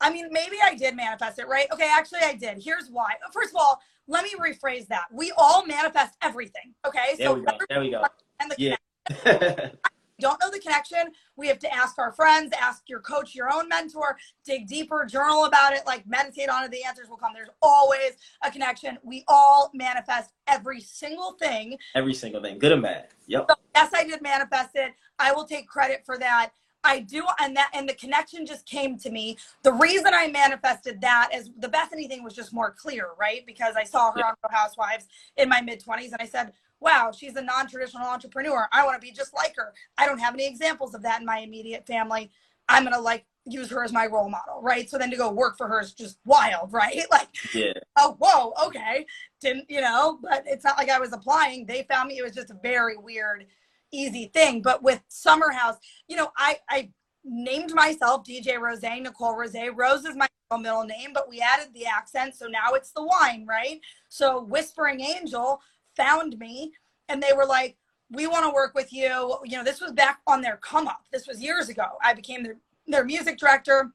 I 0.00 0.10
mean, 0.10 0.28
maybe 0.32 0.56
I 0.60 0.74
did 0.74 0.96
manifest 0.96 1.38
it, 1.38 1.46
right? 1.46 1.66
Okay, 1.72 1.88
actually, 1.88 2.20
I 2.22 2.34
did. 2.34 2.60
Here's 2.60 2.88
why. 2.90 3.12
First 3.32 3.50
of 3.50 3.56
all, 3.60 3.80
let 4.08 4.24
me 4.24 4.30
rephrase 4.38 4.88
that. 4.88 5.04
We 5.12 5.32
all 5.36 5.64
manifest 5.64 6.16
everything. 6.22 6.74
Okay, 6.84 7.14
There 7.18 7.32
we 7.32 7.42
go. 7.42 7.52
There 7.68 7.80
we 7.80 7.90
go. 7.90 8.02
and 8.40 8.50
the 8.50 8.56
Yeah. 8.58 9.68
don't 10.22 10.40
know 10.40 10.50
the 10.50 10.60
connection, 10.60 11.12
we 11.36 11.48
have 11.48 11.58
to 11.58 11.74
ask 11.74 11.98
our 11.98 12.12
friends, 12.12 12.52
ask 12.58 12.88
your 12.88 13.00
coach, 13.00 13.34
your 13.34 13.52
own 13.52 13.68
mentor, 13.68 14.16
dig 14.44 14.66
deeper, 14.66 15.04
journal 15.04 15.44
about 15.44 15.74
it, 15.74 15.82
like 15.84 16.06
meditate 16.06 16.48
on 16.48 16.64
it. 16.64 16.70
The 16.70 16.84
answers 16.84 17.08
will 17.10 17.16
come. 17.16 17.32
There's 17.34 17.50
always 17.60 18.12
a 18.42 18.50
connection. 18.50 18.96
We 19.02 19.24
all 19.28 19.70
manifest 19.74 20.30
every 20.46 20.80
single 20.80 21.32
thing. 21.32 21.76
Every 21.94 22.14
single 22.14 22.40
thing, 22.40 22.58
good 22.58 22.72
and 22.72 22.82
bad. 22.82 23.08
Yep. 23.26 23.46
So 23.50 23.56
yes, 23.74 23.90
I 23.94 24.04
did 24.04 24.22
manifest 24.22 24.70
it. 24.76 24.92
I 25.18 25.32
will 25.32 25.44
take 25.44 25.66
credit 25.68 26.02
for 26.06 26.16
that. 26.18 26.52
I 26.84 26.98
do, 26.98 27.24
and 27.38 27.56
that 27.56 27.70
and 27.74 27.88
the 27.88 27.94
connection 27.94 28.44
just 28.44 28.66
came 28.66 28.98
to 28.98 29.10
me. 29.10 29.36
The 29.62 29.72
reason 29.72 30.08
I 30.12 30.26
manifested 30.28 31.00
that 31.00 31.30
is 31.32 31.50
the 31.58 31.68
Bethenny 31.68 32.08
thing 32.08 32.24
was 32.24 32.34
just 32.34 32.52
more 32.52 32.72
clear, 32.72 33.10
right? 33.20 33.46
Because 33.46 33.76
I 33.76 33.84
saw 33.84 34.10
her 34.10 34.18
Yeah. 34.18 34.24
on 34.26 34.34
Real 34.42 34.58
Housewives 34.58 35.06
in 35.36 35.48
my 35.48 35.60
mid 35.60 35.78
twenties, 35.78 36.10
and 36.12 36.20
I 36.20 36.26
said, 36.26 36.52
"Wow, 36.82 37.12
she's 37.16 37.36
a 37.36 37.42
non-traditional 37.42 38.06
entrepreneur. 38.06 38.68
I 38.72 38.84
want 38.84 39.00
to 39.00 39.06
be 39.06 39.12
just 39.12 39.34
like 39.34 39.54
her." 39.56 39.72
I 39.98 40.06
don't 40.06 40.18
have 40.18 40.34
any 40.34 40.46
examples 40.46 40.94
of 40.94 41.02
that 41.02 41.20
in 41.20 41.26
my 41.26 41.38
immediate 41.38 41.86
family. 41.86 42.30
I'm 42.68 42.84
gonna 42.84 43.00
like 43.00 43.24
use 43.44 43.70
her 43.70 43.82
as 43.82 43.92
my 43.92 44.06
role 44.06 44.28
model, 44.28 44.60
right? 44.62 44.88
So 44.88 44.98
then 44.98 45.10
to 45.10 45.16
go 45.16 45.30
work 45.32 45.56
for 45.58 45.66
her 45.68 45.80
is 45.80 45.94
just 45.94 46.18
wild, 46.24 46.72
right? 46.72 47.04
Like 47.10 47.28
Yeah. 47.54 47.72
oh 47.98 48.16
whoa 48.20 48.52
okay 48.66 49.04
didn't 49.40 49.68
you 49.68 49.80
know 49.80 50.18
but 50.22 50.44
it's 50.46 50.64
not 50.64 50.78
like 50.78 50.88
i 50.88 50.98
was 50.98 51.12
applying 51.12 51.66
they 51.66 51.82
found 51.90 52.08
me 52.08 52.18
it 52.18 52.22
was 52.22 52.34
just 52.34 52.50
a 52.50 52.58
very 52.62 52.96
weird 52.96 53.46
easy 53.92 54.30
thing 54.32 54.62
but 54.62 54.82
with 54.82 55.00
summer 55.08 55.50
house 55.50 55.76
you 56.08 56.16
know 56.16 56.30
i 56.36 56.56
i 56.70 56.88
named 57.24 57.74
myself 57.74 58.24
dj 58.24 58.58
rose 58.58 58.82
nicole 58.82 59.36
rose 59.36 59.54
rose 59.74 60.04
is 60.04 60.16
my 60.16 60.26
middle 60.58 60.84
name 60.84 61.10
but 61.14 61.28
we 61.28 61.40
added 61.40 61.68
the 61.74 61.86
accent 61.86 62.34
so 62.34 62.46
now 62.46 62.72
it's 62.74 62.92
the 62.92 63.02
wine 63.02 63.46
right 63.48 63.80
so 64.08 64.42
whispering 64.42 65.00
angel 65.00 65.60
found 65.96 66.38
me 66.38 66.72
and 67.08 67.22
they 67.22 67.32
were 67.34 67.46
like 67.46 67.76
we 68.12 68.26
want 68.26 68.44
to 68.44 68.52
work 68.52 68.74
with 68.74 68.92
you. 68.92 69.38
You 69.44 69.56
know 69.56 69.64
this 69.64 69.80
was 69.80 69.92
back 69.92 70.20
on 70.26 70.42
their 70.42 70.58
come 70.58 70.86
up. 70.86 71.04
This 71.10 71.26
was 71.26 71.40
years 71.40 71.68
ago. 71.68 71.84
I 72.04 72.12
became 72.12 72.42
their, 72.42 72.56
their 72.86 73.04
music 73.04 73.38
director. 73.38 73.92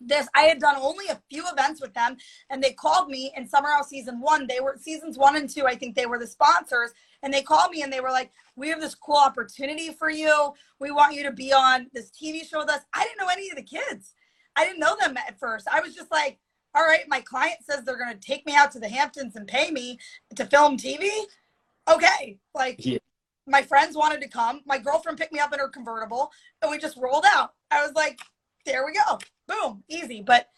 This 0.00 0.28
i 0.34 0.42
had 0.42 0.60
done 0.60 0.76
only 0.78 1.08
a 1.08 1.20
few 1.28 1.44
events 1.46 1.80
with 1.80 1.92
them 1.92 2.16
and 2.48 2.62
they 2.62 2.72
called 2.72 3.10
me 3.10 3.32
in 3.36 3.46
summer 3.46 3.68
house 3.68 3.90
season 3.90 4.20
one. 4.20 4.46
They 4.46 4.60
were 4.60 4.76
seasons 4.80 5.18
one 5.18 5.36
and 5.36 5.50
two 5.50 5.66
i 5.66 5.74
think 5.74 5.94
they 5.94 6.06
were 6.06 6.18
the 6.18 6.26
sponsors 6.26 6.92
and 7.22 7.34
they 7.34 7.42
called 7.42 7.70
me 7.70 7.82
and 7.82 7.92
they 7.92 8.00
were 8.00 8.10
like 8.10 8.30
we 8.56 8.68
have 8.68 8.80
this 8.80 8.94
cool 8.94 9.18
opportunity 9.18 9.92
for 9.92 10.10
you. 10.10 10.52
We 10.78 10.90
want 10.90 11.14
you 11.14 11.22
to 11.24 11.32
be 11.32 11.52
on 11.52 11.88
this 11.92 12.10
tv 12.10 12.48
show 12.48 12.60
with 12.60 12.70
us. 12.70 12.80
I 12.94 13.04
didn't 13.04 13.18
know 13.18 13.28
any 13.30 13.50
of 13.50 13.56
the 13.56 13.62
kids. 13.62 14.14
I 14.56 14.64
didn't 14.64 14.80
know 14.80 14.96
them 14.98 15.16
at 15.16 15.38
first. 15.38 15.68
I 15.70 15.80
was 15.80 15.94
just 15.94 16.10
like 16.10 16.38
all 16.74 16.84
right 16.84 17.04
my 17.08 17.20
client 17.20 17.56
says 17.62 17.84
they're 17.84 17.98
going 17.98 18.12
to 18.12 18.20
take 18.20 18.46
me 18.46 18.54
out 18.54 18.70
to 18.72 18.78
the 18.78 18.88
hamptons 18.88 19.36
and 19.36 19.46
pay 19.46 19.70
me 19.70 19.98
to 20.34 20.44
film 20.46 20.76
tv 20.76 21.08
okay 21.88 22.38
like 22.54 22.84
Yeah. 22.84 22.98
my 23.46 23.62
friends 23.62 23.96
wanted 23.96 24.20
to 24.22 24.28
come 24.28 24.60
my 24.66 24.78
girlfriend 24.78 25.18
picked 25.18 25.32
me 25.32 25.40
up 25.40 25.52
in 25.52 25.58
her 25.58 25.68
convertible 25.68 26.30
and 26.62 26.70
we 26.70 26.78
just 26.78 26.96
rolled 26.96 27.24
out 27.34 27.54
i 27.70 27.82
was 27.84 27.92
like 27.94 28.20
there 28.66 28.84
we 28.84 28.92
go 28.92 29.18
boom 29.48 29.82
easy 29.88 30.22
but 30.22 30.48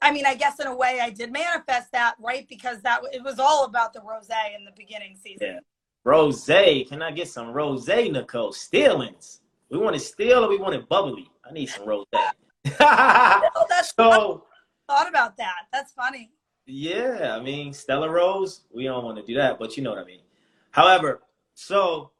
i 0.00 0.10
mean 0.12 0.26
i 0.26 0.34
guess 0.34 0.58
in 0.58 0.66
a 0.66 0.76
way 0.76 0.98
i 1.00 1.10
did 1.10 1.32
manifest 1.32 1.92
that 1.92 2.14
right 2.18 2.48
because 2.48 2.80
that 2.82 3.00
it 3.12 3.22
was 3.22 3.38
all 3.38 3.64
about 3.64 3.92
the 3.92 4.00
rose 4.00 4.28
in 4.56 4.64
the 4.64 4.72
beginning 4.76 5.16
season 5.22 5.46
Yeah. 5.54 5.60
Rose, 6.04 6.44
can 6.46 7.00
I 7.00 7.12
get 7.12 7.28
some 7.28 7.52
rose, 7.52 7.86
Nicole? 7.86 8.52
Stillings. 8.52 9.40
We 9.70 9.78
want 9.78 9.94
it 9.94 10.00
still 10.00 10.44
or 10.44 10.48
we 10.48 10.58
want 10.58 10.74
it 10.74 10.88
bubbly? 10.88 11.30
I 11.48 11.52
need 11.52 11.68
some 11.68 11.86
rose. 11.86 12.06
that's 12.64 13.94
so 13.96 14.44
thought 14.88 15.08
about 15.08 15.36
that 15.36 15.66
that's 15.72 15.92
funny 15.92 16.30
yeah, 16.64 17.36
I 17.36 17.42
mean 17.42 17.72
Stella 17.72 18.08
Rose, 18.08 18.60
we 18.72 18.84
don't 18.84 19.04
want 19.04 19.18
to 19.18 19.24
do 19.26 19.34
that, 19.34 19.58
but 19.58 19.76
you 19.76 19.82
know 19.82 19.90
what 19.90 19.98
I 19.98 20.04
mean. 20.04 20.20
However, 20.70 21.20
so 21.54 22.12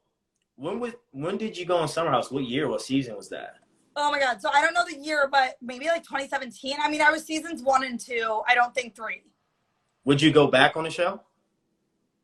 when 0.57 0.81
was 0.81 0.93
when 1.11 1.37
did 1.37 1.57
you 1.57 1.65
go 1.65 1.77
on 1.77 1.87
Summer 1.87 2.11
House? 2.11 2.29
What 2.29 2.43
year? 2.43 2.67
What 2.67 2.81
season 2.81 3.15
was 3.15 3.29
that? 3.29 3.55
oh 3.95 4.11
my 4.11 4.19
god 4.19 4.41
so 4.41 4.49
i 4.53 4.59
don't 4.59 4.73
know 4.73 4.83
the 4.89 4.97
year 4.97 5.29
but 5.31 5.55
maybe 5.61 5.85
like 5.85 6.01
2017 6.01 6.77
i 6.81 6.89
mean 6.89 6.99
i 6.99 7.11
was 7.11 7.23
seasons 7.23 7.61
one 7.61 7.83
and 7.83 7.99
two 7.99 8.41
i 8.47 8.55
don't 8.55 8.73
think 8.73 8.95
three 8.95 9.21
Would 10.05 10.19
you 10.19 10.31
go 10.31 10.47
back 10.47 10.75
on 10.75 10.83
the 10.83 10.89
show? 10.89 11.21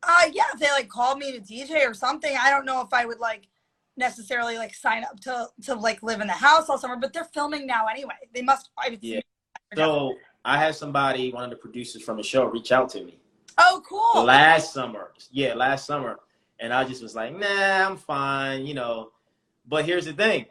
uh 0.01 0.29
yeah 0.31 0.45
if 0.51 0.59
they 0.59 0.71
like 0.71 0.89
called 0.89 1.19
me 1.19 1.31
to 1.31 1.39
dj 1.39 1.87
or 1.87 1.93
something 1.93 2.35
i 2.41 2.49
don't 2.49 2.65
know 2.65 2.81
if 2.81 2.91
i 2.91 3.05
would 3.05 3.19
like 3.19 3.47
necessarily 3.97 4.57
like 4.57 4.73
sign 4.73 5.03
up 5.03 5.19
to 5.19 5.47
to 5.61 5.75
like 5.75 6.01
live 6.01 6.21
in 6.21 6.27
the 6.27 6.33
house 6.33 6.69
all 6.69 6.77
summer 6.79 6.95
but 6.95 7.13
they're 7.13 7.23
filming 7.25 7.67
now 7.67 7.85
anyway 7.85 8.15
they 8.33 8.41
must 8.41 8.71
I 8.77 8.89
would 8.89 9.03
Yeah. 9.03 9.19
So 9.75 10.15
I 10.45 10.57
had 10.57 10.75
somebody, 10.75 11.31
one 11.33 11.43
of 11.43 11.49
the 11.49 11.55
producers 11.55 12.01
from 12.01 12.17
the 12.17 12.23
show, 12.23 12.45
reach 12.45 12.71
out 12.71 12.89
to 12.89 13.03
me. 13.03 13.19
oh 13.57 13.81
cool 13.87 14.23
last 14.23 14.73
summer. 14.73 15.11
Yeah, 15.31 15.53
last 15.53 15.85
summer. 15.85 16.19
And 16.61 16.73
I 16.73 16.83
just 16.83 17.01
was 17.01 17.15
like, 17.15 17.33
nah, 17.37 17.87
I'm 17.87 17.97
fine, 17.97 18.65
you 18.65 18.73
know. 18.73 19.11
But 19.67 19.85
here's 19.85 20.05
the 20.05 20.13
thing. 20.13 20.45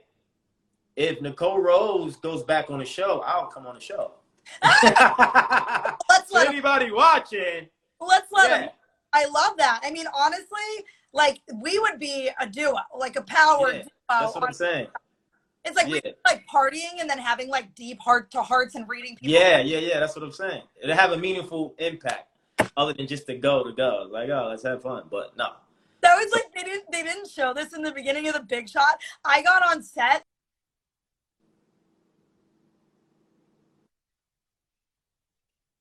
If 0.96 1.20
Nicole 1.20 1.61
Rose 1.61 2.16
goes 2.16 2.42
back 2.42 2.70
on 2.70 2.79
the 2.79 2.85
show, 2.85 3.22
I'll 3.27 3.46
come 3.46 3.66
on 3.66 3.74
the 3.74 3.81
show. 3.81 4.12
let's 4.62 6.33
let 6.33 6.48
anybody 6.48 6.90
watching, 6.90 7.68
let's 8.01 8.33
let 8.33 8.51
yeah, 8.51 8.59
them 8.61 8.68
I 9.12 9.27
love 9.27 9.57
that. 9.59 9.81
I 9.83 9.90
mean, 9.90 10.07
honestly, 10.14 10.87
like 11.12 11.40
we 11.55 11.79
would 11.79 11.98
be 11.98 12.31
a 12.40 12.46
duo, 12.48 12.74
like 12.98 13.16
a 13.16 13.22
power 13.22 13.70
Yeah, 13.72 13.83
duo. 13.83 13.88
that's 14.09 14.35
what 14.35 14.44
I'm 14.44 14.53
saying. 14.53 14.87
It's 15.68 15.76
like 15.76 15.88
Yeah. 15.88 16.00
we- 16.02 16.14
like 16.26 16.46
partying 16.46 16.98
and 17.00 17.09
then 17.11 17.18
having 17.18 17.48
like 17.48 17.74
deep 17.74 18.00
heart 18.00 18.31
to 18.31 18.42
hearts 18.42 18.74
and 18.74 18.88
reading 18.88 19.16
people. 19.16 19.35
Yeah, 19.38 19.59
yeah, 19.59 19.78
yeah. 19.78 20.00
That's 20.00 20.16
what 20.16 20.22
I'm 20.24 20.33
saying. 20.33 20.62
It'll 20.83 20.96
have 20.96 21.12
a 21.12 21.18
meaningful 21.18 21.74
impact 21.78 22.28
other 22.76 22.94
than 22.94 23.07
just 23.07 23.26
to 23.26 23.37
go 23.37 23.62
to 23.62 23.72
go. 23.72 24.09
Like, 24.11 24.31
oh, 24.31 24.48
let's 24.48 24.62
have 24.62 24.83
fun. 24.83 25.04
But 25.11 25.37
no. 25.37 25.52
That 26.00 26.16
was 26.16 26.33
like 26.33 26.52
they 26.54 26.62
didn't 26.62 26.90
they 26.90 27.02
didn't 27.02 27.28
show 27.28 27.52
this 27.52 27.74
in 27.74 27.83
the 27.83 27.92
beginning 27.92 28.28
of 28.28 28.35
the 28.35 28.40
big 28.42 28.68
shot. 28.68 28.98
I 29.24 29.42
got 29.42 29.62
on 29.68 29.83
set. 29.83 30.24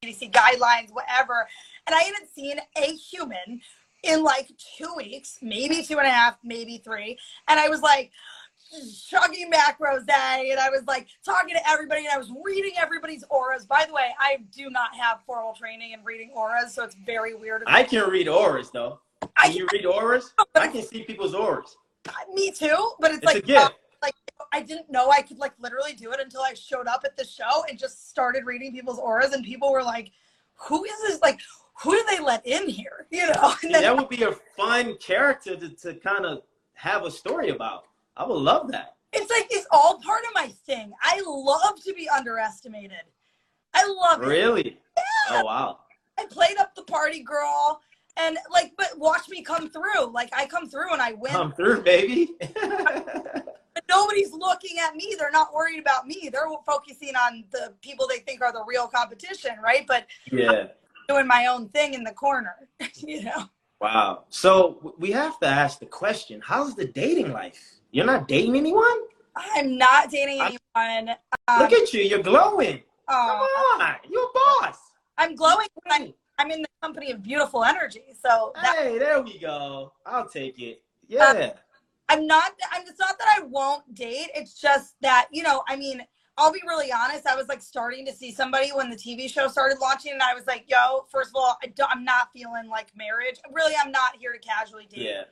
CDC 0.03 0.31
guidelines, 0.31 0.91
whatever. 0.91 1.47
And 1.85 1.95
I 1.95 2.01
hadn't 2.01 2.29
seen 2.33 2.59
a 2.75 2.93
human 2.93 3.61
in 4.03 4.23
like 4.23 4.51
two 4.77 4.93
weeks, 4.95 5.39
maybe 5.41 5.83
two 5.83 5.97
and 5.97 6.07
a 6.07 6.11
half, 6.11 6.37
maybe 6.43 6.77
three. 6.83 7.17
And 7.47 7.59
I 7.59 7.67
was 7.69 7.81
like 7.81 8.11
chugging 9.07 9.49
back 9.49 9.79
rose 9.79 10.03
and 10.07 10.59
I 10.59 10.69
was 10.69 10.83
like 10.87 11.07
talking 11.23 11.55
to 11.55 11.69
everybody 11.69 12.01
and 12.01 12.09
I 12.09 12.17
was 12.17 12.31
reading 12.43 12.73
everybody's 12.77 13.23
auras. 13.29 13.65
By 13.65 13.85
the 13.85 13.93
way, 13.93 14.13
I 14.19 14.37
do 14.55 14.69
not 14.69 14.95
have 14.95 15.21
formal 15.25 15.53
training 15.53 15.93
in 15.93 16.03
reading 16.03 16.31
auras, 16.35 16.73
so 16.73 16.83
it's 16.83 16.95
very 17.05 17.35
weird. 17.35 17.63
I 17.67 17.83
can 17.83 18.09
read 18.09 18.27
auras 18.27 18.69
though. 18.71 18.99
I 19.35 19.47
Can 19.47 19.57
you 19.57 19.67
read 19.71 19.85
auras? 19.85 20.33
I 20.55 20.67
can 20.67 20.83
see 20.83 21.03
people's 21.03 21.33
auras. 21.33 21.75
me 22.33 22.51
too, 22.51 22.91
but 22.99 23.11
it's, 23.11 23.17
It's 23.17 23.25
like 23.25 23.37
a 23.37 23.41
gift. 23.41 23.65
Uh, 23.65 23.69
like 24.01 24.15
I 24.53 24.61
didn't 24.61 24.91
know 24.91 25.09
I 25.09 25.21
could 25.21 25.39
like 25.39 25.53
literally 25.59 25.93
do 25.93 26.11
it 26.11 26.19
until 26.19 26.41
I 26.41 26.53
showed 26.53 26.87
up 26.87 27.01
at 27.03 27.17
the 27.17 27.25
show 27.25 27.63
and 27.69 27.77
just 27.77 28.09
started 28.09 28.45
reading 28.45 28.71
people's 28.71 28.99
auras 28.99 29.33
and 29.33 29.43
people 29.43 29.71
were 29.71 29.83
like, 29.83 30.11
Who 30.67 30.83
is 30.83 31.01
this 31.07 31.21
like 31.21 31.39
who 31.81 31.91
do 31.91 32.03
they 32.09 32.19
let 32.19 32.45
in 32.45 32.67
here? 32.67 33.07
You 33.11 33.27
know? 33.27 33.53
Then 33.61 33.71
that 33.71 33.95
would 33.95 34.09
be 34.09 34.23
a 34.23 34.33
fun 34.55 34.97
character 34.97 35.55
to, 35.55 35.69
to 35.69 35.93
kind 35.95 36.25
of 36.25 36.41
have 36.73 37.03
a 37.03 37.11
story 37.11 37.49
about. 37.49 37.85
I 38.17 38.25
would 38.25 38.41
love 38.41 38.71
that. 38.71 38.95
it's 39.13 39.29
like 39.31 39.47
it's 39.51 39.67
all 39.71 39.99
part 39.99 40.23
of 40.23 40.31
my 40.33 40.47
thing. 40.65 40.91
I 41.01 41.21
love 41.25 41.81
to 41.83 41.93
be 41.93 42.09
underestimated. 42.09 43.03
I 43.73 43.87
love 43.87 44.21
it. 44.23 44.27
Really? 44.27 44.79
Oh 45.29 45.43
wow. 45.45 45.79
I 46.17 46.25
played 46.25 46.57
up 46.57 46.75
the 46.75 46.83
party 46.83 47.21
girl 47.21 47.79
and 48.17 48.37
like 48.51 48.73
but 48.77 48.97
watch 48.97 49.29
me 49.29 49.43
come 49.43 49.69
through. 49.69 50.11
Like 50.11 50.29
I 50.35 50.47
come 50.47 50.67
through 50.67 50.93
and 50.93 51.01
I 51.01 51.13
win. 51.13 51.31
Come 51.31 51.53
through, 51.53 51.83
baby. 51.83 52.35
But 53.77 53.83
nobody's 53.87 54.33
looking 54.33 54.77
at 54.79 54.95
me. 54.95 55.15
They're 55.19 55.29
not 55.29 55.53
worried 55.53 55.77
about 55.77 56.07
me. 56.07 56.31
They're 56.33 56.47
focusing 56.65 57.15
on 57.15 57.43
the 57.51 57.75
people 57.83 58.07
they 58.07 58.17
think 58.17 58.41
are 58.41 58.51
the 58.51 58.63
real 58.67 58.87
competition, 58.87 59.51
right? 59.63 59.85
But 59.87 60.07
yeah. 60.31 60.69
doing 61.07 61.27
my 61.27 61.45
own 61.45 61.69
thing 61.69 61.93
in 61.93 62.03
the 62.03 62.13
corner, 62.13 62.55
you 62.95 63.21
know. 63.21 63.45
Wow. 63.79 64.23
So 64.29 64.95
we 64.97 65.11
have 65.11 65.39
to 65.41 65.45
ask 65.45 65.77
the 65.77 65.85
question: 65.85 66.41
How's 66.43 66.73
the 66.73 66.85
dating 66.85 67.31
life? 67.31 67.77
You're 67.97 68.05
not 68.05 68.27
dating 68.27 68.55
anyone? 68.55 68.99
I'm 69.35 69.75
not 69.75 70.11
dating 70.11 70.39
anyone. 70.39 71.15
Um, 71.47 71.59
Look 71.61 71.73
at 71.73 71.91
you. 71.95 72.03
You're 72.03 72.21
glowing. 72.21 72.83
Come 73.09 73.39
on. 73.39 73.95
You're 74.07 74.21
a 74.21 74.61
boss. 74.61 74.77
I'm 75.17 75.33
glowing. 75.33 75.65
I'm, 75.89 76.13
I'm 76.37 76.51
in 76.51 76.61
the 76.61 76.67
company 76.83 77.09
of 77.09 77.23
beautiful 77.23 77.63
energy. 77.63 78.03
So 78.23 78.53
Hey, 78.63 78.99
there 78.99 79.19
we 79.23 79.39
go. 79.39 79.93
I'll 80.05 80.29
take 80.29 80.61
it. 80.61 80.83
Yeah. 81.07 81.53
I'm 82.07 82.27
not. 82.27 82.51
I'm. 82.71 82.83
It's 82.87 82.99
not 82.99 83.17
that 83.17 83.29
I 83.35 83.45
won't 83.45 83.95
date. 83.95 84.29
It's 84.35 84.61
just 84.61 84.93
that 85.01 85.27
you 85.31 85.41
know. 85.41 85.63
I 85.67 85.75
mean, 85.75 86.03
I'll 86.37 86.53
be 86.53 86.61
really 86.67 86.91
honest. 86.91 87.25
I 87.25 87.35
was 87.35 87.47
like 87.47 87.63
starting 87.63 88.05
to 88.05 88.13
see 88.13 88.31
somebody 88.31 88.69
when 88.69 88.91
the 88.91 88.95
TV 88.95 89.27
show 89.27 89.47
started 89.47 89.79
launching, 89.79 90.11
and 90.13 90.21
I 90.21 90.35
was 90.35 90.45
like, 90.45 90.65
"Yo, 90.67 91.07
first 91.11 91.31
of 91.31 91.37
all, 91.37 91.57
I 91.63 91.67
don't, 91.67 91.89
I'm 91.89 92.05
not 92.05 92.29
feeling 92.31 92.69
like 92.69 92.95
marriage. 92.95 93.39
Really, 93.51 93.73
I'm 93.83 93.91
not 93.91 94.15
here 94.17 94.33
to 94.33 94.39
casually 94.39 94.85
date. 94.85 95.01
yeah. 95.01 95.23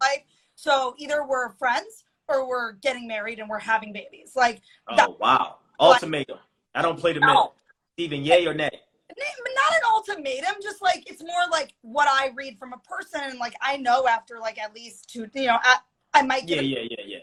Life. 0.00 0.22
So 0.56 0.94
either 0.98 1.24
we're 1.24 1.50
friends 1.50 2.04
or 2.28 2.48
we're 2.48 2.72
getting 2.72 3.06
married 3.06 3.38
and 3.38 3.48
we're 3.48 3.58
having 3.58 3.92
babies. 3.92 4.32
Like 4.34 4.62
Oh 4.88 5.16
wow. 5.20 5.56
Ultimatum. 5.78 6.38
I 6.74 6.82
don't 6.82 6.98
play 6.98 7.12
the 7.12 7.20
No. 7.20 7.26
middle. 7.26 7.54
Steven, 7.94 8.24
yay 8.24 8.46
or 8.46 8.54
nay? 8.54 8.70
not 9.18 9.72
an 9.72 9.80
ultimatum. 9.94 10.54
Just 10.62 10.82
like 10.82 11.08
it's 11.10 11.22
more 11.22 11.46
like 11.50 11.74
what 11.82 12.08
I 12.08 12.30
read 12.34 12.58
from 12.58 12.72
a 12.72 12.78
person, 12.78 13.20
and 13.22 13.38
like 13.38 13.54
I 13.60 13.76
know 13.76 14.06
after 14.06 14.38
like 14.38 14.58
at 14.58 14.74
least 14.74 15.10
two. 15.10 15.28
You 15.34 15.46
know, 15.46 15.58
I, 15.62 15.78
I 16.14 16.22
might 16.22 16.48
Yeah, 16.48 16.56
get 16.56 16.66
yeah, 16.66 16.80
yeah, 16.90 17.04
yeah. 17.06 17.18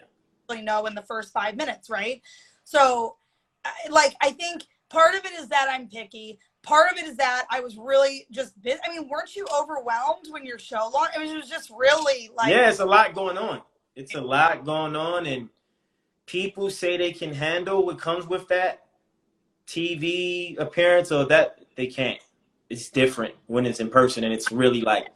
really 0.49 0.63
know 0.63 0.85
in 0.85 0.95
the 0.95 1.01
first 1.01 1.31
five 1.31 1.55
minutes, 1.55 1.89
right? 1.89 2.21
So, 2.63 3.17
like, 3.89 4.15
I 4.21 4.31
think 4.31 4.63
part 4.89 5.15
of 5.15 5.25
it 5.25 5.33
is 5.33 5.49
that 5.49 5.67
I'm 5.69 5.87
picky. 5.87 6.39
Part 6.63 6.91
of 6.91 6.97
it 6.97 7.05
is 7.05 7.17
that 7.17 7.45
I 7.51 7.59
was 7.59 7.77
really 7.77 8.25
just 8.31 8.59
busy. 8.61 8.79
I 8.85 8.89
mean, 8.89 9.09
weren't 9.09 9.35
you 9.35 9.45
overwhelmed 9.53 10.27
when 10.29 10.45
your 10.45 10.57
show 10.57 10.89
launched? 10.93 11.17
I 11.17 11.19
mean, 11.19 11.35
it 11.35 11.37
was 11.37 11.49
just 11.49 11.69
really 11.69 12.29
like, 12.35 12.49
yeah, 12.49 12.69
it's 12.69 12.79
a 12.79 12.85
lot 12.85 13.13
going 13.13 13.37
on. 13.37 13.61
It's 13.95 14.15
a 14.15 14.21
lot 14.21 14.65
going 14.65 14.95
on, 14.95 15.27
and 15.27 15.49
people 16.25 16.69
say 16.69 16.97
they 16.97 17.11
can 17.11 17.33
handle 17.33 17.85
what 17.85 17.99
comes 17.99 18.25
with 18.27 18.47
that 18.47 18.85
TV 19.67 20.57
appearance, 20.57 21.11
or 21.11 21.25
that 21.25 21.59
they 21.75 21.87
can't. 21.87 22.19
It's 22.69 22.89
different 22.89 23.35
when 23.47 23.65
it's 23.65 23.79
in 23.79 23.89
person, 23.89 24.23
and 24.23 24.33
it's 24.33 24.51
really 24.51 24.81
like 24.81 25.09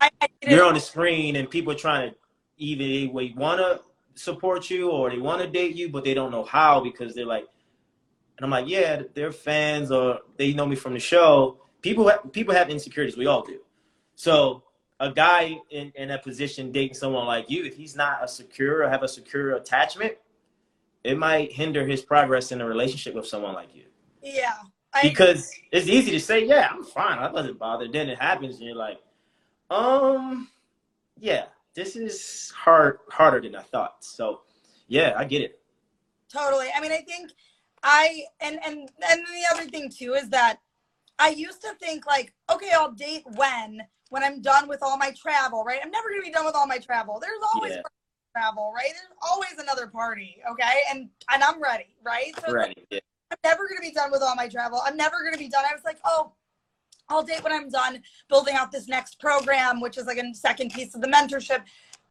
I, 0.00 0.10
I 0.20 0.28
you're 0.42 0.64
on 0.64 0.74
the 0.74 0.80
screen, 0.80 1.36
and 1.36 1.48
people 1.48 1.72
are 1.72 1.76
trying 1.76 2.10
to 2.10 2.16
either 2.56 2.84
they 2.84 3.34
want 3.36 3.60
to 3.60 3.80
support 4.14 4.70
you 4.70 4.90
or 4.90 5.10
they 5.10 5.18
want 5.18 5.42
to 5.42 5.48
date 5.48 5.74
you, 5.74 5.88
but 5.88 6.04
they 6.04 6.14
don't 6.14 6.30
know 6.30 6.44
how 6.44 6.80
because 6.80 7.14
they're 7.14 7.26
like, 7.26 7.46
and 8.36 8.44
I'm 8.44 8.50
like, 8.50 8.68
yeah, 8.68 9.02
they're 9.14 9.32
fans 9.32 9.90
or 9.90 10.20
they 10.36 10.52
know 10.52 10.66
me 10.66 10.76
from 10.76 10.94
the 10.94 11.00
show. 11.00 11.58
People 11.82 12.08
have, 12.08 12.32
people 12.32 12.54
have 12.54 12.70
insecurities. 12.70 13.16
We 13.16 13.26
all 13.26 13.42
do. 13.42 13.60
So 14.16 14.64
a 15.00 15.12
guy 15.12 15.58
in, 15.70 15.92
in 15.96 16.10
a 16.10 16.18
position 16.18 16.72
dating 16.72 16.94
someone 16.94 17.26
like 17.26 17.50
you, 17.50 17.64
if 17.64 17.76
he's 17.76 17.94
not 17.96 18.24
a 18.24 18.28
secure 18.28 18.82
or 18.82 18.88
have 18.88 19.02
a 19.02 19.08
secure 19.08 19.54
attachment, 19.56 20.14
it 21.04 21.18
might 21.18 21.52
hinder 21.52 21.86
his 21.86 22.02
progress 22.02 22.50
in 22.50 22.60
a 22.60 22.66
relationship 22.66 23.14
with 23.14 23.26
someone 23.26 23.54
like 23.54 23.74
you. 23.74 23.84
yeah. 24.22 24.54
I, 24.96 25.02
Because 25.02 25.50
it's 25.72 25.88
easy 25.88 26.12
to 26.12 26.20
say, 26.20 26.46
yeah, 26.46 26.68
I'm 26.70 26.84
fine. 26.84 27.18
I 27.18 27.28
wasn't 27.30 27.58
bothered. 27.58 27.92
Then 27.92 28.08
it 28.08 28.16
happens, 28.16 28.58
and 28.58 28.66
you're 28.66 28.76
like, 28.76 29.00
um, 29.68 30.48
yeah, 31.18 31.46
this 31.74 31.96
is 31.96 32.52
hard, 32.56 33.00
harder 33.10 33.40
than 33.40 33.56
I 33.56 33.62
thought. 33.62 34.04
So, 34.04 34.42
yeah, 34.86 35.14
I 35.16 35.24
get 35.24 35.42
it. 35.42 35.58
Totally. 36.32 36.68
I 36.74 36.80
mean, 36.80 36.92
I 36.92 36.98
think 36.98 37.32
I 37.84 38.24
and 38.40 38.58
and 38.64 38.90
and 39.08 39.20
the 39.20 39.44
other 39.54 39.68
thing 39.70 39.90
too 39.90 40.14
is 40.14 40.30
that 40.30 40.58
I 41.18 41.28
used 41.28 41.60
to 41.60 41.74
think 41.74 42.06
like, 42.06 42.32
okay, 42.50 42.70
I'll 42.72 42.92
date 42.92 43.24
when 43.36 43.82
when 44.08 44.24
I'm 44.24 44.40
done 44.40 44.68
with 44.68 44.82
all 44.82 44.96
my 44.96 45.12
travel, 45.12 45.62
right? 45.64 45.80
I'm 45.82 45.90
never 45.90 46.08
gonna 46.10 46.22
be 46.22 46.30
done 46.30 46.46
with 46.46 46.54
all 46.54 46.66
my 46.66 46.78
travel. 46.78 47.20
There's 47.20 47.42
always 47.54 47.74
Yeah. 47.74 47.82
travel, 48.34 48.72
right? 48.74 48.90
There's 48.90 49.18
always 49.22 49.58
another 49.58 49.86
party, 49.86 50.42
okay? 50.50 50.80
And 50.90 51.10
and 51.32 51.42
I'm 51.42 51.62
ready, 51.62 51.94
right? 52.02 52.34
So 52.40 52.46
it's 52.46 52.54
like, 52.54 52.86
Yeah. 52.90 53.00
I'm 53.30 53.38
never 53.44 53.68
gonna 53.68 53.80
be 53.80 53.92
done 53.92 54.10
with 54.10 54.22
all 54.22 54.34
my 54.34 54.48
travel. 54.48 54.80
I'm 54.84 54.96
never 54.96 55.22
gonna 55.22 55.38
be 55.38 55.48
done. 55.48 55.64
I 55.70 55.74
was 55.74 55.84
like, 55.84 55.98
oh, 56.04 56.32
I'll 57.10 57.22
date 57.22 57.44
when 57.44 57.52
I'm 57.52 57.68
done 57.68 58.02
building 58.30 58.54
out 58.54 58.72
this 58.72 58.88
next 58.88 59.20
program, 59.20 59.80
which 59.80 59.98
is 59.98 60.06
like 60.06 60.18
a 60.18 60.34
second 60.34 60.72
piece 60.72 60.94
of 60.94 61.02
the 61.02 61.08
mentorship. 61.08 61.62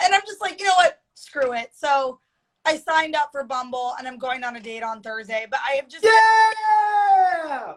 And 0.04 0.14
I'm 0.14 0.22
just 0.22 0.40
like, 0.40 0.60
you 0.60 0.68
know 0.68 0.76
what? 0.76 1.02
Screw 1.16 1.54
it. 1.54 1.72
So 1.74 2.20
I 2.66 2.78
signed 2.78 3.16
up 3.16 3.30
for 3.32 3.44
Bumble 3.44 3.94
and 3.98 4.08
I'm 4.08 4.18
going 4.18 4.44
on 4.44 4.56
a 4.56 4.60
date 4.60 4.84
on 4.84 5.02
Thursday. 5.02 5.46
But 5.50 5.60
I 5.66 5.74
have 5.74 5.88
just 5.88 6.06
Yeah. 6.06 7.74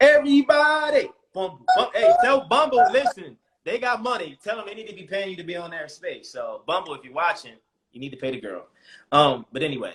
Everybody. 0.00 1.10
Bumble. 1.32 1.64
Bum- 1.76 1.90
hey, 1.94 2.12
tell 2.22 2.46
Bumble, 2.46 2.84
listen, 2.92 3.36
they 3.64 3.78
got 3.78 4.02
money. 4.02 4.38
Tell 4.42 4.56
them 4.56 4.66
they 4.66 4.74
need 4.74 4.88
to 4.88 4.94
be 4.94 5.04
paying 5.04 5.30
you 5.30 5.36
to 5.36 5.44
be 5.44 5.56
on 5.56 5.70
their 5.70 5.88
space. 5.88 6.30
So, 6.30 6.62
Bumble, 6.66 6.94
if 6.94 7.04
you're 7.04 7.14
watching, 7.14 7.54
you 7.92 8.00
need 8.00 8.10
to 8.10 8.16
pay 8.16 8.30
the 8.32 8.40
girl. 8.40 8.66
Um, 9.12 9.46
but 9.52 9.62
anyway, 9.62 9.94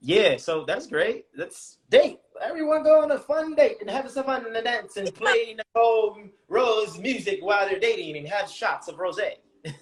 yeah, 0.00 0.36
so 0.36 0.64
that's 0.64 0.86
great. 0.86 1.26
Let's 1.36 1.78
date. 1.90 2.20
Everyone 2.42 2.82
go 2.82 3.02
on 3.02 3.10
a 3.12 3.18
fun 3.18 3.54
date 3.54 3.78
and 3.80 3.88
have 3.90 4.10
some 4.10 4.24
fun 4.24 4.44
and 4.46 4.64
dance 4.64 4.96
and 4.96 5.14
play 5.14 5.56
Nicole 5.74 6.18
Rose 6.48 6.98
music 6.98 7.38
while 7.40 7.66
they're 7.68 7.78
dating 7.78 8.16
and 8.16 8.28
have 8.28 8.50
shots 8.50 8.88
of 8.88 8.98
rose. 8.98 9.18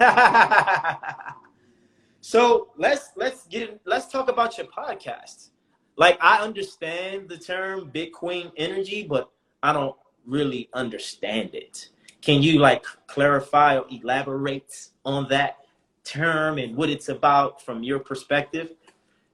so 2.22 2.68
let's 2.78 3.10
let's 3.16 3.46
get 3.48 3.80
let's 3.84 4.06
talk 4.06 4.30
about 4.30 4.56
your 4.56 4.68
podcast. 4.68 5.50
Like 5.96 6.16
I 6.20 6.38
understand 6.38 7.28
the 7.28 7.36
term 7.36 7.90
big 7.92 8.12
queen 8.12 8.52
energy, 8.56 9.02
but 9.02 9.28
I 9.64 9.72
don't 9.72 9.96
really 10.24 10.70
understand 10.72 11.50
it. 11.52 11.88
Can 12.20 12.40
you 12.40 12.60
like 12.60 12.84
clarify 13.08 13.76
or 13.76 13.86
elaborate 13.90 14.90
on 15.04 15.28
that 15.30 15.56
term 16.04 16.58
and 16.58 16.76
what 16.76 16.88
it's 16.90 17.08
about 17.08 17.60
from 17.60 17.82
your 17.82 17.98
perspective? 17.98 18.70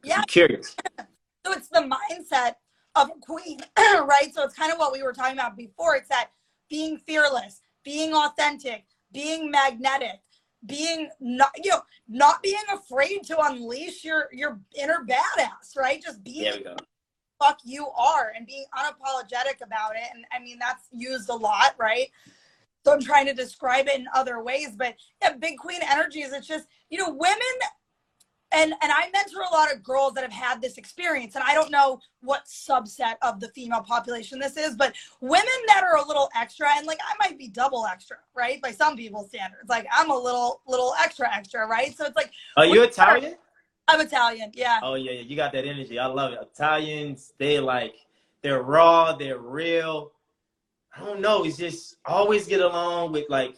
Yeah. 0.03 0.21
I'm 0.21 0.25
curious. 0.25 0.75
so 0.99 1.53
it's 1.53 1.69
the 1.69 1.81
mindset 1.81 2.55
of 2.95 3.11
a 3.11 3.21
queen, 3.21 3.61
right? 3.79 4.31
So 4.33 4.45
it's 4.45 4.55
kind 4.55 4.73
of 4.73 4.79
what 4.79 4.95
we 4.95 5.03
were 5.03 5.13
talking 5.13 5.35
about 5.35 5.59
before. 5.59 5.95
It's 5.97 6.09
that 6.09 6.31
being 6.71 6.97
fearless, 6.97 7.61
being 7.85 8.15
authentic, 8.15 8.87
being 9.13 9.51
magnetic, 9.51 10.21
being 10.67 11.09
not 11.21 11.51
you 11.63 11.71
know 11.71 11.83
not 12.09 12.43
being 12.43 12.57
afraid 12.73 13.23
to 13.25 13.41
unleash 13.41 14.05
your 14.05 14.29
your 14.33 14.61
inner 14.79 15.05
badass, 15.07 15.77
right? 15.77 16.03
Just 16.03 16.23
being 16.25 16.65
fuck 17.41 17.61
you 17.65 17.89
are 17.97 18.33
and 18.37 18.47
being 18.47 18.65
unapologetic 18.77 19.65
about 19.65 19.95
it. 19.95 20.09
And 20.15 20.25
I 20.33 20.43
mean, 20.43 20.59
that's 20.59 20.89
used 20.93 21.29
a 21.29 21.35
lot, 21.35 21.75
right? 21.79 22.11
So 22.85 22.93
I'm 22.93 23.01
trying 23.01 23.27
to 23.27 23.35
describe 23.35 23.87
it 23.87 23.99
in 23.99 24.07
other 24.15 24.43
ways. 24.43 24.71
But 24.77 24.97
yeah, 25.23 25.35
big 25.35 25.59
queen 25.59 25.81
energy 25.83 26.21
is 26.21 26.33
it's 26.33 26.47
just, 26.47 26.67
you 26.91 26.99
know, 26.99 27.11
women 27.11 27.39
and 28.53 28.73
and 28.81 28.93
I 28.93 29.11
mentor 29.13 29.43
a 29.43 29.55
lot 29.55 29.73
of 29.73 29.83
girls 29.83 30.15
that 30.15 30.23
have 30.23 30.33
had 30.33 30.61
this 30.61 30.79
experience, 30.79 31.35
and 31.35 31.45
I 31.47 31.55
don't 31.55 31.71
know 31.71 32.01
what 32.21 32.47
subset 32.47 33.15
of 33.23 33.41
the 33.41 33.49
female 33.49 33.83
population 33.83 34.39
this 34.39 34.57
is, 34.57 34.75
but 34.77 34.95
women 35.21 35.47
that 35.67 35.83
are 35.83 35.97
a 35.97 36.07
little 36.07 36.31
extra, 36.35 36.69
and 36.75 36.87
like 36.87 36.99
I 37.07 37.15
might 37.29 37.39
be 37.39 37.49
double 37.49 37.87
extra, 37.87 38.17
right, 38.35 38.61
by 38.63 38.71
some 38.71 38.97
people's 38.97 39.29
standards. 39.29 39.69
Like 39.69 39.87
I'm 39.93 40.11
a 40.11 40.17
little 40.17 40.63
little 40.67 40.95
extra 41.03 41.33
extra, 41.35 41.67
right? 41.67 41.97
So 41.97 42.07
it's 42.07 42.17
like 42.17 42.31
Are 42.57 42.67
you 42.67 42.83
Italian? 42.83 43.35
I'm 43.87 44.01
Italian, 44.01 44.51
yeah. 44.55 44.81
Oh 44.83 44.95
yeah, 44.95 45.13
yeah, 45.13 45.23
you 45.23 45.37
got 45.37 45.53
that 45.53 45.65
energy. 45.65 45.99
I 45.99 46.07
love 46.07 46.33
it. 46.33 46.39
Italians, 46.43 47.33
they 47.39 47.59
like 47.59 47.95
they're 48.43 48.63
raw, 48.63 49.15
they're 49.15 49.39
real. 49.39 50.13
I 50.97 51.05
don't 51.05 51.21
know. 51.21 51.45
It's 51.45 51.57
just 51.59 51.97
I 52.07 52.13
always 52.13 52.47
get 52.47 52.61
along 52.61 53.13
with 53.13 53.27
like 53.29 53.57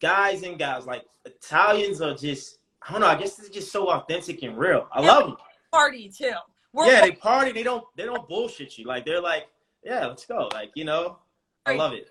guys 0.00 0.42
and 0.42 0.58
guys. 0.58 0.86
Like 0.86 1.04
Italians 1.24 2.00
are 2.00 2.14
just 2.14 2.58
I 2.86 2.92
don't 2.92 3.00
know. 3.00 3.06
I 3.06 3.14
guess 3.14 3.38
it's 3.38 3.48
just 3.48 3.72
so 3.72 3.90
authentic 3.90 4.42
and 4.42 4.58
real. 4.58 4.88
I 4.92 5.00
love 5.00 5.26
them. 5.26 5.36
Party 5.72 6.08
too. 6.08 6.32
We're 6.72 6.86
Yeah, 6.86 7.00
they 7.00 7.12
party. 7.12 7.52
They 7.52 7.62
don't 7.62 7.84
they 7.96 8.04
don't 8.04 8.28
bullshit 8.28 8.76
you. 8.76 8.86
Like 8.86 9.06
they're 9.06 9.20
like, 9.20 9.46
yeah, 9.82 10.06
let's 10.06 10.26
go. 10.26 10.48
Like 10.52 10.72
you 10.74 10.84
know, 10.84 11.18
I 11.66 11.76
love 11.76 11.92
it. 11.92 12.08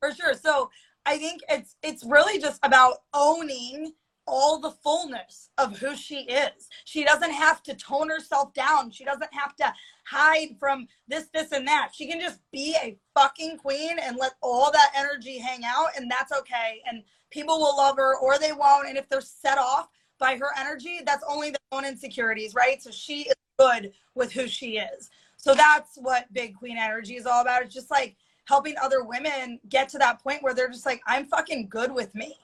for 0.00 0.12
sure. 0.12 0.34
So 0.34 0.70
I 1.06 1.16
think 1.18 1.42
it's 1.48 1.76
it's 1.82 2.04
really 2.04 2.40
just 2.40 2.58
about 2.64 2.98
owning 3.14 3.92
all 4.26 4.60
the 4.60 4.70
fullness 4.70 5.50
of 5.58 5.78
who 5.78 5.96
she 5.96 6.20
is. 6.22 6.68
She 6.84 7.04
doesn't 7.04 7.32
have 7.32 7.62
to 7.64 7.74
tone 7.74 8.08
herself 8.08 8.54
down. 8.54 8.90
She 8.90 9.04
doesn't 9.04 9.32
have 9.32 9.56
to 9.56 9.72
hide 10.06 10.56
from 10.58 10.86
this, 11.08 11.28
this, 11.34 11.52
and 11.52 11.66
that. 11.66 11.90
She 11.92 12.06
can 12.06 12.20
just 12.20 12.40
be 12.52 12.76
a 12.82 12.96
fucking 13.18 13.58
queen 13.58 13.98
and 13.98 14.16
let 14.16 14.34
all 14.40 14.70
that 14.72 14.92
energy 14.96 15.38
hang 15.38 15.62
out, 15.64 15.88
and 15.96 16.10
that's 16.10 16.32
okay. 16.32 16.80
And 16.86 17.02
people 17.30 17.58
will 17.58 17.76
love 17.76 17.96
her 17.96 18.16
or 18.18 18.38
they 18.38 18.52
won't. 18.52 18.88
And 18.88 18.96
if 18.96 19.08
they're 19.08 19.20
set 19.20 19.58
off 19.58 19.88
by 20.20 20.36
her 20.36 20.50
energy, 20.56 21.00
that's 21.04 21.24
only 21.26 21.50
their 21.50 21.58
own 21.72 21.84
insecurities, 21.84 22.54
right? 22.54 22.80
So 22.80 22.90
she 22.90 23.22
is 23.22 23.34
good 23.58 23.92
with 24.14 24.32
who 24.32 24.46
she 24.46 24.78
is. 24.78 25.10
So 25.36 25.54
that's 25.54 25.96
what 25.96 26.32
big 26.32 26.54
queen 26.54 26.76
energy 26.78 27.16
is 27.16 27.26
all 27.26 27.40
about. 27.40 27.62
It's 27.62 27.74
just 27.74 27.90
like 27.90 28.14
helping 28.44 28.74
other 28.80 29.02
women 29.02 29.58
get 29.68 29.88
to 29.88 29.98
that 29.98 30.22
point 30.22 30.42
where 30.42 30.54
they're 30.54 30.68
just 30.68 30.86
like, 30.86 31.00
I'm 31.06 31.26
fucking 31.26 31.68
good 31.68 31.90
with 31.90 32.14
me. 32.14 32.36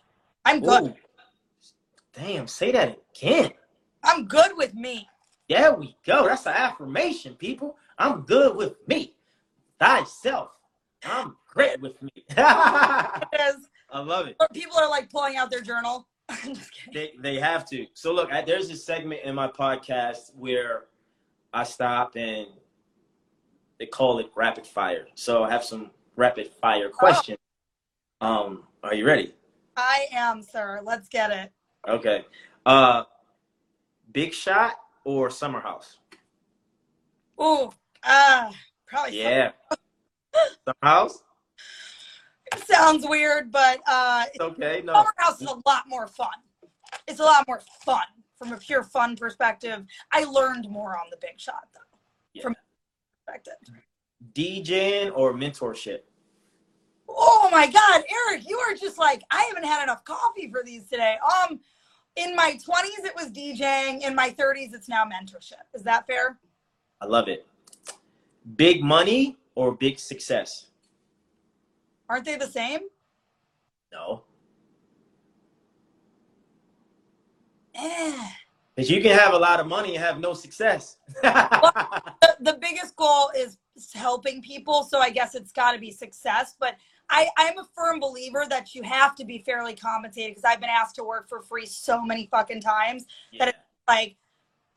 I'm 0.44 0.60
good. 0.60 0.84
Ooh. 0.84 0.94
Damn, 2.14 2.48
say 2.48 2.72
that 2.72 2.98
again. 3.14 3.52
I'm 4.02 4.26
good 4.26 4.52
with 4.56 4.74
me. 4.74 5.06
There 5.48 5.74
we 5.74 5.96
go. 6.06 6.26
That's 6.26 6.46
an 6.46 6.54
affirmation, 6.54 7.34
people. 7.34 7.76
I'm 7.98 8.22
good 8.22 8.56
with 8.56 8.74
me. 8.88 9.14
Thyself. 9.78 10.50
I'm 11.04 11.36
great 11.46 11.80
with 11.80 12.00
me. 12.02 12.10
I 12.36 13.20
love 13.94 14.26
it. 14.26 14.36
People 14.54 14.78
are 14.78 14.88
like 14.88 15.10
pulling 15.10 15.36
out 15.36 15.50
their 15.50 15.60
journal. 15.60 16.06
I'm 16.28 16.54
just 16.54 16.72
kidding. 16.72 16.92
They, 17.22 17.34
they 17.34 17.40
have 17.40 17.68
to. 17.70 17.86
So 17.94 18.12
look, 18.12 18.32
I, 18.32 18.42
there's 18.42 18.70
a 18.70 18.76
segment 18.76 19.20
in 19.24 19.34
my 19.34 19.48
podcast 19.48 20.34
where 20.34 20.84
I 21.52 21.64
stop 21.64 22.16
and 22.16 22.46
they 23.78 23.86
call 23.86 24.18
it 24.18 24.30
rapid 24.34 24.66
fire. 24.66 25.06
So 25.14 25.44
I 25.44 25.50
have 25.50 25.64
some 25.64 25.90
rapid 26.16 26.50
fire 26.60 26.88
questions. 26.88 27.38
Um, 28.20 28.64
are 28.82 28.94
you 28.94 29.06
ready? 29.06 29.34
I 29.76 30.06
am, 30.12 30.42
sir. 30.42 30.80
Let's 30.82 31.08
get 31.08 31.30
it. 31.30 31.52
Okay. 31.86 32.24
Uh, 32.64 33.04
Big 34.12 34.32
Shot 34.32 34.72
or 35.04 35.30
Summer 35.30 35.60
House? 35.60 35.98
Ooh, 37.40 37.70
ah, 38.02 38.50
probably. 38.86 39.20
Yeah. 39.22 39.52
Summer 40.64 40.76
House. 40.82 41.22
Sounds 42.64 43.06
weird, 43.06 43.50
but 43.50 43.80
uh, 43.86 44.24
It's 44.32 44.40
okay. 44.40 44.82
No. 44.84 44.94
Summer 44.94 45.12
House 45.16 45.40
is 45.40 45.48
a 45.48 45.68
lot 45.68 45.84
more 45.88 46.06
fun. 46.06 46.28
It's 47.06 47.20
a 47.20 47.24
lot 47.24 47.46
more 47.46 47.60
fun 47.84 48.04
from 48.36 48.52
a 48.52 48.56
pure 48.56 48.82
fun 48.82 49.16
perspective. 49.16 49.84
I 50.12 50.24
learned 50.24 50.68
more 50.70 50.96
on 50.96 51.06
the 51.10 51.16
big 51.20 51.38
shot 51.38 51.68
though. 51.74 51.80
Yeah. 52.32 52.42
From 52.42 52.54
perspective. 53.26 53.54
DJing 54.34 55.12
or 55.16 55.32
mentorship? 55.32 56.00
Oh 57.08 57.48
my 57.52 57.66
God, 57.66 58.02
Eric, 58.28 58.48
you 58.48 58.58
are 58.58 58.74
just 58.74 58.98
like 58.98 59.22
I 59.30 59.42
haven't 59.44 59.64
had 59.64 59.82
enough 59.82 60.04
coffee 60.04 60.50
for 60.50 60.62
these 60.64 60.88
today. 60.88 61.16
Um, 61.42 61.60
in 62.16 62.34
my 62.34 62.52
20s 62.52 63.04
it 63.04 63.14
was 63.14 63.30
DJing. 63.30 64.02
In 64.02 64.14
my 64.14 64.30
30s 64.30 64.74
it's 64.74 64.88
now 64.88 65.04
mentorship. 65.04 65.64
Is 65.74 65.82
that 65.82 66.06
fair? 66.06 66.38
I 67.00 67.06
love 67.06 67.28
it. 67.28 67.46
Big 68.56 68.82
money 68.82 69.36
or 69.54 69.72
big 69.72 69.98
success? 69.98 70.66
Aren't 72.08 72.24
they 72.24 72.36
the 72.36 72.46
same? 72.46 72.80
No. 73.92 74.22
Eh. 77.74 78.28
Because 78.74 78.90
you 78.90 79.00
can 79.00 79.16
have 79.16 79.32
a 79.32 79.38
lot 79.38 79.58
of 79.58 79.66
money 79.66 79.96
and 79.96 80.04
have 80.04 80.20
no 80.20 80.34
success. 80.34 80.96
The, 82.20 82.52
the 82.52 82.58
biggest 82.60 82.96
goal 82.96 83.30
is 83.36 83.58
helping 83.94 84.42
people, 84.42 84.82
so 84.82 84.98
I 84.98 85.10
guess 85.10 85.34
it's 85.34 85.52
got 85.52 85.72
to 85.72 85.78
be 85.78 85.90
success. 85.90 86.56
But 86.58 86.76
I, 87.08 87.28
I'm 87.36 87.58
a 87.58 87.64
firm 87.76 88.00
believer 88.00 88.46
that 88.48 88.74
you 88.74 88.82
have 88.82 89.14
to 89.16 89.24
be 89.24 89.42
fairly 89.46 89.74
compensated 89.74 90.34
because 90.34 90.44
I've 90.44 90.60
been 90.60 90.70
asked 90.70 90.96
to 90.96 91.04
work 91.04 91.28
for 91.28 91.42
free 91.42 91.66
so 91.66 92.02
many 92.02 92.26
fucking 92.30 92.62
times. 92.62 93.06
Yeah. 93.32 93.44
That 93.44 93.48
it's 93.48 93.58
like, 93.86 94.16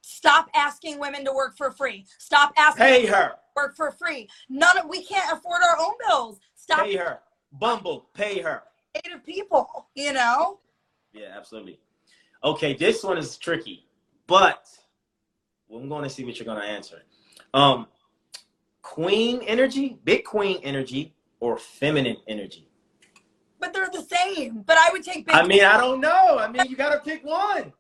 stop 0.01 0.49
asking 0.53 0.99
women 0.99 1.25
to 1.25 1.33
work 1.33 1.57
for 1.57 1.71
free. 1.71 2.05
Stop 2.17 2.53
asking 2.57 2.85
Pay 2.85 3.05
to 3.07 3.13
her. 3.13 3.35
work 3.55 3.75
for 3.75 3.91
free. 3.91 4.29
None 4.49 4.77
of 4.77 4.89
we 4.89 5.03
can't 5.03 5.31
afford 5.31 5.61
our 5.63 5.77
own 5.79 5.93
bills. 6.07 6.39
Stop 6.69 6.85
Pay 6.85 6.97
her. 6.97 7.19
Bumble. 7.53 8.09
Pay 8.13 8.41
her. 8.41 8.61
creative 8.93 9.25
people. 9.25 9.87
You 9.95 10.13
know. 10.13 10.59
Yeah, 11.13 11.33
absolutely. 11.35 11.79
Okay, 12.43 12.75
this 12.75 13.03
one 13.03 13.17
is 13.17 13.37
tricky, 13.37 13.87
but 14.27 14.67
well, 15.67 15.81
I'm 15.81 15.89
going 15.89 16.03
to 16.03 16.09
see 16.11 16.23
what 16.23 16.37
you're 16.37 16.45
going 16.45 16.61
to 16.61 16.67
answer. 16.67 17.01
Um, 17.55 17.87
queen 18.83 19.41
energy, 19.47 19.97
big 20.03 20.23
queen 20.25 20.59
energy, 20.63 21.15
or 21.39 21.57
feminine 21.57 22.17
energy? 22.27 22.69
But 23.59 23.73
they're 23.73 23.89
the 23.91 24.03
same. 24.03 24.61
But 24.61 24.77
I 24.77 24.89
would 24.91 25.03
take 25.03 25.25
big 25.25 25.35
I 25.35 25.45
mean, 25.47 25.63
I 25.63 25.75
don't 25.77 25.99
know. 25.99 26.37
I 26.37 26.49
mean, 26.51 26.67
you 26.69 26.75
got 26.75 26.93
to 26.93 26.99
pick 26.99 27.25
one. 27.25 27.73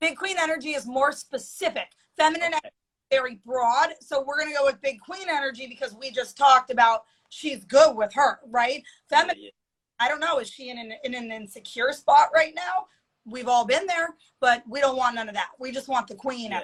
Big 0.00 0.16
Queen 0.16 0.36
energy 0.40 0.70
is 0.70 0.86
more 0.86 1.12
specific. 1.12 1.88
Feminine 2.16 2.54
Okay. 2.54 2.70
very 3.10 3.34
broad. 3.44 3.90
So 4.00 4.24
we're 4.26 4.38
gonna 4.38 4.54
go 4.56 4.64
with 4.64 4.80
Big 4.80 4.98
Queen 5.00 5.28
energy 5.28 5.66
because 5.66 5.94
we 5.94 6.10
just 6.10 6.38
talked 6.38 6.70
about 6.70 7.04
she's 7.30 7.64
good 7.64 7.96
with 7.96 8.12
her, 8.14 8.40
right? 8.48 8.82
Feminine, 9.08 9.36
Yeah, 9.38 9.50
I 9.98 10.08
don't 10.08 10.20
know, 10.20 10.38
is 10.38 10.50
she 10.50 10.68
in 10.68 10.78
an, 10.78 10.92
in 11.04 11.14
an 11.14 11.32
insecure 11.32 11.92
spot 11.92 12.28
right 12.34 12.52
now? 12.54 12.86
We've 13.24 13.48
all 13.48 13.64
been 13.64 13.86
there, 13.86 14.14
but 14.40 14.62
we 14.68 14.80
don't 14.80 14.96
want 14.96 15.14
none 15.14 15.28
of 15.28 15.34
that. 15.34 15.50
We 15.58 15.72
just 15.72 15.88
want 15.88 16.06
the 16.06 16.14
queen. 16.14 16.50
yeah. 16.50 16.60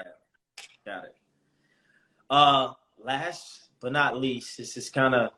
got 0.85 1.05
it. 1.05 1.17
Uh, 2.29 2.73
last 3.03 3.71
but 3.81 3.93
not 3.93 4.19
least, 4.19 4.57
this 4.57 4.77
is 4.77 4.91
kind 4.91 5.15
of 5.15 5.31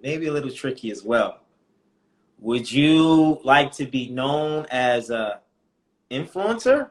maybe 0.00 0.26
a 0.26 0.32
little 0.32 0.50
tricky 0.50 0.90
as 0.90 1.02
well. 1.02 1.40
Would 2.38 2.70
you 2.70 3.40
like 3.44 3.72
to 3.72 3.86
be 3.86 4.10
known 4.10 4.66
as 4.70 5.10
a 5.10 5.40
influencer 6.10 6.90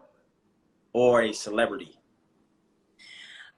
or 0.93 1.23
a 1.23 1.33
celebrity? 1.33 1.99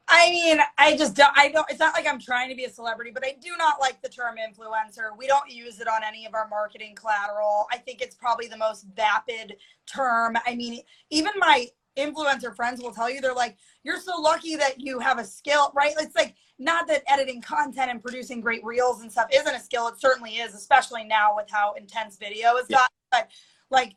I 0.07 0.29
mean, 0.29 0.59
I 0.77 0.95
just 0.95 1.15
don't, 1.15 1.31
I 1.35 1.49
don't, 1.49 1.65
it's 1.69 1.79
not 1.79 1.95
like 1.95 2.05
I'm 2.07 2.19
trying 2.19 2.49
to 2.49 2.55
be 2.55 2.65
a 2.65 2.69
celebrity, 2.69 3.11
but 3.11 3.25
I 3.25 3.35
do 3.41 3.51
not 3.57 3.79
like 3.81 4.01
the 4.01 4.09
term 4.09 4.35
influencer. 4.35 5.17
We 5.17 5.25
don't 5.25 5.49
use 5.49 5.79
it 5.79 5.87
on 5.87 6.03
any 6.03 6.25
of 6.25 6.35
our 6.35 6.47
marketing 6.47 6.95
collateral. 6.95 7.65
I 7.71 7.77
think 7.77 8.01
it's 8.01 8.15
probably 8.15 8.47
the 8.47 8.57
most 8.57 8.85
vapid 8.95 9.55
term. 9.91 10.37
I 10.45 10.55
mean, 10.55 10.81
even 11.09 11.33
my 11.37 11.67
influencer 11.97 12.55
friends 12.55 12.81
will 12.81 12.91
tell 12.91 13.09
you, 13.09 13.19
they're 13.19 13.33
like, 13.33 13.57
you're 13.83 13.99
so 13.99 14.19
lucky 14.21 14.55
that 14.55 14.79
you 14.79 14.99
have 14.99 15.17
a 15.17 15.25
skill, 15.25 15.71
right? 15.75 15.93
It's 15.99 16.15
like, 16.15 16.35
not 16.59 16.87
that 16.87 17.03
editing 17.07 17.41
content 17.41 17.89
and 17.89 18.01
producing 18.01 18.41
great 18.41 18.63
reels 18.63 19.01
and 19.01 19.11
stuff 19.11 19.27
isn't 19.33 19.55
a 19.55 19.59
skill. 19.59 19.87
It 19.87 19.99
certainly 19.99 20.37
is, 20.37 20.53
especially 20.53 21.03
now 21.03 21.35
with 21.35 21.47
how 21.49 21.73
intense 21.73 22.17
video 22.17 22.55
has 22.57 22.67
Yeah. 22.69 22.77
gotten. 22.77 22.95
But 23.11 23.31
like, 23.71 23.95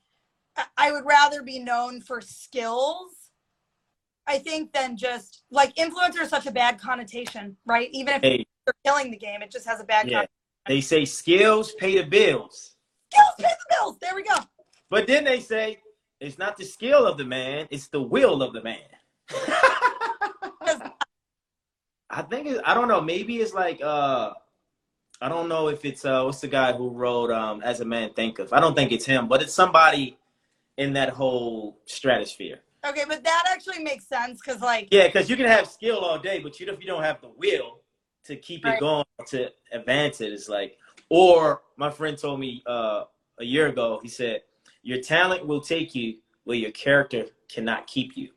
I 0.76 0.90
would 0.90 1.04
rather 1.04 1.42
be 1.42 1.58
known 1.58 2.00
for 2.00 2.20
skills 2.20 3.27
I 4.28 4.38
think 4.38 4.72
than 4.72 4.96
just 4.96 5.42
like 5.50 5.74
influencer 5.76 6.20
is 6.20 6.28
such 6.28 6.46
a 6.46 6.52
bad 6.52 6.78
connotation, 6.78 7.56
right? 7.64 7.88
Even 7.92 8.14
if 8.14 8.22
Hey, 8.22 8.46
they're 8.66 8.74
killing 8.84 9.10
the 9.10 9.16
game, 9.16 9.40
it 9.40 9.50
just 9.50 9.66
has 9.66 9.80
a 9.80 9.84
bad 9.84 10.06
yeah. 10.06 10.18
connotation. 10.18 10.32
They 10.66 10.82
say 10.82 11.04
skills 11.06 11.72
pay 11.72 11.96
the 11.96 12.04
bills. 12.04 12.76
Skills 13.10 13.34
pay 13.38 13.48
the 13.48 13.74
bills. 13.74 13.96
There 14.02 14.14
we 14.14 14.22
go. 14.22 14.36
But 14.90 15.06
then 15.06 15.24
they 15.24 15.40
say 15.40 15.78
it's 16.20 16.38
not 16.38 16.58
the 16.58 16.64
skill 16.64 17.06
of 17.06 17.16
the 17.16 17.24
man, 17.24 17.68
it's 17.70 17.88
the 17.88 18.02
will 18.02 18.42
of 18.42 18.52
the 18.52 18.62
man. 18.62 18.78
I 22.10 22.22
think 22.22 22.48
it, 22.48 22.60
I 22.64 22.74
don't 22.74 22.88
know. 22.88 23.00
Maybe 23.00 23.38
it's 23.38 23.54
like 23.54 23.80
uh, 23.82 24.32
I 25.22 25.28
don't 25.28 25.48
know 25.48 25.68
if 25.68 25.84
it's 25.86 26.04
uh, 26.04 26.22
what's 26.22 26.40
the 26.40 26.48
guy 26.48 26.72
who 26.72 26.90
wrote 26.90 27.30
um, 27.30 27.62
"As 27.62 27.80
a 27.80 27.84
Man 27.84 28.12
Thinketh." 28.14 28.52
I 28.52 28.60
don't 28.60 28.74
think 28.74 28.92
it's 28.92 29.04
him, 29.06 29.28
but 29.28 29.42
it's 29.42 29.54
somebody 29.54 30.18
in 30.76 30.94
that 30.94 31.10
whole 31.10 31.78
stratosphere. 31.86 32.60
Okay, 32.86 33.04
but 33.08 33.24
that 33.24 33.44
actually 33.50 33.82
makes 33.82 34.06
sense 34.06 34.40
because 34.44 34.60
like 34.60 34.88
Yeah, 34.90 35.06
because 35.06 35.28
you 35.28 35.36
can 35.36 35.46
have 35.46 35.68
skill 35.68 35.98
all 35.98 36.18
day, 36.18 36.38
but 36.38 36.58
you 36.60 36.70
if 36.70 36.80
you 36.80 36.86
don't 36.86 37.02
have 37.02 37.20
the 37.20 37.30
will 37.36 37.80
to 38.24 38.36
keep 38.36 38.66
it 38.66 38.78
going 38.78 39.04
to 39.28 39.50
advance 39.72 40.20
it, 40.20 40.32
it's 40.32 40.48
like. 40.48 40.76
Or 41.10 41.62
my 41.76 41.90
friend 41.90 42.18
told 42.18 42.38
me 42.38 42.62
uh, 42.66 43.04
a 43.38 43.44
year 43.44 43.68
ago. 43.68 43.98
He 44.02 44.08
said, 44.08 44.42
"Your 44.82 45.00
talent 45.00 45.46
will 45.46 45.62
take 45.62 45.94
you 45.94 46.18
where 46.48 46.56
your 46.56 46.70
character 46.70 47.26
cannot 47.50 47.86
keep 47.86 48.16
you. 48.16 48.30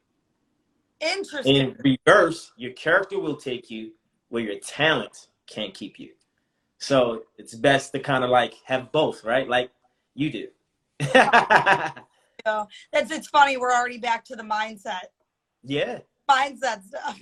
Interesting. 0.99 1.55
In 1.55 1.97
reverse, 2.05 2.51
your 2.57 2.73
character 2.73 3.17
will 3.17 3.37
take 3.37 3.71
you 3.71 3.91
where 4.27 4.43
your 4.43 4.59
talent 4.59 5.27
can't 5.47 5.73
keep 5.73 5.97
you. 5.97 6.09
So 6.77 7.23
it's 7.37 7.55
best 7.55 7.93
to 7.93 7.99
kind 7.99 8.25
of 8.25 8.29
like 8.29 8.55
have 8.65 8.91
both, 8.91 9.23
right? 9.23 9.47
Like 9.47 9.71
you 10.13 10.29
do. 10.29 10.47
So 12.45 12.67
that's 12.91 13.11
it's 13.11 13.27
funny. 13.27 13.57
We're 13.57 13.73
already 13.73 13.97
back 13.97 14.23
to 14.25 14.35
the 14.35 14.43
mindset, 14.43 15.07
yeah. 15.63 15.99
mindset 16.29 16.83
stuff. 16.83 17.19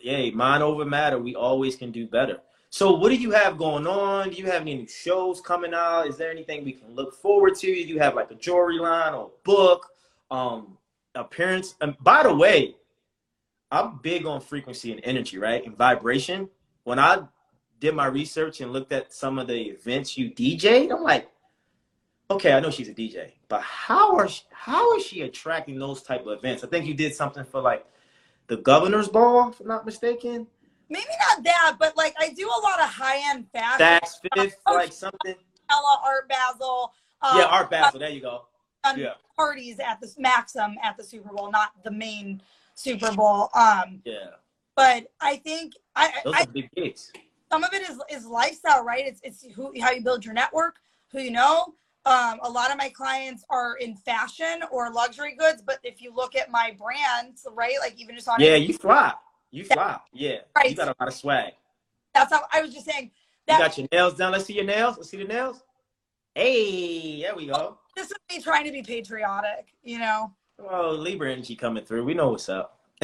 Yay, 0.00 0.30
mind 0.30 0.62
over 0.62 0.84
matter. 0.84 1.18
We 1.18 1.34
always 1.34 1.76
can 1.76 1.90
do 1.90 2.06
better. 2.06 2.38
So, 2.72 2.92
what 2.92 3.08
do 3.08 3.16
you 3.16 3.32
have 3.32 3.58
going 3.58 3.86
on? 3.86 4.30
Do 4.30 4.36
you 4.36 4.46
have 4.46 4.62
any 4.62 4.76
new 4.76 4.86
shows 4.86 5.40
coming 5.40 5.74
out? 5.74 6.06
Is 6.06 6.16
there 6.16 6.30
anything 6.30 6.64
we 6.64 6.72
can 6.72 6.94
look 6.94 7.14
forward 7.14 7.56
to? 7.56 7.66
Do 7.66 7.72
you 7.72 7.98
have 7.98 8.14
like 8.14 8.30
a 8.30 8.36
jewelry 8.36 8.78
line 8.78 9.12
or 9.12 9.32
book, 9.42 9.88
um, 10.30 10.78
appearance? 11.16 11.74
And 11.80 11.96
by 12.00 12.22
the 12.22 12.34
way, 12.34 12.76
I'm 13.72 13.98
big 14.02 14.24
on 14.24 14.40
frequency 14.40 14.92
and 14.92 15.00
energy, 15.02 15.36
right? 15.36 15.64
And 15.66 15.76
vibration. 15.76 16.48
When 16.84 17.00
I 17.00 17.24
did 17.80 17.94
my 17.96 18.06
research 18.06 18.60
and 18.60 18.72
looked 18.72 18.92
at 18.92 19.12
some 19.12 19.38
of 19.38 19.48
the 19.48 19.60
events 19.60 20.16
you 20.16 20.30
DJ'd, 20.30 20.92
I'm 20.92 21.02
like, 21.02 21.28
okay, 22.30 22.52
I 22.52 22.60
know 22.60 22.70
she's 22.70 22.88
a 22.88 22.94
DJ, 22.94 23.32
but 23.48 23.62
how 23.62 24.16
are 24.16 24.28
she, 24.28 24.42
how 24.52 24.96
is 24.96 25.04
she 25.04 25.22
attracting 25.22 25.78
those 25.78 26.02
type 26.02 26.26
of 26.26 26.38
events? 26.38 26.64
I 26.64 26.68
think 26.68 26.86
you 26.86 26.94
did 26.94 27.14
something 27.14 27.44
for 27.44 27.60
like 27.60 27.84
the 28.46 28.58
governor's 28.58 29.08
ball, 29.08 29.50
if 29.50 29.60
I'm 29.60 29.66
not 29.66 29.84
mistaken. 29.84 30.46
Maybe 30.88 31.06
not 31.28 31.44
that, 31.44 31.76
but 31.78 31.96
like 31.96 32.14
I 32.18 32.30
do 32.30 32.46
a 32.46 32.60
lot 32.62 32.80
of 32.80 32.88
high 32.88 33.30
end 33.30 33.46
fashion. 33.52 33.86
Saks 33.86 34.14
Fifth, 34.34 34.56
like 34.66 34.92
something. 34.92 35.34
Ella 35.70 36.00
Art 36.04 36.28
Basel. 36.28 36.92
Um, 37.22 37.38
Yeah, 37.38 37.44
Art 37.44 37.70
Basel. 37.70 38.00
There 38.00 38.10
you 38.10 38.20
go. 38.20 38.46
Yeah, 38.96 39.12
parties 39.36 39.78
at 39.78 40.00
the 40.00 40.12
Maxim 40.18 40.76
at 40.82 40.96
the 40.96 41.04
Super 41.04 41.30
Bowl, 41.32 41.50
not 41.50 41.72
the 41.84 41.90
main 41.90 42.42
Super 42.74 43.12
Bowl. 43.12 43.50
Um, 43.54 44.00
yeah. 44.04 44.30
but 44.74 45.06
I 45.20 45.36
think 45.36 45.74
I, 45.94 46.12
Those 46.24 46.34
I 46.34 46.42
are 46.42 46.46
big 46.46 46.70
gigs. 46.74 47.12
some 47.52 47.62
of 47.62 47.72
it 47.74 47.82
is 47.82 48.00
is 48.10 48.26
lifestyle, 48.26 48.82
right? 48.84 49.06
It's 49.06 49.20
it's 49.22 49.44
who 49.54 49.72
how 49.80 49.90
you 49.92 50.02
build 50.02 50.24
your 50.24 50.34
network, 50.34 50.76
who 51.12 51.20
you 51.20 51.30
know. 51.30 51.74
Um, 52.06 52.38
a 52.42 52.50
lot 52.50 52.70
of 52.70 52.78
my 52.78 52.88
clients 52.88 53.44
are 53.50 53.76
in 53.76 53.94
fashion 53.94 54.62
or 54.70 54.90
luxury 54.90 55.36
goods, 55.38 55.62
but 55.64 55.78
if 55.82 56.00
you 56.00 56.14
look 56.14 56.34
at 56.34 56.50
my 56.50 56.74
brands, 56.78 57.46
right, 57.52 57.74
like 57.80 57.94
even 58.00 58.14
just 58.14 58.26
on 58.28 58.40
Yeah, 58.40 58.54
you 58.54 58.72
flop, 58.72 59.22
You 59.50 59.64
flop, 59.64 60.06
Yeah. 60.12 60.38
right. 60.56 60.70
You 60.70 60.76
got 60.76 60.88
a 60.88 60.94
lot 60.98 61.08
of 61.08 61.14
swag. 61.14 61.52
that's 62.14 62.32
how 62.32 62.42
I 62.52 62.62
was 62.62 62.72
just 62.72 62.86
saying 62.86 63.10
You 63.48 63.58
got 63.58 63.76
your 63.76 63.86
nails 63.92 64.14
done. 64.14 64.32
Let's 64.32 64.46
see 64.46 64.54
your 64.54 64.64
nails. 64.64 64.96
Let's 64.96 65.10
see 65.10 65.18
the 65.18 65.24
nails. 65.24 65.62
Hey, 66.34 67.20
there 67.22 67.34
we 67.34 67.46
go. 67.46 67.78
this 67.96 68.06
is 68.06 68.16
me 68.30 68.40
trying 68.40 68.64
to 68.64 68.72
be 68.72 68.82
patriotic, 68.82 69.74
you 69.82 69.98
know. 69.98 70.32
Oh, 70.58 70.92
Libra 70.92 71.32
energy 71.32 71.56
coming 71.56 71.84
through. 71.84 72.04
We 72.04 72.14
know 72.14 72.30
what's 72.30 72.48
up. 72.48 72.78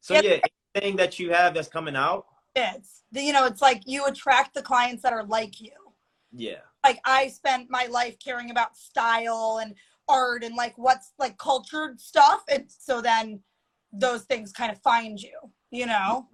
so 0.00 0.14
yeah, 0.14 0.40
anything 0.74 0.96
that 0.96 1.18
you 1.18 1.32
have 1.32 1.54
that's 1.54 1.68
coming 1.68 1.96
out. 1.96 2.26
It's 2.54 3.02
you 3.12 3.32
know, 3.32 3.46
it's 3.46 3.62
like 3.62 3.82
you 3.86 4.06
attract 4.06 4.54
the 4.54 4.62
clients 4.62 5.02
that 5.04 5.12
are 5.12 5.24
like 5.24 5.60
you. 5.60 5.70
Yeah. 6.32 6.60
like 6.84 7.00
I 7.04 7.28
spent 7.28 7.70
my 7.70 7.86
life 7.86 8.16
caring 8.24 8.50
about 8.50 8.76
style 8.76 9.58
and 9.62 9.74
art 10.08 10.44
and 10.44 10.54
like 10.54 10.76
what's 10.76 11.12
like 11.18 11.38
cultured 11.38 12.00
stuff. 12.00 12.42
And 12.48 12.64
so 12.68 13.00
then 13.00 13.40
those 13.92 14.22
things 14.24 14.52
kind 14.52 14.70
of 14.72 14.80
find 14.82 15.20
you, 15.20 15.38
you 15.70 15.86
know? 15.86 16.28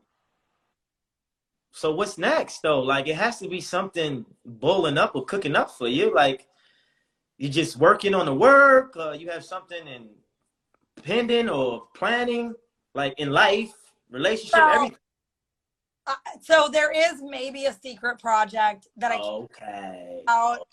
So 1.73 1.95
what's 1.95 2.17
next 2.17 2.63
though? 2.63 2.81
Like 2.81 3.07
it 3.07 3.17
has 3.17 3.39
to 3.41 3.49
be 3.49 3.61
something 3.61 4.25
bowling 4.45 4.99
up 4.99 5.15
or 5.15 5.25
cooking 5.25 5.57
up 5.57 5.71
for 5.71 5.89
you. 5.89 6.15
Like 6.15 6.47
you 7.39 7.49
just 7.49 7.77
working 7.77 8.15
on 8.15 8.27
the 8.27 8.35
work. 8.35 8.97
Uh, 8.97 9.13
you 9.13 9.29
have 9.31 9.45
something 9.45 9.87
in 9.87 10.09
pending 11.03 11.51
or 11.51 11.89
planning, 11.95 12.55
like 12.95 13.15
in 13.19 13.31
life, 13.31 13.75
relationship, 14.11 14.55
Well, 14.57 14.75
everything. 14.75 14.99
Uh, 16.07 16.15
so 16.41 16.69
there 16.73 16.93
is 16.93 17.21
maybe 17.23 17.67
a 17.67 17.73
secret 17.73 18.19
project 18.19 18.89
that 18.97 19.13
I. 19.13 19.17
Okay. 19.17 20.23
out, 20.29 20.67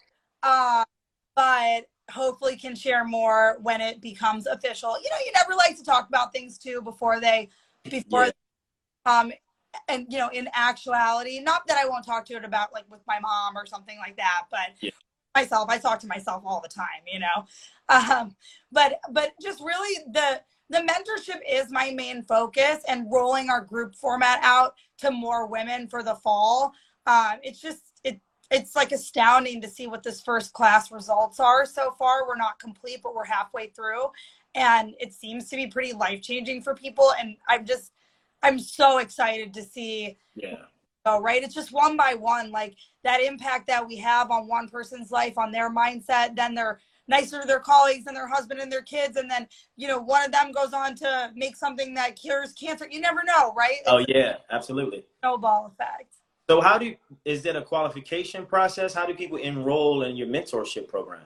uh, 0.43 0.83
but 1.35 1.85
hopefully 2.11 2.57
can 2.57 2.75
share 2.75 3.05
more 3.05 3.57
when 3.61 3.81
it 3.81 4.01
becomes 4.01 4.45
official. 4.47 4.97
You 5.01 5.09
know, 5.09 5.17
you 5.25 5.31
never 5.33 5.55
like 5.55 5.77
to 5.77 5.83
talk 5.83 6.07
about 6.07 6.33
things 6.33 6.57
too 6.57 6.81
before 6.81 7.19
they, 7.19 7.49
before, 7.89 8.25
Yeah. 8.25 8.31
um, 9.05 9.31
and 9.87 10.05
you 10.09 10.17
know, 10.19 10.29
in 10.29 10.49
actuality, 10.53 11.39
not 11.39 11.65
that 11.67 11.77
I 11.77 11.87
won't 11.87 12.05
talk 12.05 12.25
to 12.25 12.35
it 12.35 12.45
about 12.45 12.73
like 12.73 12.89
with 12.89 13.01
my 13.07 13.19
mom 13.19 13.57
or 13.57 13.65
something 13.65 13.97
like 13.97 14.17
that, 14.17 14.45
but 14.51 14.71
Yeah. 14.81 14.91
myself, 15.35 15.69
I 15.69 15.77
talk 15.77 15.99
to 16.01 16.07
myself 16.07 16.43
all 16.45 16.61
the 16.61 16.69
time, 16.69 17.03
you 17.11 17.19
know, 17.19 17.45
um, 17.89 18.35
but 18.71 18.99
but 19.11 19.33
just 19.41 19.61
really 19.61 20.03
the 20.11 20.41
the 20.73 20.79
mentorship 20.79 21.39
is 21.47 21.71
my 21.71 21.91
main 21.91 22.23
focus 22.23 22.79
and 22.87 23.05
rolling 23.11 23.49
our 23.49 23.61
group 23.61 23.95
format 23.95 24.39
out 24.41 24.73
to 24.97 25.11
more 25.11 25.45
women 25.45 25.87
for 25.87 26.01
the 26.01 26.15
fall. 26.15 26.73
Um, 27.05 27.33
it's 27.43 27.61
just 27.61 27.81
it 28.03 28.19
it's 28.49 28.75
like 28.75 28.91
astounding 28.91 29.61
to 29.61 29.69
see 29.69 29.87
what 29.87 30.03
this 30.03 30.21
first 30.21 30.53
class 30.53 30.91
results 30.91 31.39
are 31.39 31.65
so 31.65 31.91
far. 31.91 32.27
We're 32.27 32.35
not 32.37 32.59
complete, 32.59 33.01
but 33.03 33.15
we're 33.15 33.25
halfway 33.25 33.67
through. 33.67 34.05
And 34.55 34.95
it 34.99 35.13
seems 35.13 35.47
to 35.49 35.55
be 35.55 35.67
pretty 35.67 35.93
life 35.93 36.21
changing 36.21 36.63
for 36.63 36.75
people. 36.75 37.13
And 37.19 37.37
I'm 37.47 37.65
just, 37.65 37.91
I'm 38.43 38.59
so 38.59 38.97
excited 38.97 39.53
to 39.55 39.63
see 39.63 40.17
Yeah. 40.35 40.65
go, 41.05 41.19
right? 41.19 41.43
It's 41.43 41.55
just 41.55 41.71
one 41.71 41.97
by 41.97 42.15
one, 42.15 42.51
like 42.51 42.75
that 43.03 43.21
impact 43.21 43.67
that 43.67 43.87
we 43.87 43.97
have 43.97 44.31
on 44.31 44.47
one 44.47 44.69
person's 44.69 45.11
life, 45.11 45.37
on 45.37 45.51
their 45.51 45.71
mindset, 45.73 46.35
then 46.35 46.55
they're 46.55 46.79
nicer 47.07 47.41
to 47.41 47.47
their 47.47 47.59
colleagues 47.59 48.05
and 48.07 48.15
their 48.15 48.27
husband 48.27 48.59
and 48.59 48.71
their 48.71 48.81
kids. 48.81 49.17
And 49.17 49.29
then, 49.29 49.47
you 49.75 49.87
know, 49.87 49.99
one 49.99 50.25
of 50.25 50.31
them 50.31 50.51
goes 50.51 50.73
on 50.73 50.95
to 50.95 51.31
make 51.35 51.55
something 51.55 51.93
that 51.95 52.15
cures 52.15 52.53
cancer. 52.53 52.87
You 52.89 53.01
never 53.01 53.21
know, 53.25 53.53
right? 53.53 53.77
It's 53.79 53.87
Oh 53.87 54.03
yeah, 54.07 54.37
absolutely. 54.51 55.05
snowball 55.21 55.73
effect. 55.73 56.15
So 56.49 56.59
how 56.59 56.77
do 56.77 56.93
is 57.23 57.41
there 57.41 57.55
a 57.57 57.61
qualification 57.61 58.45
process? 58.45 58.93
How 58.93 59.05
do 59.05 59.13
people 59.13 59.37
enroll 59.37 60.03
in 60.03 60.15
your 60.15 60.27
mentorship 60.27 60.87
program? 60.87 61.23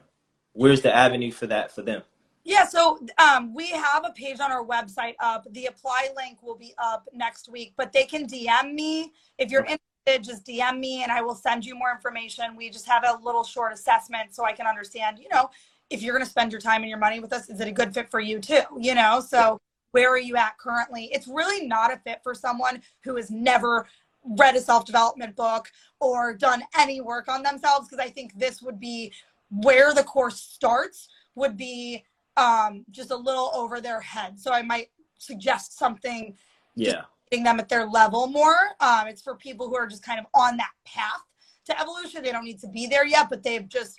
Where's 0.53 0.81
the 0.81 0.95
avenue 0.95 1.31
for 1.31 1.47
that 1.47 1.71
for 1.71 1.81
them? 1.81 2.03
Yeah, 2.43 2.65
so 2.65 2.97
um, 3.17 3.53
we 3.53 3.71
have 3.71 4.05
a 4.05 4.11
page 4.11 4.39
on 4.39 4.53
our 4.53 4.65
website 4.65 5.15
up. 5.19 5.45
The 5.51 5.65
apply 5.65 6.09
link 6.15 6.41
will 6.41 6.55
be 6.55 6.73
up 6.77 7.05
next 7.13 7.49
week, 7.49 7.73
but 7.75 7.91
they 7.91 8.05
can 8.05 8.25
DM 8.25 8.73
me 8.73 9.11
if 9.37 9.51
you're 9.51 9.63
interested. 9.63 9.86
Just 10.07 10.45
DM 10.45 10.79
me, 10.79 11.03
and 11.03 11.11
I 11.11 11.21
will 11.21 11.35
send 11.35 11.65
you 11.65 11.75
more 11.75 11.91
information. 11.91 12.55
We 12.55 12.69
just 12.69 12.87
have 12.87 13.03
a 13.05 13.19
little 13.21 13.43
short 13.43 13.73
assessment 13.73 14.33
so 14.33 14.45
I 14.45 14.53
can 14.53 14.65
understand. 14.65 15.19
You 15.19 15.27
know, 15.29 15.49
if 15.89 16.01
you're 16.01 16.13
going 16.13 16.23
to 16.23 16.29
spend 16.29 16.51
your 16.51 16.61
time 16.61 16.81
and 16.81 16.89
your 16.89 16.97
money 16.97 17.19
with 17.19 17.33
us, 17.33 17.49
is 17.49 17.59
it 17.59 17.67
a 17.67 17.71
good 17.71 17.93
fit 17.93 18.09
for 18.09 18.19
you 18.19 18.39
too? 18.39 18.61
You 18.79 18.95
know, 18.95 19.19
so 19.19 19.59
where 19.91 20.09
are 20.09 20.17
you 20.17 20.37
at 20.37 20.57
currently? 20.57 21.09
It's 21.11 21.27
really 21.27 21.67
not 21.67 21.93
a 21.93 21.97
fit 21.97 22.21
for 22.23 22.33
someone 22.33 22.81
who 23.03 23.17
has 23.17 23.29
never 23.29 23.87
read 24.23 24.55
a 24.55 24.61
self 24.61 24.85
development 24.85 25.35
book 25.35 25.69
or 25.99 26.33
done 26.33 26.63
any 26.77 27.01
work 27.01 27.27
on 27.27 27.43
themselves 27.43 27.87
because 27.87 28.03
I 28.03 28.09
think 28.09 28.37
this 28.37 28.61
would 28.61 28.79
be 28.79 29.11
where 29.49 29.93
the 29.93 30.03
course 30.03 30.39
starts. 30.41 31.09
Would 31.35 31.55
be 31.57 32.03
um, 32.35 32.83
just 32.89 33.11
a 33.11 33.15
little 33.15 33.51
over 33.53 33.79
their 33.79 34.01
head. 34.01 34.39
So 34.39 34.51
I 34.51 34.63
might 34.63 34.89
suggest 35.17 35.77
something 35.77 36.35
Yeah. 36.75 37.03
Them 37.31 37.59
at 37.59 37.69
their 37.69 37.85
level 37.85 38.27
more. 38.27 38.57
Um, 38.79 39.07
it's 39.07 39.21
for 39.21 39.35
people 39.35 39.67
who 39.67 39.75
are 39.75 39.87
just 39.87 40.03
kind 40.03 40.19
of 40.19 40.25
on 40.33 40.57
that 40.57 40.71
path 40.85 41.21
to 41.65 41.79
evolution. 41.79 42.23
They 42.23 42.31
don't 42.31 42.45
need 42.45 42.59
to 42.59 42.67
be 42.67 42.87
there 42.87 43.05
yet, 43.05 43.29
but 43.29 43.43
they've 43.43 43.67
just 43.67 43.97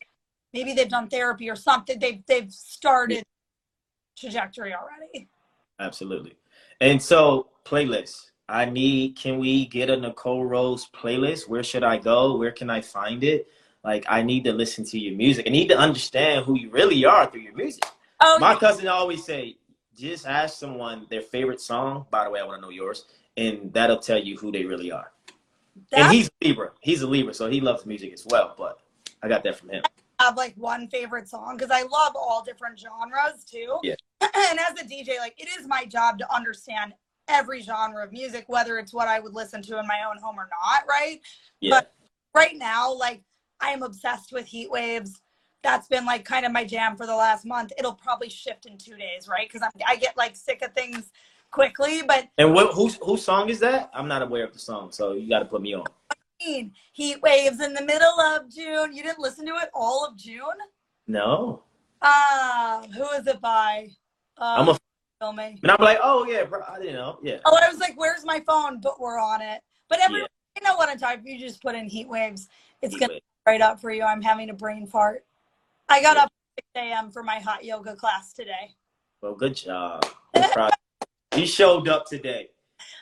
maybe 0.52 0.72
they've 0.72 0.88
done 0.88 1.08
therapy 1.08 1.50
or 1.50 1.56
something. 1.56 1.98
They've 1.98 2.22
they've 2.26 2.52
started 2.52 3.24
trajectory 4.18 4.74
already. 4.74 5.28
Absolutely. 5.78 6.36
And 6.80 7.00
so 7.00 7.48
playlists. 7.64 8.26
I 8.50 8.64
need 8.64 9.16
can 9.16 9.38
we 9.38 9.66
get 9.66 9.90
a 9.90 9.96
Nicole 9.96 10.46
Rose 10.46 10.88
playlist? 10.94 11.48
Where 11.48 11.62
should 11.62 11.84
I 11.84 11.98
go? 11.98 12.36
Where 12.36 12.50
can 12.50 12.70
I 12.70 12.80
find 12.80 13.22
it? 13.22 13.46
Like 13.84 14.06
I 14.08 14.22
need 14.22 14.44
to 14.44 14.52
listen 14.52 14.84
to 14.86 14.98
your 14.98 15.14
music. 15.16 15.46
I 15.46 15.50
need 15.50 15.68
to 15.68 15.78
understand 15.78 16.46
who 16.46 16.58
you 16.58 16.70
really 16.70 17.04
are 17.04 17.26
through 17.26 17.42
your 17.42 17.54
music. 17.54 17.84
Oh, 18.20 18.38
My 18.40 18.56
cousin 18.56 18.88
always 18.88 19.22
say, 19.24 19.57
just 19.98 20.26
ask 20.26 20.58
someone 20.58 21.06
their 21.10 21.22
favorite 21.22 21.60
song. 21.60 22.06
By 22.10 22.24
the 22.24 22.30
way, 22.30 22.40
I 22.40 22.44
want 22.44 22.58
to 22.58 22.62
know 22.62 22.70
yours, 22.70 23.06
and 23.36 23.72
that'll 23.72 23.98
tell 23.98 24.18
you 24.18 24.36
who 24.36 24.52
they 24.52 24.64
really 24.64 24.92
are. 24.92 25.12
And 25.92 26.12
he's 26.12 26.28
a 26.28 26.48
Libra. 26.48 26.70
He's 26.80 27.02
a 27.02 27.06
Libra, 27.06 27.34
so 27.34 27.48
he 27.48 27.60
loves 27.60 27.86
music 27.86 28.12
as 28.12 28.26
well. 28.28 28.54
But 28.56 28.78
I 29.22 29.28
got 29.28 29.42
that 29.44 29.58
from 29.58 29.70
him. 29.70 29.82
I 30.18 30.24
have 30.24 30.36
like 30.36 30.54
one 30.56 30.88
favorite 30.88 31.28
song 31.28 31.56
because 31.56 31.70
I 31.70 31.82
love 31.82 32.14
all 32.16 32.42
different 32.44 32.78
genres 32.78 33.44
too. 33.44 33.78
Yeah. 33.82 33.94
and 34.20 34.58
as 34.58 34.80
a 34.80 34.84
DJ, 34.84 35.18
like 35.18 35.34
it 35.38 35.48
is 35.58 35.66
my 35.66 35.84
job 35.84 36.18
to 36.18 36.34
understand 36.34 36.94
every 37.28 37.62
genre 37.62 38.04
of 38.04 38.12
music, 38.12 38.44
whether 38.48 38.78
it's 38.78 38.92
what 38.92 39.06
I 39.06 39.20
would 39.20 39.34
listen 39.34 39.62
to 39.62 39.78
in 39.78 39.86
my 39.86 40.00
own 40.08 40.18
home 40.20 40.38
or 40.38 40.48
not, 40.64 40.84
right? 40.88 41.20
Yeah. 41.60 41.76
But 41.76 41.94
right 42.34 42.56
now, 42.56 42.92
like 42.92 43.22
I 43.60 43.70
am 43.70 43.82
obsessed 43.82 44.32
with 44.32 44.46
heat 44.46 44.70
waves. 44.70 45.20
That's 45.62 45.88
been 45.88 46.04
like 46.06 46.24
kind 46.24 46.46
of 46.46 46.52
my 46.52 46.64
jam 46.64 46.96
for 46.96 47.06
the 47.06 47.14
last 47.16 47.44
month. 47.44 47.72
It'll 47.78 47.94
probably 47.94 48.28
shift 48.30 48.66
in 48.66 48.78
two 48.78 48.96
days, 48.96 49.26
right? 49.28 49.48
Because 49.50 49.68
I 49.86 49.96
get 49.96 50.16
like 50.16 50.36
sick 50.36 50.62
of 50.62 50.72
things 50.72 51.10
quickly. 51.50 52.02
But 52.06 52.28
And 52.38 52.54
what 52.54 52.72
whose 52.74 52.96
whose 53.02 53.24
song 53.24 53.48
is 53.48 53.58
that? 53.60 53.90
I'm 53.92 54.06
not 54.08 54.22
aware 54.22 54.44
of 54.44 54.52
the 54.52 54.58
song, 54.58 54.92
so 54.92 55.12
you 55.14 55.28
got 55.28 55.40
to 55.40 55.44
put 55.46 55.60
me 55.62 55.74
on. 55.74 55.84
heat 56.38 57.20
waves 57.22 57.60
in 57.60 57.74
the 57.74 57.82
middle 57.84 58.20
of 58.20 58.48
June. 58.54 58.94
You 58.94 59.02
didn't 59.02 59.18
listen 59.18 59.44
to 59.46 59.54
it 59.56 59.70
all 59.74 60.06
of 60.06 60.16
June? 60.16 60.42
No. 61.08 61.62
Uh, 62.00 62.86
who 62.88 63.08
is 63.10 63.26
it 63.26 63.40
by? 63.40 63.88
Uh, 64.40 64.54
I'm 64.58 64.68
a, 64.68 64.78
filming. 65.20 65.58
and 65.64 65.72
I'm 65.72 65.84
like, 65.84 65.98
oh 66.00 66.24
yeah, 66.26 66.44
bro, 66.44 66.60
I 66.68 66.78
didn't 66.78 66.94
know, 66.94 67.18
yeah. 67.24 67.38
Oh, 67.44 67.58
I 67.60 67.68
was 67.68 67.80
like, 67.80 67.94
"Where's 67.96 68.24
my 68.24 68.38
phone?" 68.46 68.80
But 68.80 69.00
we're 69.00 69.18
on 69.18 69.42
it. 69.42 69.62
But 69.88 69.98
everyone, 69.98 70.28
Yeah. 70.54 70.62
you 70.62 70.68
know 70.68 70.76
what 70.76 70.88
I'm 70.88 70.96
talking. 70.98 71.26
You 71.26 71.40
just 71.40 71.60
put 71.60 71.74
in 71.74 71.86
heat 71.88 72.08
waves, 72.08 72.46
it's 72.82 72.94
Heat 72.94 73.00
gonna 73.00 73.14
wave. 73.14 73.22
right 73.48 73.60
up 73.60 73.80
for 73.80 73.90
you. 73.90 74.04
I'm 74.04 74.22
having 74.22 74.50
a 74.50 74.54
brain 74.54 74.86
fart. 74.86 75.24
I 75.88 76.02
got 76.02 76.16
up 76.18 76.30
at 76.58 76.64
6 76.76 76.86
a.m. 76.86 77.10
for 77.10 77.22
my 77.22 77.38
hot 77.38 77.64
yoga 77.64 77.96
class 77.96 78.32
today. 78.32 78.74
Well, 79.22 79.34
good 79.34 79.56
job. 79.56 80.04
You 81.34 81.46
showed 81.46 81.88
up 81.88 82.06
today. 82.06 82.50